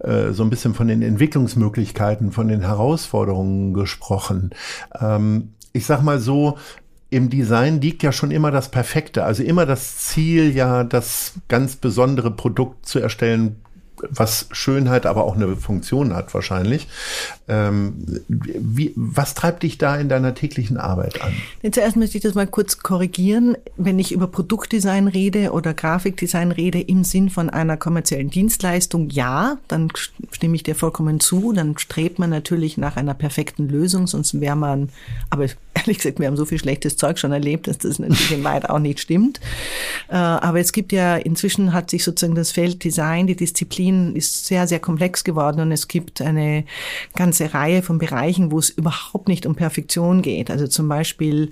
äh, 0.00 0.32
so 0.32 0.42
ein 0.42 0.50
bisschen 0.50 0.74
von 0.74 0.88
den 0.88 1.02
Entwicklungsmöglichkeiten, 1.02 2.32
von 2.32 2.48
den 2.48 2.62
Herausforderungen 2.62 3.74
gesprochen. 3.74 4.50
Ähm, 4.98 5.52
ich 5.72 5.86
sag 5.86 6.02
mal 6.02 6.18
so, 6.18 6.58
im 7.10 7.28
Design 7.28 7.80
liegt 7.80 8.02
ja 8.02 8.12
schon 8.12 8.30
immer 8.30 8.50
das 8.50 8.70
Perfekte, 8.70 9.24
also 9.24 9.42
immer 9.42 9.66
das 9.66 9.98
Ziel, 9.98 10.54
ja, 10.54 10.84
das 10.84 11.34
ganz 11.48 11.76
besondere 11.76 12.30
Produkt 12.30 12.86
zu 12.86 13.00
erstellen, 13.00 13.56
was 14.08 14.48
Schönheit, 14.52 15.06
aber 15.06 15.24
auch 15.24 15.36
eine 15.36 15.56
Funktion 15.56 16.14
hat 16.14 16.32
wahrscheinlich. 16.34 16.88
Ähm, 17.48 18.22
wie, 18.28 18.92
was 18.96 19.34
treibt 19.34 19.62
dich 19.62 19.78
da 19.78 19.96
in 19.96 20.08
deiner 20.08 20.34
täglichen 20.34 20.76
Arbeit 20.76 21.20
an? 21.22 21.32
Zuerst 21.72 21.96
möchte 21.96 22.16
ich 22.16 22.22
das 22.22 22.34
mal 22.34 22.46
kurz 22.46 22.78
korrigieren. 22.78 23.56
Wenn 23.76 23.98
ich 23.98 24.12
über 24.12 24.26
Produktdesign 24.26 25.08
rede 25.08 25.52
oder 25.52 25.74
Grafikdesign 25.74 26.52
rede 26.52 26.80
im 26.80 27.04
Sinn 27.04 27.30
von 27.30 27.50
einer 27.50 27.76
kommerziellen 27.76 28.30
Dienstleistung, 28.30 29.10
ja, 29.10 29.58
dann 29.68 29.92
stimme 30.30 30.54
ich 30.54 30.62
dir 30.62 30.74
vollkommen 30.74 31.20
zu. 31.20 31.52
Dann 31.52 31.76
strebt 31.78 32.18
man 32.18 32.30
natürlich 32.30 32.78
nach 32.78 32.96
einer 32.96 33.14
perfekten 33.14 33.68
Lösung, 33.68 34.06
sonst 34.06 34.40
wäre 34.40 34.56
man, 34.56 34.90
aber 35.28 35.46
ehrlich 35.74 35.98
gesagt, 35.98 36.18
wir 36.18 36.26
haben 36.26 36.36
so 36.36 36.44
viel 36.44 36.58
schlechtes 36.58 36.96
Zeug 36.96 37.18
schon 37.18 37.32
erlebt, 37.32 37.66
dass 37.66 37.78
das 37.78 37.98
natürlich 37.98 38.32
in 38.32 38.44
Wahrheit 38.44 38.68
auch 38.68 38.78
nicht 38.78 39.00
stimmt. 39.00 39.40
Äh, 40.08 40.16
aber 40.16 40.60
es 40.60 40.72
gibt 40.72 40.92
ja, 40.92 41.16
inzwischen 41.16 41.72
hat 41.72 41.90
sich 41.90 42.04
sozusagen 42.04 42.34
das 42.34 42.52
Feld 42.52 42.82
Design, 42.84 43.26
die 43.26 43.36
Disziplin 43.36 44.14
ist 44.16 44.46
sehr, 44.46 44.66
sehr 44.66 44.80
komplex 44.80 45.24
geworden 45.24 45.60
und 45.60 45.72
es 45.72 45.88
gibt 45.88 46.20
eine 46.20 46.64
ganze 47.14 47.54
Reihe 47.54 47.82
von 47.82 47.98
Bereichen, 47.98 48.50
wo 48.50 48.58
es 48.58 48.70
überhaupt 48.70 49.28
nicht 49.28 49.46
um 49.46 49.54
Perfektion 49.54 50.22
geht. 50.22 50.50
Also 50.50 50.66
zum 50.66 50.88
Beispiel 50.88 51.50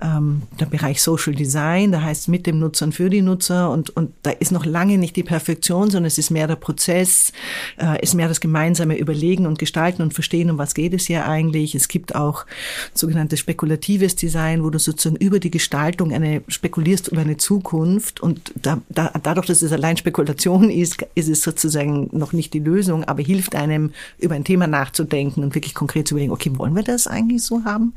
ähm, 0.00 0.42
der 0.60 0.66
Bereich 0.66 1.02
Social 1.02 1.34
Design, 1.34 1.90
da 1.90 2.02
heißt 2.02 2.28
mit 2.28 2.46
dem 2.46 2.60
Nutzer 2.60 2.86
und 2.86 2.94
für 2.94 3.10
die 3.10 3.22
Nutzer 3.22 3.70
und, 3.70 3.90
und 3.90 4.12
da 4.22 4.30
ist 4.30 4.52
noch 4.52 4.64
lange 4.64 4.96
nicht 4.96 5.16
die 5.16 5.24
Perfektion, 5.24 5.90
sondern 5.90 6.06
es 6.06 6.18
ist 6.18 6.30
mehr 6.30 6.46
der 6.46 6.56
Prozess, 6.56 7.32
äh, 7.78 8.00
ist 8.00 8.14
mehr 8.14 8.28
das 8.28 8.40
gemeinsame 8.40 8.96
Überlegen 8.96 9.46
und 9.46 9.58
Gestalten 9.58 10.02
und 10.02 10.14
Verstehen, 10.14 10.50
um 10.50 10.58
was 10.58 10.74
geht 10.74 10.94
es 10.94 11.06
hier 11.06 11.26
eigentlich. 11.26 11.74
Es 11.74 11.88
gibt 11.88 12.14
auch 12.14 12.46
sogenanntes 12.94 13.40
spekulatives 13.40 14.14
Design, 14.14 14.62
wo 14.62 14.70
du 14.70 14.78
sozusagen 14.78 15.16
über 15.16 15.40
die 15.40 15.50
Gestaltung 15.50 16.12
eine 16.12 16.42
spekulierst 16.46 17.08
über 17.08 17.22
eine 17.22 17.36
Zukunft 17.36 18.20
und 18.20 18.52
da, 18.54 18.80
da, 18.88 19.12
dadurch, 19.20 19.46
dass 19.46 19.62
es 19.62 19.72
allein 19.72 19.96
Spekulation 19.96 20.70
ist, 20.70 21.04
ist 21.16 21.28
es 21.28 21.42
sozusagen 21.42 22.08
noch 22.12 22.32
nicht 22.32 22.54
die 22.54 22.60
Lösung, 22.60 23.02
aber 23.04 23.22
hilft 23.22 23.56
einem 23.56 23.90
über 24.18 24.36
ein 24.36 24.44
Thema 24.44 24.68
nachzudenken 24.68 25.42
und 25.42 25.56
wirklich 25.56 25.74
konkret 25.74 26.06
zu 26.06 26.14
überlegen, 26.14 26.32
okay, 26.32 26.52
wollen 26.54 26.76
wir 26.76 26.84
das 26.84 27.08
eigentlich 27.08 27.42
so 27.42 27.64
haben? 27.64 27.94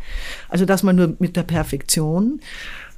Also, 0.50 0.66
dass 0.66 0.82
man 0.82 0.96
nur 0.96 1.16
mit 1.20 1.36
der 1.36 1.44
Perfektion 1.44 1.91
Reflexion. 1.92 2.42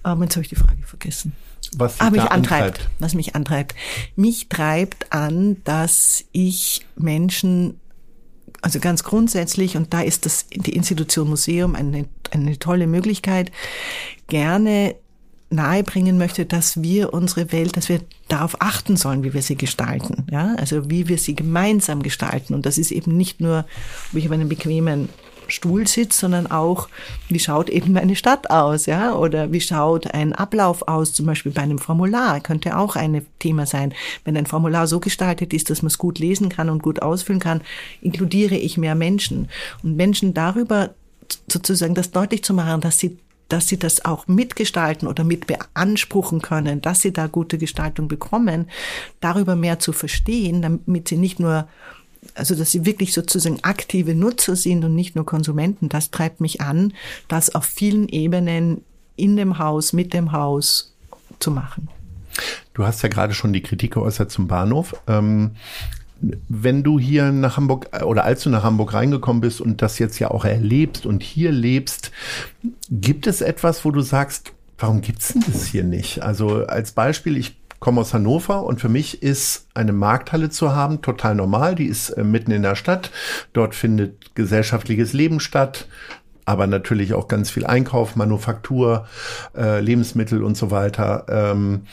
Ähm, 0.05 0.21
jetzt 0.23 0.35
habe 0.35 0.41
ich 0.41 0.49
die 0.49 0.55
Frage 0.55 0.83
vergessen. 0.83 1.33
Was 1.75 1.99
ah, 1.99 2.09
mich 2.11 2.21
antreibt. 2.21 2.33
antreibt. 2.33 2.89
Was 2.99 3.13
mich 3.15 3.35
antreibt. 3.35 3.75
Mich 4.15 4.47
treibt 4.49 5.11
an, 5.11 5.57
dass 5.63 6.25
ich 6.31 6.85
Menschen 6.95 7.79
also 8.61 8.79
ganz 8.79 9.03
grundsätzlich, 9.03 9.75
und 9.75 9.93
da 9.93 10.01
ist 10.01 10.25
das 10.25 10.47
die 10.47 10.73
Institution 10.73 11.27
Museum 11.27 11.75
eine, 11.75 12.05
eine 12.31 12.57
tolle 12.59 12.87
Möglichkeit, 12.87 13.51
gerne 14.27 14.95
nahebringen 15.49 16.17
möchte, 16.17 16.45
dass 16.45 16.81
wir 16.81 17.13
unsere 17.13 17.51
Welt, 17.51 17.75
dass 17.75 17.89
wir 17.89 17.99
darauf 18.29 18.61
achten 18.61 18.95
sollen, 18.95 19.23
wie 19.23 19.33
wir 19.33 19.41
sie 19.41 19.57
gestalten. 19.57 20.27
Ja, 20.31 20.55
also 20.57 20.89
wie 20.89 21.09
wir 21.09 21.17
sie 21.17 21.35
gemeinsam 21.35 22.03
gestalten. 22.03 22.53
Und 22.53 22.65
das 22.65 22.77
ist 22.77 22.91
eben 22.91 23.17
nicht 23.17 23.41
nur, 23.41 23.65
ob 24.11 24.17
ich 24.17 24.25
auf 24.27 24.31
einem 24.31 24.47
bequemen 24.47 25.09
Stuhl 25.47 25.87
sitzt, 25.87 26.19
sondern 26.19 26.47
auch, 26.47 26.89
wie 27.29 27.39
schaut 27.39 27.69
eben 27.69 27.93
meine 27.93 28.15
Stadt 28.15 28.49
aus, 28.49 28.85
ja, 28.85 29.13
oder 29.13 29.51
wie 29.51 29.61
schaut 29.61 30.13
ein 30.13 30.33
Ablauf 30.33 30.87
aus, 30.87 31.13
zum 31.13 31.25
Beispiel 31.25 31.51
bei 31.51 31.61
einem 31.61 31.79
Formular, 31.79 32.39
könnte 32.39 32.77
auch 32.77 32.95
ein 32.95 33.25
Thema 33.39 33.65
sein. 33.65 33.93
Wenn 34.25 34.37
ein 34.37 34.45
Formular 34.45 34.87
so 34.87 34.99
gestaltet 34.99 35.53
ist, 35.53 35.69
dass 35.69 35.81
man 35.81 35.87
es 35.87 35.97
gut 35.97 36.19
lesen 36.19 36.49
kann 36.49 36.69
und 36.69 36.83
gut 36.83 37.01
ausfüllen 37.01 37.39
kann, 37.39 37.61
inkludiere 38.01 38.55
ich 38.55 38.77
mehr 38.77 38.95
Menschen. 38.95 39.49
Und 39.83 39.95
Menschen 39.95 40.33
darüber 40.33 40.91
sozusagen 41.47 41.95
das 41.95 42.11
deutlich 42.11 42.43
zu 42.43 42.53
machen, 42.53 42.81
dass 42.81 42.99
sie 42.99 43.17
dass 43.49 43.67
sie 43.67 43.77
das 43.77 44.03
auch 44.03 44.27
mitgestalten 44.27 45.07
oder 45.07 45.23
mit 45.23 45.45
beanspruchen 45.45 46.41
können, 46.41 46.81
dass 46.81 47.01
sie 47.01 47.13
da 47.13 47.27
gute 47.27 47.59
Gestaltung 47.59 48.07
bekommen, 48.07 48.67
darüber 49.19 49.55
mehr 49.55 49.77
zu 49.77 49.93
verstehen, 49.93 50.63
damit 50.63 51.07
sie 51.07 51.17
nicht 51.17 51.39
nur 51.39 51.67
also 52.35 52.55
dass 52.55 52.71
sie 52.71 52.85
wirklich 52.85 53.13
sozusagen 53.13 53.59
aktive 53.63 54.15
Nutzer 54.15 54.55
sind 54.55 54.83
und 54.83 54.95
nicht 54.95 55.15
nur 55.15 55.25
Konsumenten, 55.25 55.89
das 55.89 56.11
treibt 56.11 56.41
mich 56.41 56.61
an, 56.61 56.93
das 57.27 57.53
auf 57.53 57.65
vielen 57.65 58.07
Ebenen 58.09 58.83
in 59.15 59.35
dem 59.37 59.59
Haus, 59.59 59.93
mit 59.93 60.13
dem 60.13 60.31
Haus 60.31 60.93
zu 61.39 61.51
machen. 61.51 61.89
Du 62.73 62.85
hast 62.85 63.03
ja 63.03 63.09
gerade 63.09 63.33
schon 63.33 63.53
die 63.53 63.61
Kritik 63.61 63.93
geäußert 63.93 64.31
zum 64.31 64.47
Bahnhof. 64.47 64.95
Ähm, 65.07 65.51
wenn 66.47 66.83
du 66.83 66.99
hier 66.99 67.31
nach 67.31 67.57
Hamburg 67.57 67.89
oder 68.03 68.23
als 68.23 68.43
du 68.43 68.49
nach 68.49 68.63
Hamburg 68.63 68.93
reingekommen 68.93 69.41
bist 69.41 69.61
und 69.61 69.81
das 69.81 69.99
jetzt 69.99 70.19
ja 70.19 70.31
auch 70.31 70.45
erlebst 70.45 71.05
und 71.05 71.21
hier 71.21 71.51
lebst, 71.51 72.11
gibt 72.89 73.27
es 73.27 73.41
etwas, 73.41 73.83
wo 73.83 73.91
du 73.91 74.01
sagst, 74.01 74.53
warum 74.77 75.01
gibt's 75.01 75.33
denn 75.33 75.43
das 75.51 75.65
hier 75.65 75.83
nicht? 75.83 76.23
Also 76.23 76.65
als 76.65 76.93
Beispiel, 76.93 77.37
ich 77.37 77.55
komme 77.83 77.99
aus 77.99 78.13
Hannover 78.13 78.63
und 78.63 78.79
für 78.79 78.87
mich 78.87 79.21
ist 79.21 79.67
eine 79.73 79.91
Markthalle 79.91 80.49
zu 80.49 80.73
haben 80.73 81.01
total 81.01 81.35
normal. 81.35 81.75
Die 81.75 81.87
ist 81.87 82.11
äh, 82.11 82.23
mitten 82.23 82.51
in 82.51 82.63
der 82.63 82.75
Stadt. 82.75 83.11
Dort 83.51 83.75
findet 83.75 84.33
gesellschaftliches 84.35 85.11
Leben 85.11 85.41
statt 85.41 85.87
aber 86.45 86.67
natürlich 86.67 87.13
auch 87.13 87.29
ganz 87.29 87.49
viel 87.49 87.65
Einkauf, 87.65 88.17
Manufaktur, 88.17 89.07
äh, 89.55 89.79
Lebensmittel 89.79 90.43
und 90.43 90.57
so 90.57 90.71
weiter. 90.71 91.25
Ähm, 91.29 91.83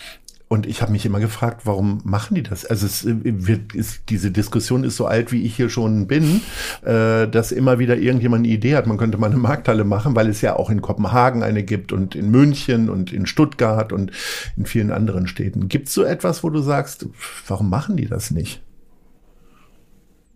und 0.53 0.67
ich 0.67 0.83
habe 0.83 0.91
mich 0.91 1.07
immer 1.07 1.21
gefragt, 1.21 1.61
warum 1.65 2.01
machen 2.03 2.35
die 2.35 2.43
das? 2.43 2.67
Also 2.67 2.85
es 2.85 3.05
wird, 3.07 3.73
ist, 3.73 4.03
diese 4.09 4.33
Diskussion 4.33 4.83
ist 4.83 4.97
so 4.97 5.07
alt, 5.07 5.31
wie 5.31 5.45
ich 5.45 5.55
hier 5.55 5.71
schon 5.71 6.09
bin, 6.09 6.41
äh, 6.83 7.29
dass 7.29 7.53
immer 7.53 7.79
wieder 7.79 7.97
irgendjemand 7.97 8.45
eine 8.45 8.53
Idee 8.53 8.75
hat, 8.75 8.89
man 8.89 8.99
könnte 8.99 9.17
mal 9.17 9.29
eine 9.29 9.37
Markthalle 9.37 9.85
machen, 9.85 10.17
weil 10.17 10.29
es 10.29 10.41
ja 10.41 10.57
auch 10.57 10.69
in 10.69 10.83
Kopenhagen 10.83 11.45
eine 11.45 11.63
gibt 11.63 11.93
und 11.93 12.17
in 12.17 12.33
München 12.33 12.91
und 12.91 13.13
in 13.13 13.27
Stuttgart 13.27 13.93
und 13.93 14.11
in 14.57 14.67
vielen 14.67 14.91
anderen 14.91 15.29
Städten. 15.29 15.69
Gibt 15.69 15.87
es 15.87 15.95
so 15.95 16.03
etwas, 16.03 16.43
wo 16.43 16.51
du 16.51 16.61
sagst, 16.61 17.07
warum 17.47 17.71
machen 17.71 17.97
die 17.97 18.07
das 18.07 18.33
nicht? 18.33 18.61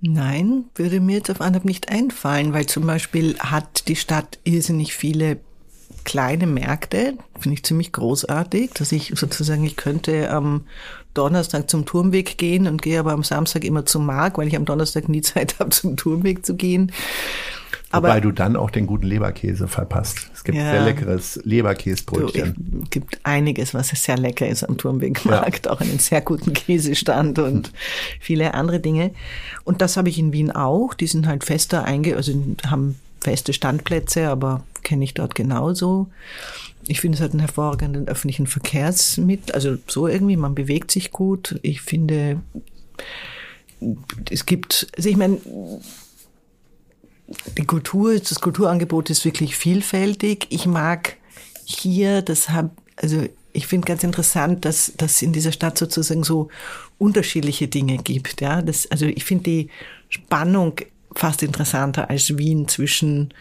Nein, 0.01 0.67
würde 0.77 1.01
mir 1.01 1.17
jetzt 1.17 1.31
auf 1.33 1.41
Anhieb 1.41 1.65
nicht 1.65 1.89
einfallen, 1.89 2.53
weil 2.53 2.67
zum 2.67 2.87
Beispiel 2.87 3.37
hat 3.41 3.89
die 3.89 3.97
Stadt 3.97 4.39
irrsinnig 4.45 4.95
viele 4.95 5.41
kleine 6.05 6.47
Märkte, 6.47 7.15
finde 7.39 7.55
ich 7.55 7.65
ziemlich 7.65 7.93
großartig, 7.93 8.73
dass 8.75 8.93
ich 8.93 9.13
sozusagen, 9.17 9.65
ich 9.65 9.77
könnte 9.77 10.31
am 10.31 10.65
Donnerstag 11.15 11.71
zum 11.71 11.87
Turmweg 11.87 12.39
gehen 12.39 12.67
und 12.67 12.83
gehe 12.83 12.99
aber 12.99 13.13
am 13.13 13.23
Samstag 13.23 13.65
immer 13.65 13.87
zum 13.87 14.07
Markt, 14.07 14.37
weil 14.37 14.49
ich 14.49 14.57
am 14.57 14.65
Donnerstag 14.65 15.09
nie 15.09 15.23
Zeit 15.23 15.59
habe, 15.59 15.71
zum 15.71 15.97
Turmweg 15.97 16.45
zu 16.45 16.57
gehen. 16.57 16.93
Aber 17.91 18.09
Wobei 18.09 18.21
du 18.21 18.33
dann 18.33 18.57
auch 18.57 18.71
den 18.71 18.89
guten 18.89 19.07
Leberkäse 19.07 19.69
verpasst. 19.69 20.29
Es 20.35 20.43
gibt 20.43 20.59
ja, 20.59 20.69
sehr 20.69 20.85
leckeres 20.85 21.41
Leberkäsbrötchen. 21.45 22.83
Es 22.83 22.91
gibt 22.91 23.21
einiges, 23.23 23.73
was 23.73 23.91
sehr 23.91 24.19
lecker 24.19 24.49
ist 24.49 24.65
am 24.65 24.77
Turmwegmarkt, 24.77 25.67
ja. 25.67 25.73
auch 25.73 25.81
einen 25.81 26.01
sehr 26.01 26.21
guten 26.21 26.53
Käsestand 26.55 27.39
und 27.39 27.71
viele 28.19 28.55
andere 28.55 28.81
Dinge. 28.81 29.13
Und 29.63 29.81
das 29.81 29.97
habe 29.97 30.09
ich 30.09 30.19
in 30.19 30.33
Wien 30.33 30.51
auch. 30.51 30.93
Die 30.95 31.07
sind 31.07 31.29
halt 31.29 31.45
fester 31.45 31.85
einge, 31.85 32.17
also 32.17 32.33
haben 32.67 32.97
feste 33.25 33.53
Standplätze, 33.53 34.29
aber 34.29 34.65
kenne 34.83 35.05
ich 35.05 35.15
dort 35.15 35.35
genauso. 35.35 36.09
Ich 36.87 37.01
finde, 37.01 37.17
es 37.17 37.23
hat 37.23 37.33
einen 37.33 37.41
hervorragenden 37.41 38.07
öffentlichen 38.07 38.47
Verkehrsmittel, 38.47 39.55
also 39.55 39.77
so 39.89 40.07
irgendwie, 40.07 40.37
man 40.37 40.55
bewegt 40.55 40.91
sich 40.91 41.11
gut. 41.11 41.59
Ich 41.63 41.81
finde, 41.81 42.43
es 44.31 44.47
gibt, 44.47 44.87
also 44.97 45.09
ich 45.09 45.17
meine, 45.17 45.39
die 47.57 47.65
Kultur, 47.65 48.19
das 48.19 48.41
Kulturangebot 48.41 49.09
ist 49.09 49.25
wirklich 49.25 49.57
vielfältig. 49.57 50.47
Ich 50.51 50.67
mag 50.67 51.17
hier, 51.65 52.21
das 52.21 52.51
hab, 52.51 52.71
also 52.97 53.25
ich 53.55 53.67
finde 53.67 53.87
ganz 53.87 54.05
interessant, 54.05 54.65
dass 54.67 54.93
dass 54.97 55.23
in 55.23 55.33
dieser 55.33 55.53
Stadt 55.53 55.79
sozusagen 55.79 56.25
so 56.25 56.49
unterschiedliche 56.99 57.69
Dinge 57.69 57.97
gibt. 57.97 58.43
Ja, 58.43 58.61
das, 58.61 58.91
also 58.91 59.07
ich 59.07 59.25
finde 59.25 59.45
die 59.45 59.71
Spannung 60.11 60.75
fast 61.15 61.43
interessanter 61.43 62.11
als 62.11 62.37
Wien 62.37 62.69
zwischen 62.69 63.33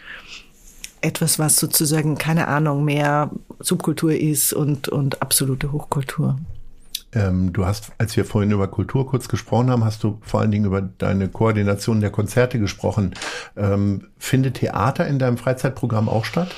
etwas, 1.00 1.38
was 1.38 1.56
sozusagen 1.56 2.16
keine 2.16 2.48
Ahnung 2.48 2.84
mehr 2.84 3.30
Subkultur 3.60 4.12
ist 4.12 4.52
und 4.52 4.88
und 4.88 5.20
absolute 5.22 5.72
Hochkultur. 5.72 6.38
Ähm, 7.14 7.52
du 7.52 7.64
hast, 7.64 7.92
als 7.98 8.16
wir 8.16 8.24
vorhin 8.24 8.50
über 8.50 8.66
Kultur 8.68 9.06
kurz 9.06 9.28
gesprochen 9.28 9.70
haben, 9.70 9.84
hast 9.84 10.02
du 10.02 10.18
vor 10.22 10.40
allen 10.40 10.50
Dingen 10.50 10.64
über 10.64 10.82
deine 10.82 11.28
Koordination 11.28 12.00
der 12.00 12.10
Konzerte 12.10 12.58
gesprochen. 12.58 13.14
Ähm, 13.56 14.08
findet 14.18 14.54
Theater 14.54 15.06
in 15.06 15.18
deinem 15.18 15.38
Freizeitprogramm 15.38 16.08
auch 16.08 16.24
statt? 16.24 16.54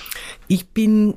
Ich 0.48 0.68
bin 0.68 1.14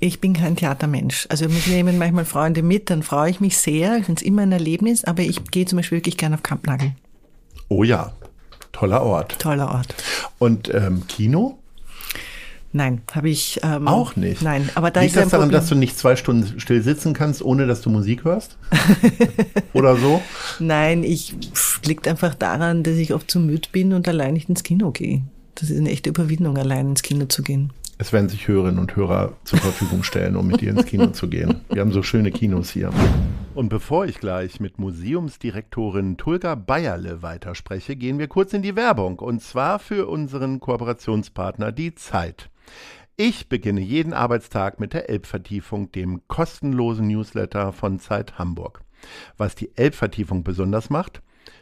ich 0.00 0.20
bin 0.20 0.32
kein 0.32 0.54
Theatermensch. 0.54 1.26
Also 1.28 1.48
mich 1.48 1.66
nehmen 1.66 1.98
manchmal 1.98 2.24
Freunde 2.24 2.62
mit, 2.62 2.88
dann 2.88 3.02
freue 3.02 3.30
ich 3.30 3.40
mich 3.40 3.58
sehr. 3.58 3.96
Ich 3.98 4.04
finde 4.04 4.20
es 4.20 4.26
immer 4.26 4.42
ein 4.42 4.52
Erlebnis, 4.52 5.04
aber 5.04 5.22
ich 5.22 5.44
gehe 5.46 5.66
zum 5.66 5.76
Beispiel 5.76 5.98
wirklich 5.98 6.16
gerne 6.16 6.36
auf 6.36 6.44
Kampnagel. 6.44 6.92
Oh 7.68 7.82
ja, 7.82 8.12
toller 8.72 9.02
Ort. 9.02 9.38
Toller 9.38 9.70
Ort. 9.70 9.94
Und 10.38 10.72
ähm, 10.72 11.06
Kino? 11.08 11.58
Nein, 12.72 13.00
habe 13.12 13.30
ich 13.30 13.60
ähm, 13.62 13.88
auch 13.88 14.14
nicht. 14.16 14.42
Nein, 14.42 14.68
aber 14.74 14.90
da 14.90 15.00
liegt 15.00 15.16
das 15.16 15.30
daran, 15.30 15.50
dass 15.50 15.68
du 15.68 15.74
nicht 15.74 15.98
zwei 15.98 16.16
Stunden 16.16 16.60
still 16.60 16.82
sitzen 16.82 17.14
kannst, 17.14 17.42
ohne 17.42 17.66
dass 17.66 17.80
du 17.80 17.88
Musik 17.88 18.24
hörst? 18.24 18.58
Oder 19.72 19.96
so? 19.96 20.20
Nein, 20.58 21.02
ich 21.02 21.34
liegt 21.84 22.06
einfach 22.06 22.34
daran, 22.34 22.82
dass 22.82 22.96
ich 22.96 23.14
oft 23.14 23.30
zu 23.30 23.40
müde 23.40 23.68
bin 23.72 23.94
und 23.94 24.06
allein 24.06 24.34
nicht 24.34 24.50
ins 24.50 24.64
Kino 24.64 24.90
gehe. 24.90 25.22
Das 25.54 25.70
ist 25.70 25.78
eine 25.78 25.90
echte 25.90 26.10
Überwindung, 26.10 26.58
allein 26.58 26.90
ins 26.90 27.02
Kino 27.02 27.24
zu 27.24 27.42
gehen. 27.42 27.72
Es 28.00 28.12
werden 28.12 28.28
sich 28.28 28.46
Hörerinnen 28.46 28.78
und 28.78 28.94
Hörer 28.94 29.32
zur 29.42 29.58
Verfügung 29.58 30.04
stellen, 30.04 30.36
um 30.36 30.46
mit 30.46 30.60
dir 30.60 30.70
ins 30.70 30.86
Kino 30.86 31.08
zu 31.08 31.28
gehen. 31.28 31.62
Wir 31.68 31.80
haben 31.80 31.90
so 31.90 32.04
schöne 32.04 32.30
Kinos 32.30 32.70
hier. 32.70 32.90
Und 33.56 33.70
bevor 33.70 34.06
ich 34.06 34.20
gleich 34.20 34.60
mit 34.60 34.78
Museumsdirektorin 34.78 36.16
Tulga 36.16 36.54
Bayerle 36.54 37.22
weiterspreche, 37.22 37.96
gehen 37.96 38.20
wir 38.20 38.28
kurz 38.28 38.52
in 38.52 38.62
die 38.62 38.76
Werbung. 38.76 39.18
Und 39.18 39.42
zwar 39.42 39.80
für 39.80 40.06
unseren 40.06 40.60
Kooperationspartner 40.60 41.72
Die 41.72 41.96
Zeit. 41.96 42.50
Ich 43.16 43.48
beginne 43.48 43.80
jeden 43.80 44.12
Arbeitstag 44.12 44.78
mit 44.78 44.92
der 44.92 45.10
Elbvertiefung, 45.10 45.90
dem 45.90 46.20
kostenlosen 46.28 47.08
Newsletter 47.08 47.72
von 47.72 47.98
Zeit 47.98 48.38
Hamburg. 48.38 48.80
Was 49.36 49.56
die 49.56 49.76
Elbvertiefung 49.76 50.44
besonders 50.44 50.88
macht, 50.88 51.20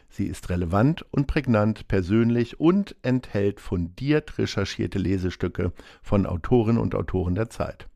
sie 0.09 0.25
ist 0.25 0.49
relevant 0.49 1.05
und 1.11 1.27
prägnant, 1.27 1.87
persönlich 1.87 2.59
und 2.59 2.95
enthält 3.01 3.59
fundiert 3.59 4.37
recherchierte 4.37 4.99
Lesestücke 4.99 5.71
von 6.01 6.25
Autorinnen 6.25 6.81
und 6.81 6.95
Autoren 6.95 7.35
der 7.35 7.49
Zeit. 7.49 7.87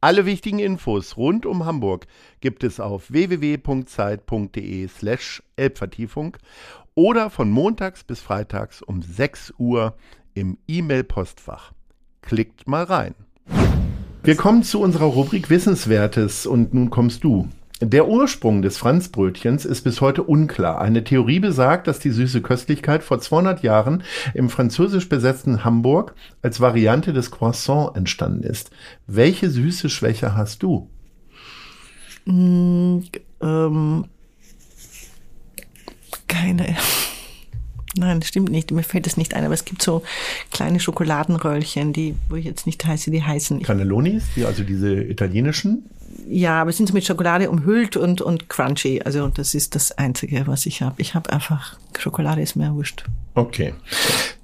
Alle 0.00 0.26
wichtigen 0.26 0.58
Infos 0.58 1.16
rund 1.16 1.46
um 1.46 1.64
Hamburg 1.64 2.06
gibt 2.40 2.64
es 2.64 2.80
auf 2.80 3.12
www.zeit.de 3.12 4.88
slash 4.88 5.42
Elbvertiefung 5.54 6.36
oder 6.94 7.30
von 7.30 7.50
montags 7.50 8.02
bis 8.02 8.20
freitags 8.20 8.82
um 8.82 9.00
6 9.00 9.54
Uhr 9.58 9.94
im 10.34 10.58
E-Mail-Postfach. 10.66 11.72
Klickt 12.20 12.66
mal 12.66 12.84
rein. 12.84 13.14
Wir 14.24 14.36
kommen 14.36 14.62
zu 14.62 14.80
unserer 14.80 15.06
Rubrik 15.06 15.50
Wissenswertes 15.50 16.46
und 16.46 16.74
nun 16.74 16.90
kommst 16.90 17.24
du. 17.24 17.48
Der 17.84 18.06
Ursprung 18.06 18.62
des 18.62 18.78
Franzbrötchens 18.78 19.64
ist 19.64 19.82
bis 19.82 20.00
heute 20.00 20.22
unklar. 20.22 20.80
Eine 20.80 21.02
Theorie 21.02 21.40
besagt, 21.40 21.88
dass 21.88 21.98
die 21.98 22.12
süße 22.12 22.40
Köstlichkeit 22.40 23.02
vor 23.02 23.18
200 23.18 23.64
Jahren 23.64 24.04
im 24.34 24.50
französisch 24.50 25.08
besetzten 25.08 25.64
Hamburg 25.64 26.14
als 26.42 26.60
Variante 26.60 27.12
des 27.12 27.32
Croissant 27.32 27.96
entstanden 27.96 28.44
ist. 28.44 28.70
Welche 29.08 29.50
süße 29.50 29.90
Schwäche 29.90 30.36
hast 30.36 30.62
du? 30.62 30.88
Mm, 32.24 32.98
ähm, 33.40 34.04
keine. 36.28 36.76
Nein, 37.96 38.22
stimmt 38.22 38.50
nicht. 38.50 38.70
Mir 38.70 38.84
fällt 38.84 39.08
es 39.08 39.16
nicht 39.16 39.34
ein, 39.34 39.44
aber 39.44 39.54
es 39.54 39.64
gibt 39.64 39.82
so 39.82 40.04
kleine 40.52 40.78
Schokoladenröllchen, 40.78 41.92
die, 41.92 42.14
wo 42.28 42.36
ich 42.36 42.44
jetzt 42.44 42.64
nicht 42.64 42.84
heiße, 42.84 43.10
die 43.10 43.24
heißen. 43.24 43.60
Cannellonis, 43.62 44.22
die, 44.36 44.44
also 44.44 44.62
diese 44.62 45.02
italienischen? 45.02 45.90
Ja, 46.28 46.60
aber 46.62 46.72
sind 46.72 46.88
so 46.88 46.94
mit 46.94 47.04
Schokolade 47.04 47.50
umhüllt 47.50 47.96
und, 47.96 48.20
und 48.20 48.48
crunchy. 48.48 49.02
Also 49.04 49.28
das 49.28 49.54
ist 49.54 49.74
das 49.74 49.92
Einzige, 49.92 50.46
was 50.46 50.66
ich 50.66 50.82
habe. 50.82 50.94
Ich 50.98 51.14
habe 51.14 51.32
einfach, 51.32 51.76
Schokolade 51.98 52.42
ist 52.42 52.56
mir 52.56 52.74
wurscht. 52.74 53.04
Okay. 53.34 53.74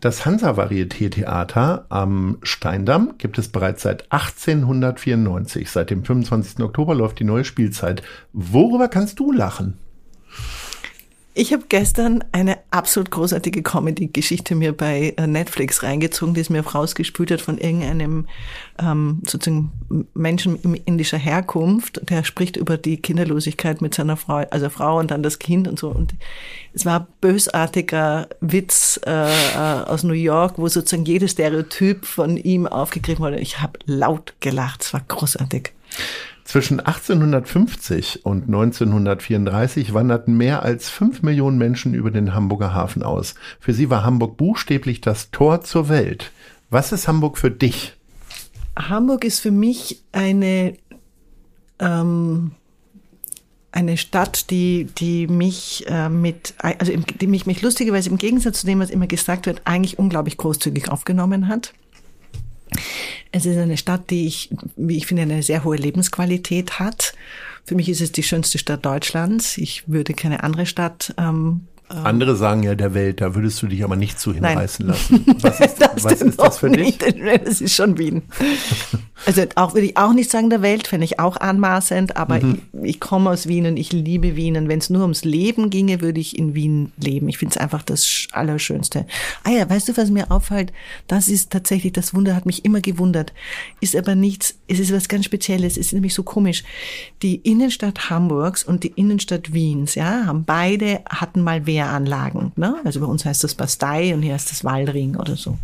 Das 0.00 0.24
Hansa-Varieté-Theater 0.24 1.86
am 1.88 2.38
Steindamm 2.42 3.14
gibt 3.18 3.38
es 3.38 3.48
bereits 3.48 3.82
seit 3.82 4.10
1894. 4.10 5.70
Seit 5.70 5.90
dem 5.90 6.04
25. 6.04 6.60
Oktober 6.60 6.94
läuft 6.94 7.18
die 7.18 7.24
neue 7.24 7.44
Spielzeit. 7.44 8.02
Worüber 8.32 8.88
kannst 8.88 9.18
du 9.18 9.32
lachen? 9.32 9.78
Ich 11.34 11.52
habe 11.52 11.62
gestern 11.68 12.24
eine 12.32 12.58
absolut 12.72 13.12
großartige 13.12 13.62
Comedy-Geschichte 13.62 14.56
mir 14.56 14.72
bei 14.72 15.14
äh, 15.16 15.26
Netflix 15.28 15.84
reingezogen, 15.84 16.34
die 16.34 16.40
es 16.40 16.50
mir 16.50 16.66
rausgespült 16.66 17.30
hat 17.30 17.40
von 17.40 17.58
irgendeinem 17.58 18.26
ähm, 18.80 19.22
sozusagen 19.24 19.70
Menschen 20.14 20.56
indischer 20.84 21.18
Herkunft, 21.18 22.00
der 22.10 22.24
spricht 22.24 22.56
über 22.56 22.76
die 22.76 22.96
Kinderlosigkeit 22.96 23.80
mit 23.80 23.94
seiner 23.94 24.16
Frau, 24.16 24.38
also 24.50 24.68
Frau 24.68 24.98
und 24.98 25.12
dann 25.12 25.22
das 25.22 25.38
Kind 25.38 25.68
und 25.68 25.78
so. 25.78 25.90
Und 25.90 26.14
es 26.72 26.84
war 26.84 27.06
bösartiger 27.20 28.28
Witz 28.40 28.98
äh, 29.06 29.30
äh, 29.30 29.84
aus 29.84 30.02
New 30.02 30.14
York, 30.14 30.54
wo 30.56 30.66
sozusagen 30.66 31.04
jedes 31.04 31.32
Stereotyp 31.32 32.04
von 32.04 32.36
ihm 32.36 32.66
aufgegriffen 32.66 33.24
wurde. 33.24 33.38
Ich 33.38 33.60
habe 33.60 33.78
laut 33.86 34.34
gelacht, 34.40 34.82
es 34.82 34.92
war 34.92 35.04
großartig. 35.06 35.72
Zwischen 36.48 36.80
1850 36.80 38.24
und 38.24 38.44
1934 38.44 39.92
wanderten 39.92 40.34
mehr 40.34 40.62
als 40.62 40.88
fünf 40.88 41.20
Millionen 41.20 41.58
Menschen 41.58 41.92
über 41.92 42.10
den 42.10 42.32
Hamburger 42.32 42.72
Hafen 42.72 43.02
aus. 43.02 43.34
Für 43.60 43.74
sie 43.74 43.90
war 43.90 44.02
Hamburg 44.02 44.38
buchstäblich 44.38 45.02
das 45.02 45.30
Tor 45.30 45.60
zur 45.60 45.90
Welt. 45.90 46.32
Was 46.70 46.90
ist 46.90 47.06
Hamburg 47.06 47.36
für 47.36 47.50
dich? 47.50 47.92
Hamburg 48.78 49.24
ist 49.24 49.40
für 49.40 49.50
mich 49.50 50.02
eine, 50.12 50.72
ähm, 51.80 52.52
eine 53.70 53.98
Stadt, 53.98 54.48
die, 54.48 54.84
die 54.84 55.26
mich 55.26 55.84
äh, 55.86 56.08
mit, 56.08 56.54
also 56.56 56.94
die 57.20 57.26
mich, 57.26 57.44
mich 57.44 57.60
lustigerweise 57.60 58.08
im 58.08 58.16
Gegensatz 58.16 58.60
zu 58.60 58.66
dem, 58.66 58.80
was 58.80 58.88
immer 58.88 59.06
gesagt 59.06 59.44
wird, 59.44 59.60
eigentlich 59.66 59.98
unglaublich 59.98 60.38
großzügig 60.38 60.88
aufgenommen 60.88 61.48
hat. 61.48 61.74
Es 63.32 63.46
ist 63.46 63.58
eine 63.58 63.76
Stadt, 63.76 64.10
die 64.10 64.26
ich, 64.26 64.50
wie 64.76 64.96
ich 64.96 65.06
finde, 65.06 65.22
eine 65.22 65.42
sehr 65.42 65.64
hohe 65.64 65.76
Lebensqualität 65.76 66.78
hat. 66.78 67.14
Für 67.64 67.74
mich 67.74 67.88
ist 67.88 68.00
es 68.00 68.12
die 68.12 68.22
schönste 68.22 68.58
Stadt 68.58 68.84
Deutschlands. 68.84 69.58
Ich 69.58 69.88
würde 69.88 70.14
keine 70.14 70.42
andere 70.42 70.66
Stadt 70.66 71.14
ähm. 71.18 71.66
Andere 71.88 72.36
sagen 72.36 72.62
ja 72.62 72.74
der 72.74 72.92
Welt, 72.92 73.20
da 73.20 73.34
würdest 73.34 73.62
du 73.62 73.66
dich 73.66 73.82
aber 73.82 73.96
nicht 73.96 74.20
zu 74.20 74.34
hinreißen 74.34 74.86
Nein. 74.86 74.94
lassen. 74.94 75.36
Was 75.40 75.60
ist 75.60 75.80
das, 75.80 76.04
was 76.04 76.22
ist 76.22 76.38
das 76.38 76.58
für 76.58 76.68
nicht. 76.68 77.02
dich? 77.02 77.14
Das 77.44 77.60
ist 77.60 77.74
schon 77.74 77.96
Wien. 77.98 78.22
Also 79.26 79.42
auch 79.56 79.74
würde 79.74 79.88
ich 79.88 79.96
auch 79.96 80.12
nicht 80.12 80.30
sagen 80.30 80.48
der 80.48 80.62
Welt, 80.62 80.86
fände 80.86 81.04
ich 81.04 81.18
auch 81.18 81.36
anmaßend, 81.36 82.16
aber 82.16 82.40
mhm. 82.40 82.62
ich, 82.72 82.90
ich, 82.90 83.00
komme 83.00 83.28
aus 83.30 83.48
Wien 83.48 83.66
und 83.66 83.76
ich 83.76 83.92
liebe 83.92 84.36
Wien. 84.36 84.56
Und 84.56 84.68
wenn 84.68 84.78
es 84.78 84.90
nur 84.90 85.02
ums 85.02 85.24
Leben 85.24 85.70
ginge, 85.70 86.00
würde 86.00 86.20
ich 86.20 86.38
in 86.38 86.54
Wien 86.54 86.92
leben. 86.96 87.28
Ich 87.28 87.36
finde 87.36 87.54
es 87.54 87.60
einfach 87.60 87.82
das 87.82 88.28
Allerschönste. 88.30 89.06
Ah 89.42 89.50
ja, 89.50 89.68
weißt 89.68 89.88
du, 89.88 89.96
was 89.96 90.10
mir 90.10 90.30
auffällt? 90.30 90.72
Das 91.08 91.28
ist 91.28 91.50
tatsächlich, 91.50 91.92
das 91.92 92.14
Wunder 92.14 92.36
hat 92.36 92.46
mich 92.46 92.64
immer 92.64 92.80
gewundert. 92.80 93.32
Ist 93.80 93.96
aber 93.96 94.14
nichts, 94.14 94.54
es 94.68 94.78
ist 94.78 94.92
was 94.92 95.08
ganz 95.08 95.24
Spezielles. 95.24 95.72
Es 95.72 95.78
ist 95.78 95.92
nämlich 95.94 96.14
so 96.14 96.22
komisch. 96.22 96.62
Die 97.20 97.36
Innenstadt 97.36 98.10
Hamburgs 98.10 98.62
und 98.62 98.84
die 98.84 98.92
Innenstadt 98.94 99.52
Wiens, 99.52 99.96
ja, 99.96 100.26
haben 100.26 100.44
beide, 100.44 101.00
hatten 101.10 101.42
mal 101.42 101.66
Wert 101.66 101.77
Wehranlagen. 101.78 102.52
Ne? 102.56 102.76
Also 102.84 103.00
bei 103.00 103.06
uns 103.06 103.24
heißt 103.24 103.44
das 103.44 103.54
Bastei 103.54 104.14
und 104.14 104.22
hier 104.22 104.34
heißt 104.34 104.50
das 104.50 104.64
Waldring 104.64 105.16
oder 105.16 105.36
so. 105.36 105.56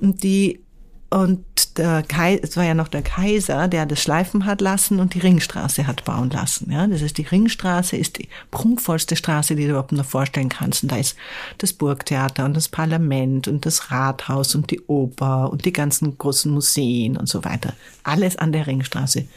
Und 0.00 0.22
die 0.22 0.60
Und 1.08 1.44
der 1.78 2.02
Kai, 2.02 2.40
es 2.42 2.56
war 2.56 2.64
ja 2.64 2.74
noch 2.74 2.88
der 2.88 3.02
Kaiser, 3.02 3.68
der 3.68 3.86
das 3.86 4.00
schleifen 4.02 4.44
hat 4.44 4.60
lassen 4.60 4.98
und 4.98 5.14
die 5.14 5.20
Ringstraße 5.20 5.86
hat 5.86 6.04
bauen 6.04 6.30
lassen. 6.30 6.72
Ja, 6.72 6.86
das 6.86 7.00
heißt, 7.00 7.16
die 7.16 7.22
Ringstraße 7.22 7.96
ist 7.96 8.18
die 8.18 8.28
prunkvollste 8.50 9.14
Straße, 9.14 9.54
die 9.54 9.64
du 9.64 9.70
überhaupt 9.70 9.92
noch 9.92 10.04
vorstellen 10.04 10.48
kannst. 10.48 10.82
Und 10.82 10.90
da 10.90 10.96
ist 10.96 11.14
das 11.58 11.72
Burgtheater 11.72 12.44
und 12.44 12.54
das 12.54 12.68
Parlament 12.68 13.46
und 13.46 13.66
das 13.66 13.90
Rathaus 13.92 14.54
und 14.54 14.70
die 14.70 14.80
Oper 14.86 15.52
und 15.52 15.64
die 15.64 15.72
ganzen 15.72 16.18
großen 16.18 16.50
Museen 16.50 17.16
und 17.16 17.28
so 17.28 17.44
weiter. 17.44 17.74
Alles 18.02 18.36
an 18.36 18.52
der 18.52 18.66
Ringstraße. 18.66 19.28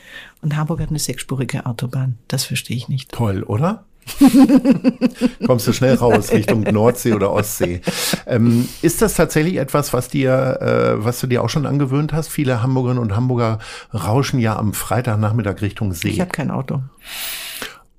Und 0.41 0.55
Hamburg 0.55 0.79
hat 0.79 0.89
eine 0.89 0.99
sechsspurige 0.99 1.65
Autobahn. 1.65 2.17
Das 2.27 2.45
verstehe 2.45 2.77
ich 2.77 2.87
nicht. 2.89 3.11
Toll, 3.11 3.43
oder? 3.43 3.83
Kommst 5.45 5.67
du 5.67 5.73
schnell 5.73 5.95
raus 5.95 6.31
Richtung 6.31 6.61
Nordsee 6.61 7.13
oder 7.13 7.31
Ostsee. 7.31 7.81
Ähm, 8.25 8.67
ist 8.81 9.01
das 9.01 9.13
tatsächlich 9.13 9.57
etwas, 9.57 9.93
was 9.93 10.07
dir, 10.07 10.59
äh, 10.61 11.03
was 11.03 11.19
du 11.19 11.27
dir 11.27 11.43
auch 11.43 11.49
schon 11.49 11.65
angewöhnt 11.65 12.13
hast? 12.13 12.29
Viele 12.29 12.61
Hamburgerinnen 12.61 13.01
und 13.01 13.15
Hamburger 13.15 13.59
rauschen 13.93 14.39
ja 14.39 14.57
am 14.57 14.73
Freitagnachmittag 14.73 15.61
Richtung 15.61 15.93
See. 15.93 16.09
Ich 16.09 16.21
habe 16.21 16.31
kein 16.31 16.51
Auto. 16.51 16.81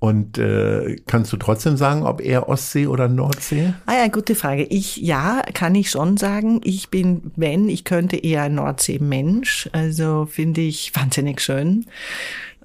Und 0.01 0.39
äh, 0.39 0.95
kannst 1.05 1.31
du 1.31 1.37
trotzdem 1.37 1.77
sagen, 1.77 2.01
ob 2.07 2.21
eher 2.21 2.49
Ostsee 2.49 2.87
oder 2.87 3.07
Nordsee? 3.07 3.75
Ah 3.85 3.93
ja, 3.93 4.07
gute 4.07 4.33
Frage. 4.33 4.63
Ich 4.63 4.97
ja, 4.97 5.43
kann 5.53 5.75
ich 5.75 5.91
schon 5.91 6.17
sagen. 6.17 6.59
Ich 6.63 6.89
bin, 6.89 7.31
wenn, 7.35 7.69
ich 7.69 7.83
könnte 7.83 8.17
eher 8.17 8.41
ein 8.41 8.55
Nordsee-Mensch. 8.55 9.69
Also 9.73 10.25
finde 10.25 10.61
ich 10.61 10.95
wahnsinnig 10.95 11.39
schön. 11.39 11.85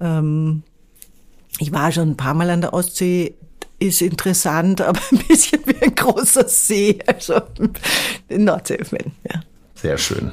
Ähm, 0.01 0.63
ich 1.59 1.71
war 1.71 1.91
schon 1.91 2.11
ein 2.11 2.17
paar 2.17 2.33
Mal 2.33 2.49
an 2.49 2.61
der 2.61 2.73
Ostsee, 2.73 3.35
ist 3.79 4.01
interessant, 4.01 4.81
aber 4.81 4.99
ein 5.11 5.19
bisschen 5.27 5.61
wie 5.65 5.81
ein 5.81 5.95
großer 5.95 6.47
See. 6.47 6.99
Also 7.05 7.41
Nordsee-Fan, 8.29 9.11
ja. 9.31 9.41
Sehr 9.75 9.97
schön. 9.97 10.31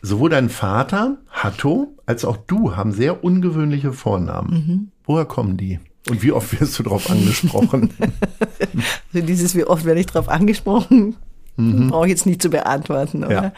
Sowohl 0.00 0.30
dein 0.30 0.48
Vater, 0.48 1.18
Hatto, 1.30 1.96
als 2.06 2.24
auch 2.24 2.36
du 2.36 2.74
haben 2.74 2.92
sehr 2.92 3.22
ungewöhnliche 3.22 3.92
Vornamen. 3.92 4.52
Mhm. 4.52 4.88
Woher 5.04 5.26
kommen 5.26 5.56
die? 5.56 5.78
Und 6.10 6.22
wie 6.24 6.32
oft 6.32 6.60
wirst 6.60 6.76
du 6.78 6.82
darauf 6.82 7.08
angesprochen? 7.08 7.90
also 9.14 9.26
dieses, 9.26 9.54
wie 9.54 9.64
oft 9.64 9.84
werde 9.84 10.00
ich 10.00 10.06
darauf 10.06 10.28
angesprochen, 10.28 11.14
mhm. 11.56 11.90
brauche 11.90 12.06
ich 12.06 12.10
jetzt 12.10 12.26
nicht 12.26 12.42
zu 12.42 12.50
beantworten, 12.50 13.22
oder? 13.22 13.42
Ja. 13.42 13.52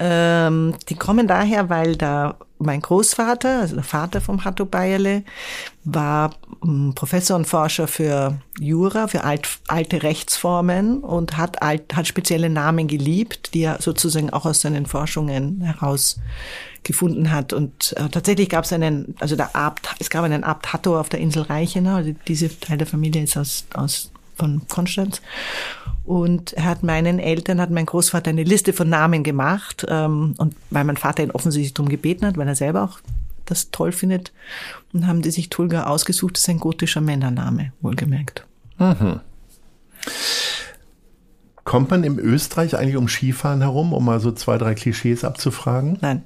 Ähm, 0.00 0.74
die 0.88 0.94
kommen 0.94 1.26
daher, 1.26 1.68
weil 1.68 1.96
da 1.96 2.36
mein 2.58 2.80
Großvater, 2.80 3.60
also 3.60 3.74
der 3.76 3.84
Vater 3.84 4.20
vom 4.20 4.44
Hatto 4.44 4.64
Bayerle, 4.64 5.24
war 5.84 6.34
ähm, 6.64 6.92
Professor 6.94 7.36
und 7.36 7.46
Forscher 7.46 7.86
für 7.88 8.38
Jura, 8.58 9.08
für 9.08 9.24
alt, 9.24 9.48
alte 9.68 10.02
Rechtsformen 10.02 10.98
und 10.98 11.36
hat, 11.36 11.62
alt, 11.62 11.94
hat 11.94 12.06
spezielle 12.06 12.50
Namen 12.50 12.88
geliebt, 12.88 13.54
die 13.54 13.62
er 13.62 13.80
sozusagen 13.80 14.30
auch 14.30 14.44
aus 14.44 14.60
seinen 14.60 14.86
Forschungen 14.86 15.62
heraus 15.62 16.20
gefunden 16.82 17.30
hat. 17.30 17.52
Und 17.52 17.94
äh, 17.96 18.08
tatsächlich 18.08 18.48
gab 18.48 18.64
es 18.64 18.72
einen, 18.72 19.14
also 19.20 19.36
der 19.36 19.54
Abt, 19.54 19.88
es 19.98 20.10
gab 20.10 20.24
einen 20.24 20.44
Abt 20.44 20.72
Hatto 20.72 20.98
auf 20.98 21.08
der 21.08 21.20
Insel 21.20 21.42
Reichenau, 21.42 21.96
also 21.96 22.12
diese 22.26 22.58
Teil 22.60 22.78
der 22.78 22.86
Familie 22.86 23.22
ist 23.22 23.36
aus, 23.36 23.66
aus 23.74 24.10
von 24.38 24.62
Konstanz. 24.68 25.20
Und 26.04 26.54
er 26.54 26.64
hat 26.64 26.82
meinen 26.82 27.18
Eltern, 27.18 27.60
hat 27.60 27.70
mein 27.70 27.84
Großvater 27.84 28.30
eine 28.30 28.44
Liste 28.44 28.72
von 28.72 28.88
Namen 28.88 29.24
gemacht. 29.24 29.84
Ähm, 29.88 30.34
und 30.38 30.54
weil 30.70 30.84
mein 30.84 30.96
Vater 30.96 31.22
ihn 31.22 31.30
offensichtlich 31.32 31.74
darum 31.74 31.90
gebeten 31.90 32.24
hat, 32.24 32.38
weil 32.38 32.48
er 32.48 32.54
selber 32.54 32.84
auch 32.84 33.00
das 33.44 33.70
toll 33.70 33.92
findet. 33.92 34.32
Und 34.92 35.06
haben 35.06 35.20
die 35.20 35.30
sich 35.30 35.50
Tulga 35.50 35.84
ausgesucht. 35.84 36.36
Das 36.36 36.42
ist 36.42 36.48
ein 36.48 36.60
gotischer 36.60 37.02
Männername, 37.02 37.72
wohlgemerkt. 37.82 38.46
Mhm. 38.78 39.20
Kommt 41.64 41.90
man 41.90 42.04
im 42.04 42.18
Österreich 42.18 42.76
eigentlich 42.78 42.96
um 42.96 43.08
Skifahren 43.08 43.60
herum, 43.60 43.92
um 43.92 44.02
mal 44.02 44.20
so 44.20 44.32
zwei, 44.32 44.56
drei 44.56 44.74
Klischees 44.74 45.24
abzufragen? 45.24 45.98
Nein. 46.00 46.22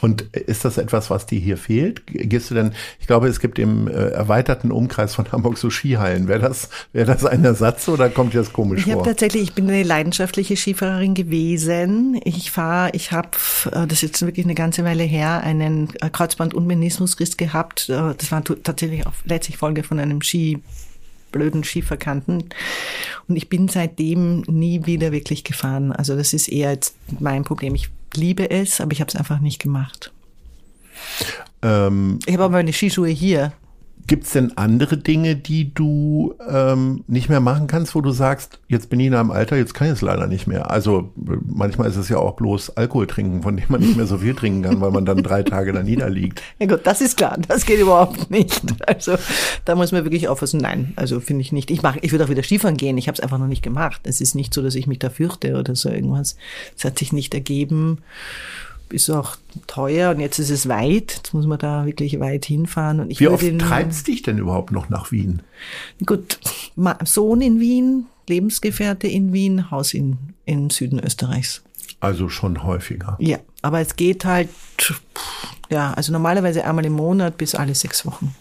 Und 0.00 0.22
ist 0.34 0.64
das 0.64 0.78
etwas, 0.78 1.10
was 1.10 1.26
dir 1.26 1.38
hier 1.38 1.56
fehlt? 1.56 2.02
Gehst 2.06 2.50
du 2.50 2.54
denn, 2.54 2.72
ich 3.00 3.06
glaube, 3.06 3.28
es 3.28 3.40
gibt 3.40 3.58
im 3.58 3.88
äh, 3.88 3.92
erweiterten 3.92 4.70
Umkreis 4.70 5.14
von 5.14 5.30
Hamburg 5.32 5.58
so 5.58 5.70
Skihallen. 5.70 6.28
Wäre 6.28 6.40
das, 6.40 6.68
wäre 6.92 7.06
das 7.06 7.24
ein 7.24 7.44
Ersatz 7.44 7.88
oder 7.88 8.08
kommt 8.08 8.34
dir 8.34 8.38
das 8.38 8.52
komisch 8.52 8.80
ich 8.80 8.84
vor? 8.84 8.92
Ich 8.92 8.98
habe 8.98 9.08
tatsächlich, 9.08 9.42
ich 9.42 9.52
bin 9.54 9.68
eine 9.68 9.82
leidenschaftliche 9.82 10.56
Skifahrerin 10.56 11.14
gewesen. 11.14 12.20
Ich 12.24 12.50
fahre, 12.50 12.90
ich 12.94 13.12
habe, 13.12 13.30
äh, 13.72 13.86
das 13.86 13.94
ist 13.94 14.02
jetzt 14.02 14.22
wirklich 14.22 14.46
eine 14.46 14.54
ganze 14.54 14.84
Weile 14.84 15.04
her, 15.04 15.42
einen 15.42 15.88
Kreuzband- 16.12 16.54
und 16.54 16.66
Menismusriss 16.66 17.36
gehabt. 17.36 17.88
Äh, 17.88 18.14
das 18.16 18.30
war 18.30 18.44
tatsächlich 18.44 19.06
auch 19.06 19.14
letztlich 19.24 19.56
Folge 19.56 19.82
von 19.82 19.98
einem 19.98 20.22
Ski 20.22 20.62
blöden 21.32 21.64
Schieferkanten. 21.64 22.44
Und 23.28 23.36
ich 23.36 23.48
bin 23.48 23.68
seitdem 23.68 24.42
nie 24.42 24.86
wieder 24.86 25.12
wirklich 25.12 25.44
gefahren. 25.44 25.92
Also 25.92 26.16
das 26.16 26.32
ist 26.32 26.48
eher 26.48 26.70
jetzt 26.70 26.94
mein 27.20 27.44
Problem. 27.44 27.74
Ich 27.74 27.90
liebe 28.14 28.50
es, 28.50 28.80
aber 28.80 28.92
ich 28.92 29.00
habe 29.00 29.08
es 29.08 29.16
einfach 29.16 29.40
nicht 29.40 29.60
gemacht. 29.60 30.12
Ähm, 31.62 32.18
ich 32.26 32.34
habe 32.34 32.44
aber 32.44 32.52
meine 32.54 32.72
Skischuhe 32.72 33.08
hier. 33.08 33.52
Gibt 34.08 34.24
es 34.24 34.32
denn 34.32 34.56
andere 34.56 34.96
Dinge, 34.96 35.36
die 35.36 35.74
du 35.74 36.34
ähm, 36.48 37.04
nicht 37.06 37.28
mehr 37.28 37.40
machen 37.40 37.66
kannst, 37.66 37.94
wo 37.94 38.00
du 38.00 38.10
sagst, 38.10 38.58
jetzt 38.66 38.88
bin 38.88 39.00
ich 39.00 39.08
in 39.08 39.14
einem 39.14 39.30
Alter, 39.30 39.58
jetzt 39.58 39.74
kann 39.74 39.88
ich 39.88 39.92
es 39.92 40.00
leider 40.00 40.26
nicht 40.26 40.46
mehr? 40.46 40.70
Also 40.70 41.12
manchmal 41.44 41.90
ist 41.90 41.96
es 41.96 42.08
ja 42.08 42.16
auch 42.16 42.32
bloß 42.32 42.78
Alkohol 42.78 43.06
trinken, 43.06 43.42
von 43.42 43.58
dem 43.58 43.66
man 43.68 43.82
nicht 43.82 43.98
mehr 43.98 44.06
so 44.06 44.16
viel 44.16 44.34
trinken 44.34 44.62
kann, 44.62 44.80
weil 44.80 44.92
man 44.92 45.04
dann 45.04 45.22
drei 45.22 45.42
Tage 45.42 45.74
da 45.74 45.82
niederliegt. 45.82 46.42
Ja 46.58 46.66
gut, 46.66 46.80
das 46.84 47.00
ist 47.00 47.16
klar, 47.16 47.36
das 47.46 47.66
geht 47.66 47.78
überhaupt 47.78 48.30
nicht. 48.30 48.62
Also 48.86 49.16
da 49.64 49.76
muss 49.76 49.92
man 49.92 50.04
wirklich 50.04 50.26
aufpassen. 50.26 50.60
Nein, 50.60 50.92
also 50.96 51.20
finde 51.20 51.42
ich 51.42 51.52
nicht. 51.52 51.70
Ich 51.70 51.82
mache, 51.82 51.98
ich 52.02 52.10
würde 52.10 52.24
auch 52.24 52.30
wieder 52.30 52.42
Skifahren 52.42 52.76
gehen. 52.76 52.98
Ich 52.98 53.06
habe 53.06 53.14
es 53.14 53.20
einfach 53.20 53.38
noch 53.38 53.46
nicht 53.46 53.62
gemacht. 53.62 54.00
Es 54.04 54.20
ist 54.20 54.34
nicht 54.34 54.52
so, 54.54 54.62
dass 54.62 54.74
ich 54.74 54.86
mich 54.86 54.98
da 54.98 55.10
fürchte 55.10 55.54
oder 55.56 55.76
so 55.76 55.88
irgendwas. 55.90 56.36
Es 56.76 56.84
hat 56.84 56.98
sich 56.98 57.12
nicht 57.12 57.34
ergeben 57.34 57.98
ist 58.92 59.10
auch 59.10 59.36
teuer 59.66 60.10
und 60.10 60.20
jetzt 60.20 60.38
ist 60.38 60.50
es 60.50 60.68
weit. 60.68 61.16
Jetzt 61.16 61.34
muss 61.34 61.46
man 61.46 61.58
da 61.58 61.86
wirklich 61.86 62.20
weit 62.20 62.44
hinfahren. 62.44 63.00
Und 63.00 63.10
ich 63.10 63.20
Wie 63.20 63.28
oft 63.28 63.58
treibst 63.58 64.06
dich 64.06 64.22
denn 64.22 64.38
überhaupt 64.38 64.72
noch 64.72 64.88
nach 64.88 65.10
Wien? 65.10 65.42
Gut, 66.04 66.38
Sohn 67.04 67.40
in 67.40 67.60
Wien, 67.60 68.06
Lebensgefährte 68.28 69.06
in 69.06 69.32
Wien, 69.32 69.70
Haus 69.70 69.94
in, 69.94 70.18
in 70.44 70.70
Süden 70.70 70.98
Österreichs. 70.98 71.62
Also 72.00 72.28
schon 72.28 72.62
häufiger. 72.62 73.16
Ja, 73.18 73.38
aber 73.62 73.80
es 73.80 73.96
geht 73.96 74.24
halt, 74.24 74.50
ja, 75.68 75.92
also 75.94 76.12
normalerweise 76.12 76.64
einmal 76.64 76.86
im 76.86 76.92
Monat 76.92 77.36
bis 77.38 77.54
alle 77.54 77.74
sechs 77.74 78.06
Wochen. 78.06 78.34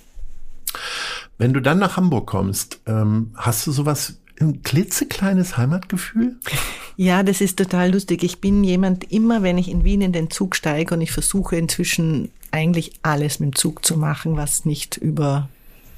Wenn 1.38 1.54
du 1.54 1.62
dann 1.62 1.80
nach 1.80 1.98
Hamburg 1.98 2.28
kommst, 2.28 2.82
ähm, 2.86 3.32
hast 3.36 3.66
du 3.66 3.72
sowas 3.72 4.20
ein 4.40 4.64
klitzekleines 4.64 5.58
Heimatgefühl? 5.58 6.36
Ja, 6.96 7.24
das 7.24 7.42
ist 7.42 7.58
total 7.58 7.92
lustig. 7.92 8.24
Ich 8.24 8.40
bin 8.40 8.64
jemand, 8.64 9.12
immer 9.12 9.44
wenn 9.44 9.58
ich 9.58 9.70
in 9.70 9.84
Wien 9.84 10.02
in 10.02 10.12
den 10.12 10.30
Zug 10.30 10.56
steige 10.56 10.94
und 10.94 11.02
ich 11.02 11.12
versuche 11.12 11.56
inzwischen 11.56 12.32
eigentlich 12.52 12.94
alles 13.02 13.40
mit 13.40 13.50
dem 13.50 13.56
Zug 13.56 13.86
zu 13.86 13.98
machen, 13.98 14.38
was 14.38 14.66
nicht 14.66 14.98
über, 14.98 15.50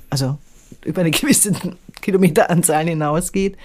also 0.09 0.37
über 0.83 1.01
eine 1.01 1.11
gewisse 1.11 1.53
Kilometeranzahl 2.01 2.87
hinausgeht 2.87 3.57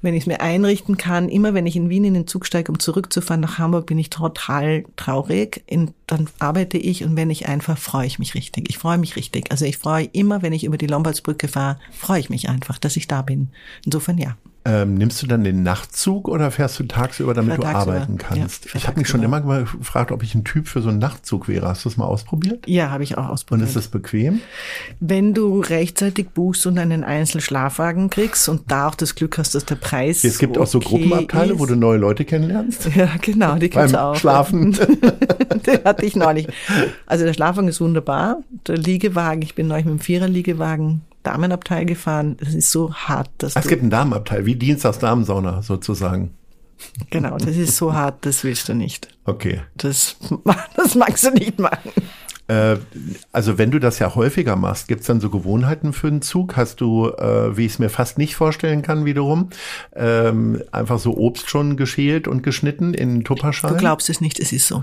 wenn 0.00 0.14
ich 0.14 0.22
es 0.22 0.26
mir 0.26 0.40
einrichten 0.40 0.96
kann, 0.96 1.28
immer 1.28 1.54
wenn 1.54 1.66
ich 1.66 1.76
in 1.76 1.90
Wien 1.90 2.04
in 2.04 2.14
den 2.14 2.26
Zug 2.26 2.46
steige, 2.46 2.70
um 2.70 2.78
zurückzufahren 2.78 3.40
nach 3.40 3.58
Hamburg, 3.58 3.86
bin 3.86 3.98
ich 3.98 4.10
total 4.10 4.84
traurig. 4.96 5.62
In, 5.66 5.92
dann 6.06 6.28
arbeite 6.38 6.78
ich 6.78 7.04
und 7.04 7.16
wenn 7.16 7.30
ich 7.30 7.48
einfach, 7.48 7.78
freue 7.78 8.06
ich 8.06 8.18
mich 8.18 8.34
richtig. 8.34 8.68
Ich 8.68 8.78
freue 8.78 8.98
mich 8.98 9.16
richtig. 9.16 9.50
Also 9.50 9.64
ich 9.64 9.78
freue 9.78 10.04
immer, 10.04 10.42
wenn 10.42 10.52
ich 10.52 10.64
über 10.64 10.78
die 10.78 10.86
Lombardsbrücke 10.86 11.48
fahre, 11.48 11.78
freue 11.90 12.20
ich 12.20 12.30
mich 12.30 12.48
einfach, 12.48 12.78
dass 12.78 12.96
ich 12.96 13.08
da 13.08 13.22
bin. 13.22 13.48
Insofern 13.84 14.18
ja. 14.18 14.36
Ähm, 14.68 14.96
nimmst 14.96 15.22
du 15.22 15.26
dann 15.26 15.44
den 15.44 15.62
Nachtzug 15.62 16.28
oder 16.28 16.50
fährst 16.50 16.78
du 16.78 16.84
tagsüber, 16.84 17.32
damit 17.32 17.56
du 17.56 17.62
tagsüber. 17.62 17.94
arbeiten 17.94 18.18
kannst? 18.18 18.66
Ja, 18.66 18.72
ich 18.74 18.86
habe 18.86 18.98
mich 18.98 19.08
schon 19.08 19.22
immer 19.22 19.40
gefragt, 19.40 20.12
ob 20.12 20.22
ich 20.22 20.34
ein 20.34 20.44
Typ 20.44 20.68
für 20.68 20.82
so 20.82 20.90
einen 20.90 20.98
Nachtzug 20.98 21.48
wäre. 21.48 21.66
Hast 21.68 21.86
du 21.86 21.88
es 21.88 21.96
mal 21.96 22.04
ausprobiert? 22.04 22.68
Ja, 22.68 22.90
habe 22.90 23.02
ich 23.02 23.16
auch 23.16 23.30
ausprobiert. 23.30 23.62
Und 23.62 23.68
ist 23.68 23.76
das 23.76 23.88
bequem? 23.88 24.40
Wenn 25.00 25.32
du 25.32 25.60
rechtzeitig 25.60 26.30
buchst 26.30 26.66
und 26.66 26.78
einen 26.78 27.02
Einzelschlafwagen 27.02 28.10
kriegst 28.10 28.46
und 28.50 28.70
da 28.70 28.88
auch 28.88 28.94
das 28.94 29.14
Glück 29.14 29.38
hast, 29.38 29.54
dass 29.54 29.64
der 29.64 29.76
Preis 29.76 30.22
Es 30.22 30.38
gibt 30.38 30.58
okay 30.58 30.62
auch 30.64 30.66
so 30.66 30.80
Gruppenabteile, 30.80 31.54
ist. 31.54 31.58
wo 31.60 31.64
du 31.64 31.74
neue 31.74 31.96
Leute 31.98 32.26
kennenlernst. 32.26 32.90
Ja, 32.94 33.08
genau, 33.22 33.54
die 33.54 33.70
gibt's 33.70 33.92
Beim 33.92 33.94
auch. 33.94 34.16
Schlafen. 34.16 34.72
Den 35.66 35.84
hatte 35.84 36.04
ich 36.04 36.14
neulich. 36.14 36.48
Also 37.06 37.24
der 37.24 37.32
Schlafwagen 37.32 37.68
ist 37.68 37.80
wunderbar. 37.80 38.38
Der 38.66 38.76
Liegewagen, 38.76 39.40
ich 39.42 39.54
bin 39.54 39.68
neulich 39.68 39.86
mit 39.86 39.94
dem 39.94 40.00
Vierer-Liegewagen 40.00 41.02
Damenabteil 41.22 41.84
gefahren. 41.86 42.36
Das 42.38 42.54
ist 42.54 42.70
so 42.70 42.92
hart. 42.94 43.30
Dass 43.38 43.56
es 43.56 43.68
gibt 43.68 43.82
einen 43.82 43.90
Damenabteil, 43.90 44.46
wie 44.46 44.54
Dienstags 44.54 44.98
Damensauna 44.98 45.62
sozusagen. 45.62 46.34
Genau, 47.10 47.36
das 47.38 47.56
ist 47.56 47.76
so 47.76 47.92
hart, 47.92 48.24
das 48.24 48.44
willst 48.44 48.68
du 48.68 48.74
nicht. 48.74 49.08
Okay. 49.24 49.62
Das, 49.76 50.16
das 50.76 50.94
magst 50.94 51.24
du 51.24 51.30
nicht 51.30 51.58
machen. 51.58 51.92
Äh, 52.48 52.76
also 53.30 53.58
wenn 53.58 53.70
du 53.70 53.78
das 53.78 53.98
ja 53.98 54.14
häufiger 54.14 54.56
machst, 54.56 54.88
gibt's 54.88 55.06
dann 55.06 55.20
so 55.20 55.30
Gewohnheiten 55.30 55.92
für 55.92 56.08
einen 56.08 56.22
Zug? 56.22 56.56
Hast 56.56 56.80
du, 56.80 57.10
äh, 57.10 57.56
wie 57.56 57.66
ich 57.66 57.72
es 57.72 57.78
mir 57.78 57.90
fast 57.90 58.18
nicht 58.18 58.36
vorstellen 58.36 58.82
kann 58.82 59.04
wiederum, 59.04 59.50
ähm, 59.94 60.62
einfach 60.72 60.98
so 60.98 61.16
Obst 61.16 61.50
schon 61.50 61.76
geschält 61.76 62.26
und 62.26 62.42
geschnitten 62.42 62.94
in 62.94 63.24
Tupperschalen? 63.24 63.76
Du 63.76 63.80
glaubst 63.80 64.08
es 64.08 64.20
nicht, 64.20 64.40
es 64.40 64.52
ist 64.52 64.66
so. 64.66 64.82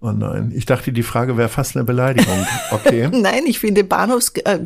Oh 0.00 0.12
nein, 0.12 0.52
ich 0.54 0.64
dachte, 0.64 0.92
die 0.92 1.02
Frage 1.02 1.36
wäre 1.36 1.48
fast 1.48 1.74
eine 1.76 1.84
Beleidigung. 1.84 2.46
Okay. 2.70 3.08
Nein, 3.12 3.42
ich 3.46 3.58
finde 3.58 3.82
Bahnhofs, 3.82 4.28
äh, 4.44 4.60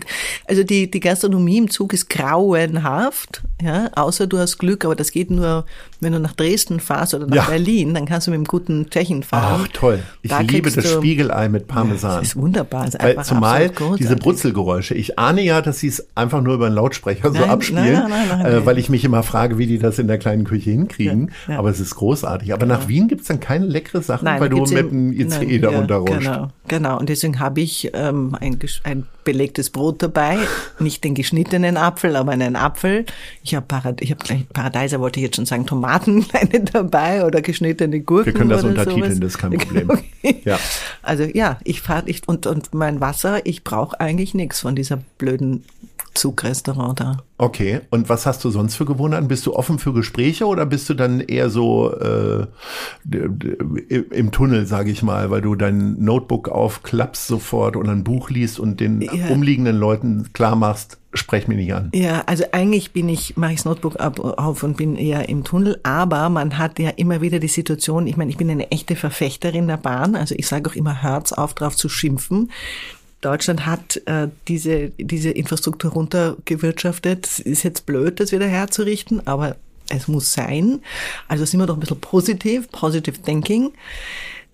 also 0.46 0.62
die, 0.62 0.90
die 0.90 1.00
Gastronomie 1.00 1.56
im 1.56 1.70
Zug 1.70 1.94
ist 1.94 2.10
grauenhaft, 2.10 3.42
ja, 3.62 3.88
außer 3.94 4.26
du 4.26 4.38
hast 4.38 4.58
Glück, 4.58 4.84
aber 4.84 4.94
das 4.94 5.10
geht 5.10 5.30
nur, 5.30 5.64
wenn 6.00 6.12
du 6.12 6.20
nach 6.20 6.34
Dresden 6.34 6.80
fahrst 6.80 7.14
oder 7.14 7.26
nach 7.26 7.34
Ja. 7.36 7.44
Berlin, 7.44 7.94
dann 7.94 8.04
kannst 8.06 8.26
du 8.26 8.30
mit 8.30 8.38
dem 8.38 8.44
guten 8.44 8.90
Tschechen 8.90 9.22
fahren. 9.22 9.62
Ach 9.64 9.68
toll. 9.72 10.00
Ich 10.20 10.30
Da 10.30 10.40
liebe 10.40 10.70
das 10.70 10.84
du- 10.84 10.90
Spiegelei 10.98 11.48
mit 11.48 11.66
Parmesan. 11.66 12.18
Das 12.20 12.28
ist 12.28 12.36
wunderbar. 12.36 12.84
Das 12.86 12.94
ist 12.96 13.02
Weil 13.02 13.24
zumal 13.24 13.70
diese 13.98 14.16
Brutzelgeräusche, 14.16 14.94
ich 14.94 15.18
ahne 15.18 15.42
ja, 15.42 15.62
dass 15.62 15.78
sie 15.80 15.88
es 15.88 16.06
einfach 16.14 16.42
nur 16.42 16.54
über 16.54 16.66
einen 16.66 16.74
Lautsprecher 16.74 17.32
so 17.32 17.40
Nein, 17.40 17.50
abspielen, 17.50 18.08
nein, 18.08 18.28
nein, 18.28 18.44
äh, 18.46 18.66
weil 18.66 18.78
ich 18.78 18.88
mich 18.90 19.04
immer 19.04 19.22
frage, 19.22 19.56
wie 19.58 19.66
die 19.66 19.78
das 19.78 19.98
in 19.98 20.08
der 20.08 20.18
kleinen 20.18 20.44
Küche 20.44 20.70
hinkriegen. 20.70 21.30
Ja. 21.48 21.58
Aber 21.58 21.70
es 21.70 21.80
ist 21.80 21.94
großartig. 21.94 22.52
Aber 22.52 22.66
nach 22.66 22.88
Wien 22.88 23.08
gibt's 23.08 23.28
dann 23.28 23.40
keine 23.40 23.66
leckere 23.66 24.02
Sachen, 24.02 24.26
weil 24.26 24.48
du 24.50 24.58
mit 24.58 24.72
eben- 24.72 25.21
ICE 25.26 25.44
nein, 25.44 25.62
da 25.62 25.70
ja, 25.70 25.78
runterrutscht. 25.78 26.18
Genau, 26.18 26.48
genau. 26.68 26.98
Und 26.98 27.08
deswegen 27.08 27.40
habe 27.40 27.60
ich 27.60 27.90
ähm, 27.94 28.36
ein, 28.40 28.58
ein 28.84 29.06
belegtes 29.24 29.70
Brot 29.70 30.02
dabei, 30.02 30.38
nicht 30.78 31.04
den 31.04 31.14
geschnittenen 31.14 31.76
Apfel, 31.76 32.16
aber 32.16 32.32
einen 32.32 32.56
Apfel. 32.56 33.06
Ich 33.42 33.54
habe 33.54 33.66
Parad 33.66 34.00
ich 34.02 34.10
habe 34.10 34.24
gleich 34.24 34.48
Paradeiser 34.48 35.00
wollte 35.00 35.20
ich 35.20 35.24
jetzt 35.24 35.36
schon 35.36 35.46
sagen, 35.46 35.66
Tomaten 35.66 36.26
dabei 36.72 37.24
oder 37.24 37.42
geschnittene 37.42 38.00
Gurken. 38.00 38.26
Wir 38.26 38.32
können 38.34 38.50
das 38.50 38.64
oder 38.64 38.70
untertiteln, 38.70 39.14
sowas. 39.14 39.20
das 39.20 39.32
ist 39.32 39.38
kein 39.38 39.52
Problem. 39.52 39.90
Okay. 40.22 40.40
Ja. 40.44 40.58
Also 41.02 41.24
ja, 41.24 41.58
ich 41.64 41.80
fahre 41.80 42.04
ich 42.06 42.26
und 42.26 42.46
und 42.46 42.74
mein 42.74 43.00
Wasser, 43.00 43.44
ich 43.44 43.64
brauche 43.64 43.98
eigentlich 43.98 44.34
nichts 44.34 44.60
von 44.60 44.76
dieser 44.76 44.98
blöden 45.18 45.64
Zugrestaurant 46.14 47.00
da. 47.00 47.16
Okay, 47.38 47.80
und 47.90 48.08
was 48.08 48.26
hast 48.26 48.44
du 48.44 48.50
sonst 48.50 48.76
für 48.76 48.84
Gewohnheiten? 48.84 49.28
Bist 49.28 49.46
du 49.46 49.54
offen 49.54 49.78
für 49.78 49.92
Gespräche 49.92 50.46
oder 50.46 50.66
bist 50.66 50.88
du 50.88 50.94
dann 50.94 51.20
eher 51.20 51.50
so 51.50 51.92
äh, 51.92 52.46
d- 53.04 53.28
im 54.10 54.30
Tunnel, 54.30 54.66
sage 54.66 54.90
ich 54.90 55.02
mal, 55.02 55.30
weil 55.30 55.40
du 55.40 55.54
dein 55.54 56.02
Notebook 56.02 56.48
aufklappst 56.48 57.26
sofort 57.26 57.76
und 57.76 57.88
ein 57.88 58.04
Buch 58.04 58.30
liest 58.30 58.60
und 58.60 58.80
den 58.80 59.00
Ja. 59.00 59.28
umliegenden 59.30 59.76
Leuten 59.76 60.32
klar 60.32 60.54
machst, 60.54 60.98
sprech 61.14 61.48
mich 61.48 61.58
nicht 61.58 61.74
an. 61.74 61.90
Ja, 61.94 62.22
also 62.26 62.44
eigentlich 62.52 62.92
bin 62.92 63.08
ich, 63.08 63.36
mache 63.36 63.52
ich 63.52 63.58
das 63.58 63.64
Notebook 63.64 63.98
ab, 64.00 64.20
auf 64.20 64.62
und 64.62 64.76
bin 64.76 64.96
eher 64.96 65.28
im 65.28 65.44
Tunnel, 65.44 65.78
aber 65.82 66.28
man 66.28 66.58
hat 66.58 66.78
ja 66.78 66.90
immer 66.90 67.20
wieder 67.20 67.38
die 67.38 67.48
Situation, 67.48 68.06
ich 68.06 68.16
meine, 68.16 68.30
ich 68.30 68.36
bin 68.36 68.50
eine 68.50 68.70
echte 68.70 68.96
Verfechterin 68.96 69.66
der 69.66 69.76
Bahn, 69.78 70.14
also 70.14 70.34
ich 70.38 70.46
sage 70.46 70.70
auch 70.70 70.74
immer, 70.76 71.02
hört's 71.02 71.32
auf 71.32 71.54
drauf 71.54 71.76
zu 71.76 71.88
schimpfen. 71.88 72.50
Deutschland 73.22 73.64
hat 73.64 74.02
äh, 74.06 74.28
diese, 74.48 74.90
diese 74.98 75.30
Infrastruktur 75.30 75.92
runtergewirtschaftet. 75.92 77.26
Es 77.26 77.38
ist 77.38 77.62
jetzt 77.62 77.86
blöd, 77.86 78.20
das 78.20 78.32
wieder 78.32 78.46
herzurichten, 78.46 79.26
aber 79.26 79.56
es 79.88 80.08
muss 80.08 80.32
sein. 80.32 80.80
Also 81.28 81.44
sind 81.44 81.60
wir 81.60 81.66
doch 81.66 81.76
ein 81.76 81.80
bisschen 81.80 82.00
positiv, 82.00 82.70
positive 82.70 83.20
thinking. 83.22 83.72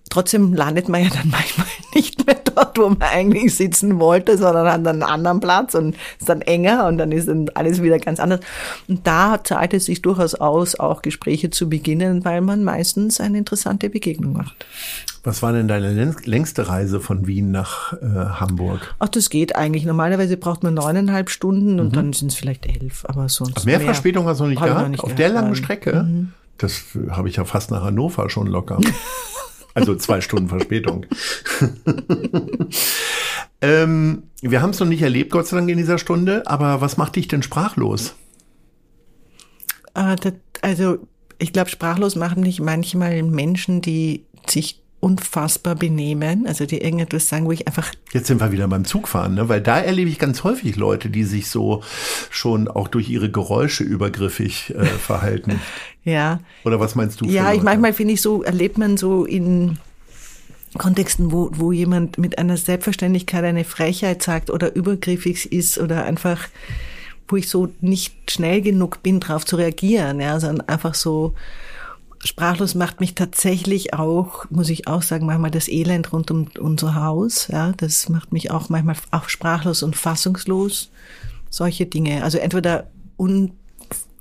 Trotzdem 0.09 0.53
landet 0.53 0.89
man 0.89 1.03
ja 1.03 1.09
dann 1.09 1.29
manchmal 1.31 1.67
nicht 1.93 2.25
mehr 2.25 2.35
dort, 2.55 2.77
wo 2.77 2.89
man 2.89 3.01
eigentlich 3.01 3.55
sitzen 3.55 3.99
wollte, 3.99 4.37
sondern 4.37 4.67
an 4.67 4.87
einem 4.87 5.03
anderen 5.03 5.39
Platz 5.39 5.75
und 5.75 5.95
ist 6.19 6.27
dann 6.29 6.41
enger 6.41 6.87
und 6.87 6.97
dann 6.97 7.11
ist 7.11 7.27
dann 7.27 7.49
alles 7.53 7.81
wieder 7.81 7.99
ganz 7.99 8.19
anders. 8.19 8.39
Und 8.87 9.05
da 9.05 9.39
zahlt 9.43 9.73
es 9.73 9.85
sich 9.85 10.01
durchaus 10.01 10.35
aus, 10.35 10.79
auch 10.79 11.01
Gespräche 11.01 11.49
zu 11.49 11.69
beginnen, 11.69 12.25
weil 12.25 12.41
man 12.41 12.63
meistens 12.63 13.19
eine 13.19 13.37
interessante 13.37 13.89
Begegnung 13.89 14.33
macht. 14.33 14.65
Was 15.23 15.41
war 15.43 15.51
denn 15.51 15.67
deine 15.67 15.91
längst- 15.93 16.25
längste 16.27 16.69
Reise 16.69 16.99
von 17.01 17.27
Wien 17.27 17.51
nach 17.51 17.93
äh, 17.93 18.05
Hamburg? 18.05 18.95
Ach, 18.99 19.09
das 19.09 19.29
geht 19.29 19.55
eigentlich. 19.55 19.85
Normalerweise 19.85 20.37
braucht 20.37 20.63
man 20.63 20.73
neuneinhalb 20.75 21.29
Stunden 21.29 21.79
und 21.79 21.95
dann 21.95 22.13
sind 22.13 22.31
es 22.31 22.35
vielleicht 22.37 22.65
elf, 22.65 23.03
aber 23.05 23.27
sonst. 23.29 23.65
Mehr, 23.65 23.81
Verspätung 23.81 24.25
hast 24.25 24.39
du 24.39 24.43
noch 24.45 24.49
nicht 24.49 24.59
noch 24.61 24.67
gehabt? 24.67 24.89
nicht 24.89 25.03
Auf 25.03 25.13
der 25.15 25.29
langen. 25.29 25.55
Strecke? 25.55 26.07
Das 26.57 26.83
äh, 26.95 27.11
habe 27.11 27.27
ich 27.29 27.35
ja 27.35 27.43
fast 27.45 27.69
nach 27.71 27.83
Hannover 27.83 28.29
schon 28.29 28.47
locker. 28.47 28.79
also 29.79 29.95
zwei 29.95 30.21
Stunden 30.21 30.49
Verspätung. 30.49 31.05
ähm, 33.61 34.23
wir 34.41 34.61
haben 34.61 34.71
es 34.71 34.79
noch 34.79 34.87
nicht 34.87 35.01
erlebt, 35.01 35.31
Gott 35.31 35.47
sei 35.47 35.57
Dank, 35.57 35.69
in 35.69 35.77
dieser 35.77 35.97
Stunde. 35.97 36.47
Aber 36.47 36.81
was 36.81 36.97
macht 36.97 37.15
dich 37.15 37.27
denn 37.27 37.43
sprachlos? 37.43 38.15
Äh, 39.95 40.15
das, 40.15 40.33
also 40.61 40.99
ich 41.39 41.53
glaube, 41.53 41.69
sprachlos 41.69 42.15
machen 42.15 42.41
mich 42.41 42.59
manchmal 42.59 43.23
Menschen, 43.23 43.81
die 43.81 44.25
sich 44.47 44.81
unfassbar 44.99 45.75
benehmen, 45.75 46.45
also 46.45 46.65
die 46.65 46.79
irgendetwas 46.79 47.29
sagen, 47.29 47.45
wo 47.45 47.51
ich 47.51 47.67
einfach 47.67 47.93
Jetzt 48.11 48.27
sind 48.27 48.41
wir 48.41 48.51
wieder 48.51 48.67
beim 48.67 48.83
Zugfahren, 48.83 49.35
ne? 49.35 49.47
weil 49.47 49.61
da 49.61 49.79
erlebe 49.79 50.09
ich 50.09 50.19
ganz 50.19 50.43
häufig 50.43 50.75
Leute, 50.75 51.09
die 51.09 51.23
sich 51.23 51.49
so 51.49 51.83
schon 52.29 52.67
auch 52.67 52.87
durch 52.89 53.09
ihre 53.09 53.31
Geräusche 53.31 53.83
übergriffig 53.83 54.73
äh, 54.75 54.85
verhalten. 54.85 55.61
ja 56.09 56.39
Oder 56.65 56.79
was 56.79 56.95
meinst 56.95 57.21
du? 57.21 57.25
Ja, 57.25 57.53
ich 57.53 57.61
manchmal 57.61 57.93
finde 57.93 58.13
ich 58.13 58.21
so, 58.21 58.43
erlebt 58.43 58.77
man 58.77 58.97
so 58.97 59.25
in 59.25 59.77
Kontexten, 60.77 61.31
wo, 61.31 61.49
wo 61.53 61.71
jemand 61.71 62.17
mit 62.17 62.37
einer 62.37 62.57
Selbstverständlichkeit 62.57 63.43
eine 63.43 63.63
Frechheit 63.63 64.21
sagt 64.21 64.49
oder 64.49 64.75
übergriffig 64.75 65.51
ist 65.51 65.77
oder 65.77 66.03
einfach, 66.03 66.47
wo 67.27 67.37
ich 67.37 67.49
so 67.49 67.69
nicht 67.81 68.31
schnell 68.31 68.61
genug 68.61 69.01
bin, 69.01 69.19
darauf 69.19 69.45
zu 69.45 69.55
reagieren, 69.55 70.19
ja, 70.19 70.39
sondern 70.39 70.67
einfach 70.67 70.93
so 70.93 71.33
sprachlos 72.23 72.75
macht 72.75 72.99
mich 72.99 73.15
tatsächlich 73.15 73.93
auch, 73.93 74.45
muss 74.49 74.69
ich 74.69 74.87
auch 74.87 75.01
sagen, 75.01 75.25
manchmal 75.25 75.51
das 75.51 75.69
Elend 75.69 76.11
rund 76.11 76.31
um 76.31 76.47
unser 76.59 76.95
Haus, 76.95 77.47
ja, 77.47 77.71
das 77.77 78.09
macht 78.09 78.33
mich 78.33 78.51
auch 78.51 78.69
manchmal 78.69 78.97
auch 79.11 79.29
sprachlos 79.29 79.83
und 79.83 79.95
fassungslos. 79.95 80.91
Solche 81.49 81.87
Dinge. 81.87 82.23
Also 82.23 82.37
entweder 82.37 82.91
un, 83.17 83.53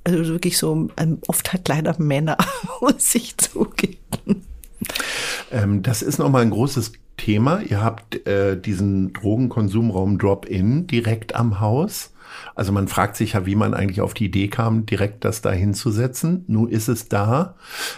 also 0.09 0.33
wirklich 0.33 0.59
so, 0.59 0.89
ähm, 0.97 1.19
oft 1.27 1.53
halt 1.53 1.69
leider 1.69 1.95
Männer, 1.99 2.37
muss 2.81 3.15
ich 3.15 3.37
zugeben. 3.37 3.99
Ähm, 5.51 5.83
das 5.83 6.03
ist 6.03 6.19
nochmal 6.19 6.43
ein 6.43 6.51
großes 6.51 6.93
Thema. 7.17 7.61
Ihr 7.61 7.83
habt 7.83 8.27
äh, 8.27 8.59
diesen 8.61 9.13
Drogenkonsumraum 9.13 10.19
Drop-In 10.19 10.87
direkt 10.87 11.35
am 11.35 11.61
Haus. 11.61 12.13
Also 12.55 12.73
man 12.73 12.89
fragt 12.89 13.17
sich 13.17 13.33
ja, 13.33 13.47
wie 13.47 13.55
man 13.55 13.75
eigentlich 13.75 14.01
auf 14.01 14.15
die 14.15 14.27
Idee 14.27 14.49
kam, 14.49 14.87
direkt 14.87 15.25
das 15.25 15.41
da 15.41 15.51
hinzusetzen. 15.51 16.45
Nun 16.47 16.69
ist 16.69 16.89
es 16.89 17.09
da. 17.09 17.55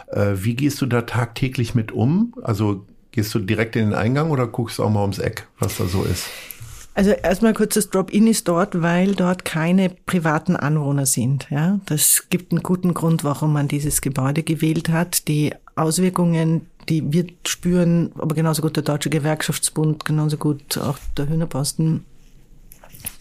Äh, 0.09 0.35
wie 0.37 0.55
gehst 0.55 0.81
du 0.81 0.87
da 0.87 1.03
tagtäglich 1.03 1.75
mit 1.75 1.93
um? 1.93 2.35
Also 2.43 2.87
gehst 3.13 3.35
du 3.35 3.41
direkt 3.41 3.77
in 3.77 3.91
den 3.91 3.95
Eingang 3.95 4.31
oder 4.31 4.47
guckst 4.47 4.81
auch 4.81 4.91
mal 4.91 5.03
ums 5.03 5.19
Eck, 5.19 5.47
was 5.59 5.77
da 5.77 5.87
so 5.87 6.05
ist? 6.05 6.27
Also 6.95 7.11
erstmal 7.11 7.55
kurz, 7.55 7.75
das 7.75 7.89
Drop-In 7.89 8.27
ist 8.27 8.49
dort, 8.49 8.83
weil 8.83 9.15
dort 9.15 9.45
keine 9.45 9.91
privaten 9.91 10.57
Anwohner 10.57 11.07
sind. 11.07 11.47
Ja, 11.51 11.79
das 11.87 12.27
gibt 12.31 12.53
einen 12.53 12.63
guten 12.63 12.95
Grund, 12.95 13.23
warum 13.25 13.53
man 13.53 13.69
dieses 13.69 14.01
Gebäude 14.01 14.43
gewählt 14.43 14.89
hat. 14.89 15.29
Die 15.29 15.55
Auswirkungen, 15.77 16.67
die 16.89 17.13
wir 17.13 17.27
spüren, 17.47 18.13
aber 18.19 18.35
genauso 18.35 18.63
gut 18.63 18.77
der 18.77 18.83
Deutsche 18.83 19.09
Gewerkschaftsbund, 19.09 20.05
genauso 20.05 20.37
gut 20.37 20.79
auch 20.79 20.99
der 21.17 21.29
Hühnerposten, 21.29 22.05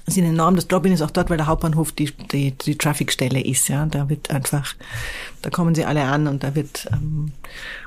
sind 0.07 0.25
enorm. 0.25 0.55
Das 0.55 0.67
Drop-In 0.67 0.93
ist 0.93 1.01
auch 1.01 1.11
dort, 1.11 1.29
weil 1.29 1.37
der 1.37 1.47
Hauptbahnhof 1.47 1.91
die, 1.91 2.11
die, 2.31 2.51
die 2.51 2.77
Trafficstelle 2.77 3.41
ist. 3.41 3.67
Ja, 3.67 3.85
da 3.85 4.09
wird 4.09 4.31
einfach, 4.31 4.75
da 5.41 5.49
kommen 5.49 5.75
sie 5.75 5.85
alle 5.85 6.03
an 6.03 6.27
und 6.27 6.43
da 6.43 6.55
wird 6.55 6.87
ähm, 6.91 7.31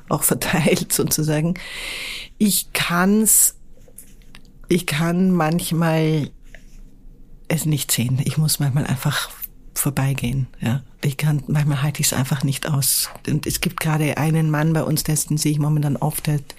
auch 0.09 0.23
verteilt 0.23 0.93
sozusagen. 0.93 1.55
Ich 2.39 2.73
kann's 2.73 3.57
ich 4.73 4.87
kann 4.87 5.31
manchmal 5.31 6.31
es 7.49 7.67
nicht 7.67 7.93
sehen. 7.93 8.19
Ich 8.25 8.39
muss 8.39 8.59
manchmal 8.59 8.87
einfach 8.87 9.29
vorbeigehen. 9.75 10.47
Ja, 10.61 10.83
ich 11.03 11.19
kann 11.19 11.43
manchmal 11.47 11.83
halte 11.83 12.01
ich 12.01 12.07
es 12.07 12.13
einfach 12.15 12.43
nicht 12.43 12.67
aus. 12.67 13.11
Und 13.27 13.47
es 13.47 13.61
gibt 13.61 13.81
gerade 13.81 14.17
einen 14.17 14.51
Mann 14.51 14.73
bei 14.73 14.83
uns, 14.83 15.03
dessen 15.03 15.37
sehe 15.37 15.53
ich 15.53 15.59
momentan 15.59 15.97
oft, 15.99 16.27
der 16.27 16.35
hat 16.35 16.55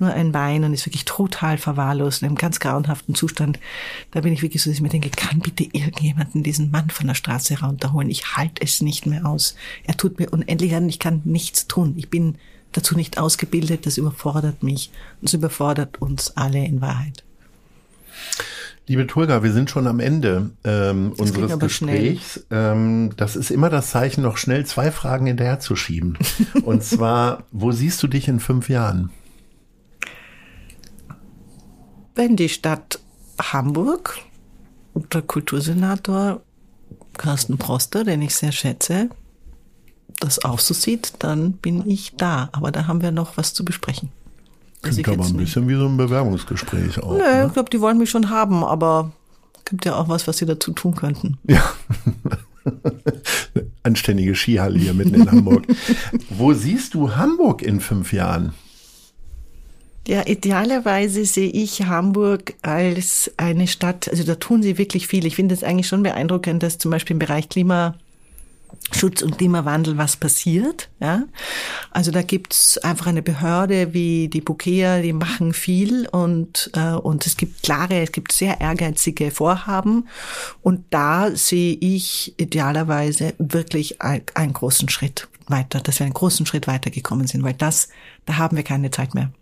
nur 0.00 0.12
ein 0.12 0.32
Bein 0.32 0.64
und 0.64 0.72
ist 0.72 0.86
wirklich 0.86 1.04
total 1.04 1.56
verwahrlost 1.56 2.22
in 2.22 2.28
einem 2.28 2.36
ganz 2.36 2.58
grauenhaften 2.58 3.14
Zustand. 3.14 3.60
Da 4.10 4.22
bin 4.22 4.32
ich 4.32 4.42
wirklich 4.42 4.62
so, 4.62 4.70
dass 4.70 4.76
ich 4.78 4.82
mir 4.82 4.88
denke, 4.88 5.10
kann 5.10 5.38
bitte 5.38 5.64
irgendjemanden 5.64 6.42
diesen 6.42 6.72
Mann 6.72 6.90
von 6.90 7.06
der 7.06 7.14
Straße 7.14 7.60
runterholen? 7.60 8.10
Ich 8.10 8.36
halte 8.36 8.62
es 8.62 8.80
nicht 8.80 9.06
mehr 9.06 9.24
aus. 9.24 9.54
Er 9.84 9.96
tut 9.96 10.18
mir 10.18 10.30
unendlich 10.32 10.74
an. 10.74 10.88
Ich 10.88 10.98
kann 10.98 11.22
nichts 11.24 11.68
tun. 11.68 11.94
Ich 11.96 12.10
bin 12.10 12.38
dazu 12.72 12.96
nicht 12.96 13.18
ausgebildet. 13.18 13.86
Das 13.86 13.98
überfordert 13.98 14.64
mich. 14.64 14.90
Und 15.20 15.28
es 15.28 15.34
überfordert 15.34 16.02
uns 16.02 16.36
alle 16.36 16.64
in 16.64 16.80
Wahrheit. 16.80 17.22
Liebe 18.88 19.06
Tulga, 19.06 19.44
wir 19.44 19.52
sind 19.52 19.70
schon 19.70 19.86
am 19.86 20.00
Ende 20.00 20.50
ähm, 20.64 21.14
Das 21.16 21.30
unseres. 21.30 21.58
Gesprächs. 21.58 22.44
Ähm, 22.50 23.10
das 23.16 23.36
ist 23.36 23.50
immer 23.50 23.70
das 23.70 23.90
Zeichen, 23.90 24.22
noch 24.22 24.36
schnell 24.36 24.66
zwei 24.66 24.90
Fragen 24.90 25.26
hinterher 25.26 25.60
zu 25.60 25.76
schieben. 25.76 26.18
Und 26.64 26.82
zwar, 26.82 27.44
wo 27.52 27.70
siehst 27.70 28.02
du 28.02 28.08
dich 28.08 28.26
in 28.26 28.40
fünf 28.40 28.68
Jahren? 28.68 29.10
Wenn 32.14 32.36
die 32.36 32.48
Stadt 32.48 32.98
Hamburg 33.40 34.18
und 34.92 35.14
der 35.14 35.22
Kultursenator 35.22 36.42
Carsten 37.16 37.58
Proster, 37.58 38.04
den 38.04 38.20
ich 38.20 38.34
sehr 38.34 38.52
schätze, 38.52 39.08
das 40.20 40.44
auch 40.44 40.58
so 40.58 40.74
sieht, 40.74 41.14
dann 41.20 41.52
bin 41.52 41.88
ich 41.88 42.16
da. 42.16 42.48
Aber 42.52 42.70
da 42.72 42.86
haben 42.86 43.00
wir 43.00 43.12
noch 43.12 43.36
was 43.36 43.54
zu 43.54 43.64
besprechen. 43.64 44.10
Klingt 44.82 45.08
aber 45.08 45.24
ein 45.24 45.36
bisschen 45.36 45.68
wie 45.68 45.74
so 45.74 45.86
ein 45.86 45.96
Bewerbungsgespräch 45.96 47.02
auch. 47.02 47.12
Nö, 47.16 47.22
Ne? 47.22 47.44
ich 47.46 47.52
glaube, 47.52 47.70
die 47.70 47.80
wollen 47.80 47.98
mich 47.98 48.10
schon 48.10 48.30
haben, 48.30 48.64
aber 48.64 49.12
gibt 49.64 49.84
ja 49.84 49.94
auch 49.96 50.08
was, 50.08 50.26
was 50.26 50.38
sie 50.38 50.46
dazu 50.46 50.72
tun 50.72 50.94
könnten. 50.94 51.38
Ja. 51.46 51.62
Eine 52.64 53.66
anständige 53.84 54.34
Skihalle 54.34 54.78
hier 54.78 54.92
mitten 54.94 55.14
in 55.14 55.30
Hamburg. 55.30 55.64
Wo 56.30 56.52
siehst 56.52 56.94
du 56.94 57.14
Hamburg 57.16 57.62
in 57.62 57.80
fünf 57.80 58.12
Jahren? 58.12 58.52
Ja, 60.08 60.26
idealerweise 60.26 61.24
sehe 61.24 61.48
ich 61.50 61.82
Hamburg 61.82 62.54
als 62.62 63.30
eine 63.36 63.68
Stadt, 63.68 64.08
also 64.08 64.24
da 64.24 64.34
tun 64.34 64.60
sie 64.62 64.76
wirklich 64.76 65.06
viel. 65.06 65.24
Ich 65.26 65.36
finde 65.36 65.54
es 65.54 65.62
eigentlich 65.62 65.86
schon 65.86 66.02
beeindruckend, 66.02 66.60
dass 66.64 66.78
zum 66.78 66.90
Beispiel 66.90 67.14
im 67.14 67.20
Bereich 67.20 67.48
Klima 67.48 67.94
Schutz 68.90 69.22
und 69.22 69.38
Klimawandel 69.38 69.96
was 69.96 70.16
passiert. 70.16 70.90
Ja? 71.00 71.24
Also 71.90 72.10
da 72.10 72.22
gibt's 72.22 72.78
einfach 72.78 73.06
eine 73.06 73.22
Behörde 73.22 73.94
wie 73.94 74.28
die 74.28 74.40
Bukea, 74.40 75.00
die 75.00 75.12
machen 75.12 75.54
viel 75.54 76.08
und, 76.08 76.70
äh, 76.74 76.92
und 76.92 77.26
es 77.26 77.36
gibt 77.36 77.62
klare, 77.62 78.00
es 78.00 78.12
gibt 78.12 78.32
sehr 78.32 78.60
ehrgeizige 78.60 79.30
Vorhaben 79.30 80.08
und 80.62 80.84
da 80.90 81.34
sehe 81.34 81.76
ich 81.80 82.34
idealerweise 82.38 83.34
wirklich 83.38 84.02
ein, 84.02 84.22
einen 84.34 84.52
großen 84.52 84.88
Schritt 84.88 85.28
weiter, 85.46 85.80
dass 85.80 85.98
wir 85.98 86.04
einen 86.04 86.14
großen 86.14 86.46
Schritt 86.46 86.66
weitergekommen 86.66 87.26
sind, 87.26 87.42
weil 87.42 87.54
das, 87.54 87.88
da 88.26 88.36
haben 88.36 88.56
wir 88.56 88.64
keine 88.64 88.90
Zeit 88.90 89.14
mehr. 89.14 89.32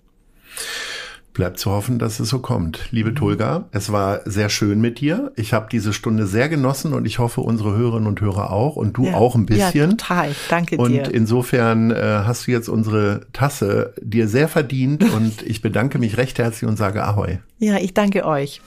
Bleibt 1.32 1.58
zu 1.58 1.70
hoffen, 1.70 1.98
dass 1.98 2.18
es 2.20 2.28
so 2.28 2.40
kommt. 2.40 2.88
Liebe 2.90 3.14
Tulga, 3.14 3.64
es 3.70 3.92
war 3.92 4.20
sehr 4.24 4.48
schön 4.48 4.80
mit 4.80 5.00
dir. 5.00 5.32
Ich 5.36 5.52
habe 5.52 5.68
diese 5.70 5.92
Stunde 5.92 6.26
sehr 6.26 6.48
genossen 6.48 6.92
und 6.92 7.04
ich 7.06 7.18
hoffe, 7.18 7.40
unsere 7.40 7.76
Hörerinnen 7.76 8.08
und 8.08 8.20
Hörer 8.20 8.52
auch 8.52 8.76
und 8.76 8.96
du 8.96 9.06
ja, 9.06 9.14
auch 9.14 9.34
ein 9.34 9.46
bisschen. 9.46 9.90
Ja, 9.90 9.96
total. 9.96 10.34
Danke 10.48 10.76
und 10.76 10.92
dir. 10.92 11.04
Und 11.04 11.08
insofern 11.08 11.90
äh, 11.90 12.22
hast 12.24 12.46
du 12.46 12.50
jetzt 12.50 12.68
unsere 12.68 13.26
Tasse 13.32 13.94
dir 14.02 14.28
sehr 14.28 14.48
verdient 14.48 15.04
und 15.14 15.42
ich 15.42 15.62
bedanke 15.62 15.98
mich 15.98 16.16
recht 16.16 16.38
herzlich 16.38 16.68
und 16.68 16.76
sage 16.76 17.04
Ahoi. 17.04 17.38
Ja, 17.58 17.76
ich 17.76 17.94
danke 17.94 18.26
euch. 18.26 18.60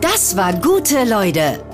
Das 0.00 0.36
war 0.36 0.52
gute 0.54 1.04
Leute. 1.08 1.73